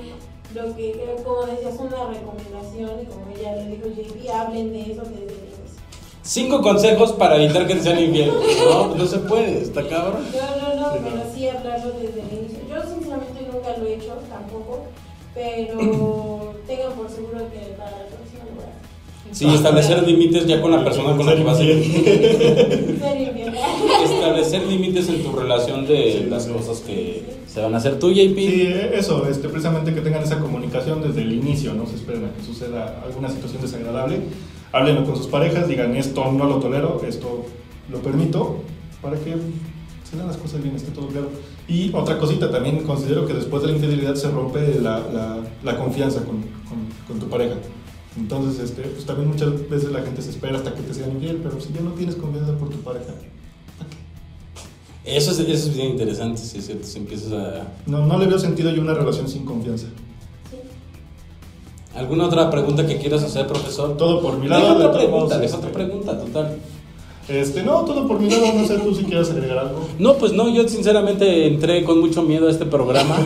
lo 0.56 0.76
que 0.76 0.92
creo, 0.94 1.16
como 1.24 1.46
decías, 1.46 1.76
una 1.80 2.06
recomendación 2.08 2.92
y 3.02 3.06
como 3.06 3.26
ella 3.38 3.56
le 3.56 3.68
dijo 3.76 3.88
JP, 3.88 4.30
hablen 4.34 4.72
de 4.74 4.82
eso 4.82 5.02
desde 5.04 5.24
el 5.26 5.32
inicio. 5.32 5.80
Cinco 6.22 6.62
consejos 6.62 7.12
para 7.14 7.36
evitar 7.38 7.66
que 7.68 7.76
te 7.76 7.84
sean 7.84 8.00
infiel. 8.00 8.32
No, 8.70 8.96
no 8.96 9.06
se 9.06 9.20
puede, 9.20 9.62
está 9.62 9.88
cabrón. 9.88 10.24
No, 10.32 10.76
no, 10.76 10.82
no, 10.82 10.94
Sí, 10.94 11.00
pero 11.04 11.16
no. 11.16 11.24
sí 11.36 11.48
hablarlo 11.50 11.92
desde 11.94 12.22
el 12.22 12.28
inicio. 12.40 12.60
Yo 12.70 12.82
sinceramente 12.94 13.42
nunca 13.52 13.78
lo 13.78 13.86
he 13.88 13.96
hecho 13.96 14.14
tampoco, 14.30 14.80
pero 15.34 16.39
tengan 16.70 16.94
por 16.94 17.10
seguro 17.10 17.40
que 17.50 17.74
para 17.76 17.92
la 17.92 18.06
próxima 18.06 18.46
lo 18.46 18.56
voy 18.56 18.64
a 18.64 18.78
hacer. 18.78 18.90
Sí, 19.32 19.48
establecer 19.48 20.08
límites 20.08 20.46
ya 20.46 20.62
con 20.62 20.72
la 20.72 20.84
persona 20.84 21.18
con 21.18 21.26
la 21.26 21.36
que 21.36 21.44
vas 21.44 21.60
a 21.60 21.64
ir. 21.64 21.72
En 21.72 23.00
serio, 23.00 23.34
bien. 23.34 23.54
Establecer 24.04 24.66
límites 24.66 25.10
en 25.10 25.24
tu 25.24 25.32
relación 25.32 25.86
de 25.88 26.12
Sí, 26.14 26.28
las 26.30 26.46
cosas 26.48 26.80
que 26.80 27.24
se 27.48 27.62
van 27.62 27.74
a 27.74 27.78
hacer 27.78 28.00
tú, 28.00 28.12
JP. 28.12 28.38
Sí, 28.38 28.68
eso, 28.94 29.28
este, 29.28 29.50
precisamente 29.50 29.94
que 29.94 30.02
tengan 30.02 30.24
esa 30.24 30.40
comunicación 30.40 31.02
desde 31.02 31.22
el 31.24 31.34
inicio, 31.34 31.74
no 31.74 31.86
se 31.86 31.96
esperen 31.96 32.26
a 32.26 32.34
que 32.34 32.44
suceda 32.44 33.02
alguna 33.04 33.30
situación 33.30 33.62
desagradable. 33.62 34.20
Háblenlo 34.72 35.06
con 35.06 35.16
sus 35.16 35.28
parejas, 35.28 35.68
digan 35.68 35.96
esto 35.96 36.32
no 36.32 36.46
lo 36.46 36.58
tolero, 36.58 37.02
esto 37.08 37.46
lo 37.90 38.00
permito, 38.00 38.58
para 39.02 39.18
que 39.18 39.36
se 40.10 40.18
las 40.18 40.38
cosas 40.38 40.64
bien, 40.64 40.76
esté 40.76 40.92
todo 40.92 41.08
claro. 41.08 41.30
Y 41.68 41.94
otra 41.94 42.18
cosita, 42.18 42.50
también 42.50 42.84
considero 42.84 43.28
que 43.28 43.34
después 43.34 43.62
de 43.62 43.70
la 43.70 43.76
infidelidad 43.76 44.16
se 44.16 44.30
rompe 44.32 44.80
la, 44.82 45.00
la, 45.00 45.38
la 45.64 45.78
confianza 45.78 46.24
con, 46.24 46.38
con, 46.68 46.88
con 47.08 47.20
tu 47.20 47.28
pareja. 47.30 47.56
Entonces, 48.18 48.60
este, 48.60 48.82
pues 48.82 49.06
también 49.06 49.30
muchas 49.30 49.70
veces 49.70 49.92
la 49.92 50.02
gente 50.02 50.22
se 50.22 50.32
espera 50.32 50.58
hasta 50.58 50.74
que 50.74 50.82
te 50.82 50.94
sean 50.94 51.12
infiel, 51.12 51.38
pero 51.44 51.62
si 51.62 51.72
ya 51.72 51.82
no 51.82 51.92
tienes 51.92 52.16
confianza 52.16 52.58
por 52.58 52.70
tu 52.70 52.78
pareja. 52.78 53.14
Eso 55.06 55.32
es, 55.32 55.40
eso 55.40 55.70
es 55.70 55.76
bien 55.76 55.90
interesante, 55.92 56.42
es 56.42 56.66
cierto. 56.66 56.86
Si 56.86 56.98
empiezas 56.98 57.32
a. 57.32 57.68
No, 57.86 58.06
no 58.06 58.18
le 58.18 58.26
veo 58.28 58.38
sentido 58.40 58.72
yo 58.72 58.82
una 58.82 58.94
relación 58.94 59.28
sin 59.28 59.46
confianza. 59.46 59.88
¿Alguna 61.96 62.26
otra 62.26 62.50
pregunta 62.50 62.86
que 62.86 62.98
quieras 62.98 63.24
hacer, 63.24 63.48
profesor? 63.48 63.98
Todo 63.98 64.22
por 64.22 64.38
mi 64.38 64.48
Deja 64.48 64.60
lado. 64.60 64.80
de 64.80 64.86
otra 64.86 65.00
pregunta, 65.00 65.18
modos, 65.18 65.30
deja 65.30 65.46
este, 65.46 65.58
otra 65.58 65.72
pregunta, 65.72 66.20
total. 66.20 66.58
Este, 67.30 67.62
no, 67.64 67.86
todo 67.86 68.08
por 68.08 68.20
mi 68.20 68.30
lado, 68.30 68.54
no 68.54 68.66
sé 68.68 68.78
tú 68.80 68.94
si 68.96 69.04
quieres 69.04 69.30
agregar 69.30 69.60
algo. 69.60 69.88
No, 70.00 70.16
pues 70.16 70.34
no, 70.34 70.50
yo 70.54 70.68
sinceramente 70.68 71.46
entré 71.48 71.84
con 71.84 72.00
mucho 72.00 72.24
miedo 72.24 72.48
a 72.48 72.52
este 72.52 72.66
programa 72.66 73.18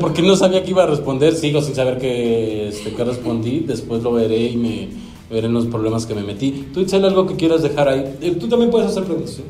porque 0.00 0.22
no 0.22 0.34
sabía 0.36 0.62
que 0.64 0.70
iba 0.70 0.84
a 0.84 0.86
responder. 0.86 1.34
Sigo 1.34 1.60
sin 1.60 1.74
saber 1.74 1.98
qué, 1.98 2.68
este, 2.68 2.92
qué 2.94 3.04
respondí. 3.04 3.60
Después 3.60 4.02
lo 4.02 4.12
veré 4.12 4.38
y 4.44 4.56
me 4.56 4.88
veré 5.30 5.46
en 5.46 5.52
los 5.52 5.66
problemas 5.66 6.06
que 6.06 6.14
me 6.14 6.22
metí. 6.22 6.68
¿Tú, 6.72 6.80
Itzel, 6.80 7.04
algo 7.04 7.26
que 7.26 7.36
quieras 7.36 7.62
dejar 7.62 7.88
ahí? 7.88 8.16
Eh, 8.22 8.36
Tú 8.40 8.48
también 8.48 8.70
puedes 8.70 8.88
hacer 8.90 9.04
preguntas. 9.04 9.34
¿sí? 9.34 9.42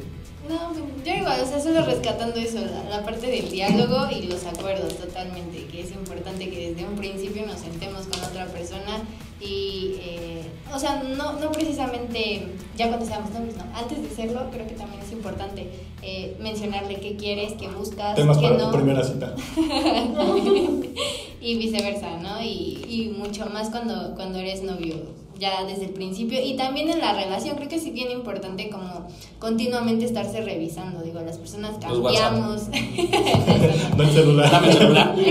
No, 0.49 0.73
yo 1.05 1.15
igual, 1.15 1.41
o 1.41 1.47
sea, 1.47 1.61
solo 1.61 1.85
rescatando 1.87 2.37
eso, 2.37 2.59
la, 2.59 2.99
la 2.99 3.05
parte 3.05 3.29
del 3.29 3.49
diálogo 3.51 4.09
y 4.11 4.27
los 4.27 4.45
acuerdos 4.45 4.95
totalmente, 4.95 5.67
que 5.71 5.83
es 5.83 5.93
importante 5.93 6.51
que 6.51 6.71
desde 6.71 6.85
un 6.85 6.97
principio 6.97 7.47
nos 7.47 7.61
sentemos 7.61 8.07
con 8.07 8.23
otra 8.25 8.47
persona 8.47 9.03
y, 9.41 9.95
eh, 10.01 10.39
o 10.75 10.79
sea, 10.79 11.03
no, 11.03 11.35
no 11.35 11.53
precisamente 11.53 12.47
ya 12.77 12.89
cuando 12.89 13.07
seamos 13.07 13.31
novios, 13.31 13.57
no, 13.57 13.64
antes 13.75 14.03
de 14.03 14.11
serlo 14.11 14.51
creo 14.51 14.66
que 14.66 14.75
también 14.75 15.03
es 15.03 15.12
importante 15.12 15.71
eh, 16.03 16.37
mencionarle 16.41 17.01
qué 17.01 17.16
quieres, 17.16 17.55
qué 17.55 17.68
buscas, 17.68 18.14
Temas 18.14 18.39
qué 18.39 18.45
para 18.45 18.59
no 18.59 18.71
tu 18.71 18.77
primera 18.77 19.03
cita. 19.03 19.35
y 21.41 21.57
viceversa, 21.57 22.16
¿no? 22.18 22.41
Y, 22.43 22.85
y 22.89 23.14
mucho 23.16 23.47
más 23.47 23.71
cuando, 23.71 24.14
cuando 24.14 24.39
eres 24.39 24.62
novio, 24.62 24.97
ya 25.41 25.64
desde 25.64 25.86
el 25.86 25.91
principio. 25.93 26.38
Y 26.45 26.55
también 26.57 26.91
en 26.91 27.01
la 27.01 27.12
relación, 27.14 27.57
creo 27.57 27.68
que 27.68 27.76
es 27.76 27.93
bien 27.93 28.11
importante 28.11 28.68
como 28.70 29.09
continuamente 29.38 30.05
estarse 30.05 30.41
revisando. 30.43 31.03
Digo, 31.03 31.20
las 31.20 31.38
personas 31.38 31.76
cambiamos. 31.80 32.62
No 33.97 34.03
el 34.05 34.11
celular. 34.11 34.51
Dame 34.51 34.68
el 34.68 34.74
celular. 34.78 35.14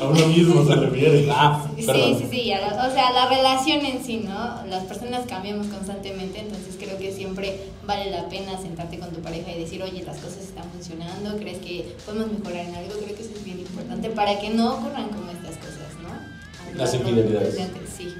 A 0.00 0.04
uno 0.04 0.26
mismo 0.28 0.64
se 0.64 0.74
refiere. 0.76 1.28
Ah, 1.30 1.64
Sí, 1.76 1.84
perdón. 1.86 2.18
sí, 2.18 2.26
sí, 2.30 2.52
a 2.52 2.60
la- 2.60 2.86
o 2.88 2.92
sea, 2.92 3.10
la 3.12 3.28
relación 3.28 3.84
en 3.84 4.04
sí, 4.04 4.18
¿no? 4.24 4.64
Las 4.68 4.84
personas 4.84 5.26
cambiamos 5.26 5.66
constantemente, 5.68 6.38
entonces 6.40 6.76
creo 6.78 6.96
que 6.98 7.12
siempre 7.12 7.58
vale 7.86 8.10
la 8.10 8.28
pena 8.28 8.56
sentarte 8.60 8.98
con 8.98 9.10
tu 9.10 9.20
pareja 9.20 9.50
y 9.52 9.58
decir, 9.60 9.82
oye, 9.82 10.02
las 10.04 10.18
cosas 10.18 10.38
están 10.38 10.64
funcionando, 10.70 11.36
¿crees 11.38 11.58
que 11.58 11.96
podemos 12.06 12.30
mejorar 12.32 12.66
en 12.66 12.74
algo? 12.76 12.92
Creo 13.04 13.16
que 13.16 13.22
eso 13.22 13.32
es 13.34 13.44
bien 13.44 13.58
importante 13.60 14.10
para 14.10 14.38
que 14.38 14.50
no 14.50 14.74
ocurran 14.76 15.08
como 15.08 15.30
estas 15.30 15.56
cosas. 15.56 15.67
Las 16.78 16.94
No, 16.94 17.00
no, 17.00 17.08
infidelidades. 17.08 17.54
Sí, 17.96 18.14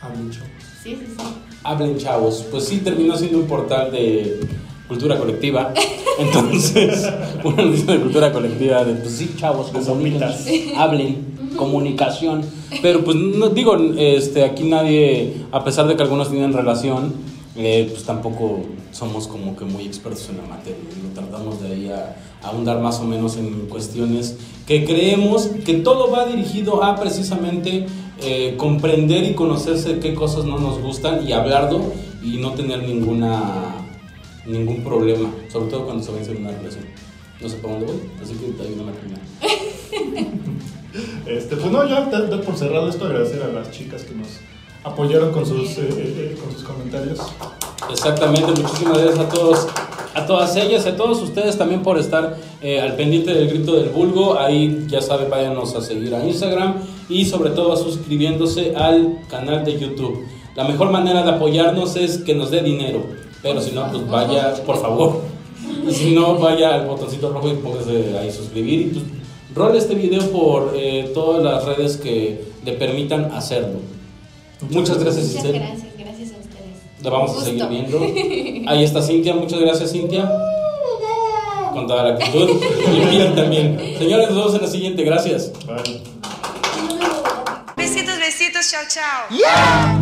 Hablen, 0.00 0.30
chavos. 0.30 0.48
sí, 0.82 0.96
sí, 0.96 1.06
sí. 1.16 1.24
Hablen 1.64 1.98
chavos. 1.98 2.44
Pues 2.50 2.64
sí, 2.64 2.78
terminó 2.78 3.16
siendo 3.16 3.38
un 3.38 3.46
portal 3.46 3.90
de 3.92 4.40
cultura 4.88 5.16
colectiva. 5.18 5.72
Entonces, 6.18 7.08
una 7.44 7.62
noticia 7.64 7.94
de 7.94 8.00
cultura 8.00 8.32
colectiva 8.32 8.84
de, 8.84 8.94
pues 8.94 9.14
sí, 9.14 9.34
chavos, 9.36 9.70
sopitas. 9.84 10.46
hablen, 10.76 11.24
comunicación. 11.56 12.42
Pero 12.82 13.02
pues 13.04 13.16
no 13.16 13.48
digo, 13.50 13.76
este, 13.96 14.44
aquí 14.44 14.64
nadie, 14.64 15.34
a 15.52 15.64
pesar 15.64 15.86
de 15.86 15.96
que 15.96 16.02
algunos 16.02 16.30
tienen 16.30 16.52
relación, 16.52 17.14
eh, 17.56 17.88
pues 17.90 18.04
tampoco 18.04 18.60
somos 18.92 19.26
como 19.28 19.56
que 19.56 19.64
muy 19.64 19.84
expertos 19.84 20.28
en 20.30 20.38
la 20.38 20.44
materia. 20.44 20.78
Lo 21.02 21.20
tratamos 21.20 21.60
de 21.62 21.68
ahí 21.68 21.88
a, 21.90 22.16
a 22.42 22.48
ahondar 22.48 22.80
más 22.80 22.98
o 23.00 23.04
menos 23.04 23.36
en 23.36 23.66
cuestiones 23.68 24.36
que 24.66 24.84
creemos 24.84 25.48
que 25.64 25.74
todo 25.74 26.10
va 26.10 26.24
dirigido 26.26 26.82
a 26.84 26.96
precisamente 26.96 27.86
eh, 28.24 28.54
comprender 28.56 29.24
y 29.24 29.34
conocerse 29.34 29.98
qué 29.98 30.14
cosas 30.14 30.44
no 30.44 30.58
nos 30.58 30.80
gustan 30.80 31.26
y 31.26 31.32
hablarlo 31.32 31.92
y 32.22 32.38
no 32.38 32.52
tener 32.52 32.82
ninguna 32.82 33.76
ningún 34.46 34.82
problema, 34.82 35.30
sobre 35.50 35.70
todo 35.70 35.84
cuando 35.84 36.02
se 36.02 36.10
va 36.10 36.16
a 36.16 36.18
iniciar 36.18 36.38
una 36.38 36.50
relación. 36.50 36.84
No 37.40 37.48
sé 37.48 37.56
para 37.56 37.74
dónde 37.74 37.86
voy, 37.86 38.00
así 38.22 38.34
que 38.34 38.62
ayúdame 38.62 38.90
a 38.90 38.94
terminar. 38.94 39.22
Este, 41.26 41.56
pues 41.56 41.72
no, 41.72 41.88
ya 41.88 42.02
dar 42.10 42.28
dar 42.28 42.42
por 42.42 42.54
cerrado 42.56 42.88
esto, 42.88 43.06
agradecer 43.06 43.42
a 43.42 43.48
las 43.48 43.70
chicas 43.70 44.02
que 44.02 44.14
nos 44.14 44.28
apoyaron 44.84 45.32
con 45.32 45.46
sus, 45.46 45.78
eh, 45.78 45.88
eh, 45.88 46.36
con 46.38 46.52
sus 46.52 46.62
comentarios. 46.64 47.18
Exactamente, 47.90 48.60
muchísimas 48.60 48.98
gracias 48.98 49.18
a 49.18 49.28
todos, 49.28 49.68
a 50.14 50.26
todas 50.26 50.56
ellas 50.56 50.84
y 50.86 50.88
a 50.90 50.96
todos 50.96 51.20
ustedes 51.22 51.56
también 51.56 51.82
por 51.82 51.98
estar 51.98 52.36
eh, 52.60 52.80
al 52.80 52.96
pendiente 52.96 53.32
del 53.32 53.48
grito 53.48 53.74
del 53.74 53.90
vulgo. 53.90 54.38
Ahí 54.38 54.86
ya 54.88 55.00
saben, 55.00 55.30
váyanos 55.30 55.74
a 55.74 55.80
seguir 55.80 56.14
a 56.14 56.24
Instagram 56.24 56.76
y 57.08 57.24
sobre 57.24 57.50
todo 57.50 57.72
a 57.72 57.76
suscribiéndose 57.76 58.74
al 58.76 59.18
canal 59.28 59.64
de 59.64 59.78
YouTube. 59.78 60.26
La 60.54 60.64
mejor 60.64 60.90
manera 60.90 61.22
de 61.22 61.30
apoyarnos 61.30 61.96
es 61.96 62.18
que 62.18 62.34
nos 62.34 62.50
dé 62.50 62.62
dinero, 62.62 63.06
pero 63.42 63.60
si 63.60 63.72
no, 63.72 63.90
pues 63.90 64.08
vaya, 64.08 64.54
por 64.66 64.80
favor. 64.80 65.22
Y 65.88 65.90
si 65.94 66.14
no, 66.14 66.36
vaya 66.36 66.74
al 66.74 66.86
botoncito 66.86 67.30
rojo 67.32 67.48
y 67.48 67.54
póngase 67.54 68.18
ahí 68.18 68.30
suscribir 68.30 68.80
y 68.80 68.84
pues 68.84 69.04
role 69.54 69.78
este 69.78 69.94
video 69.94 70.30
por 70.30 70.72
eh, 70.76 71.10
todas 71.14 71.42
las 71.42 71.64
redes 71.64 71.96
que 71.96 72.44
le 72.64 72.72
permitan 72.72 73.32
hacerlo. 73.32 73.80
Muchas 74.70 74.98
gracias, 74.98 75.34
Muchas 75.34 75.52
gracias. 75.52 75.81
La 77.02 77.10
vamos 77.10 77.36
a 77.36 77.44
seguir 77.44 77.66
viendo. 77.66 78.00
Ahí 78.70 78.84
está 78.84 79.02
Cintia, 79.02 79.34
muchas 79.34 79.60
gracias 79.60 79.92
Cintia. 79.92 80.30
Con 81.72 81.86
toda 81.86 82.04
la 82.04 82.14
actitud. 82.14 82.50
Y 82.86 83.00
Miriam 83.06 83.34
también. 83.34 83.96
Señores, 83.98 84.28
nos 84.28 84.36
vemos 84.36 84.54
en 84.54 84.62
la 84.62 84.68
siguiente. 84.68 85.02
Gracias. 85.04 85.52
Besitos, 87.76 88.18
besitos, 88.18 88.70
chao, 88.70 88.82
chao. 88.88 90.01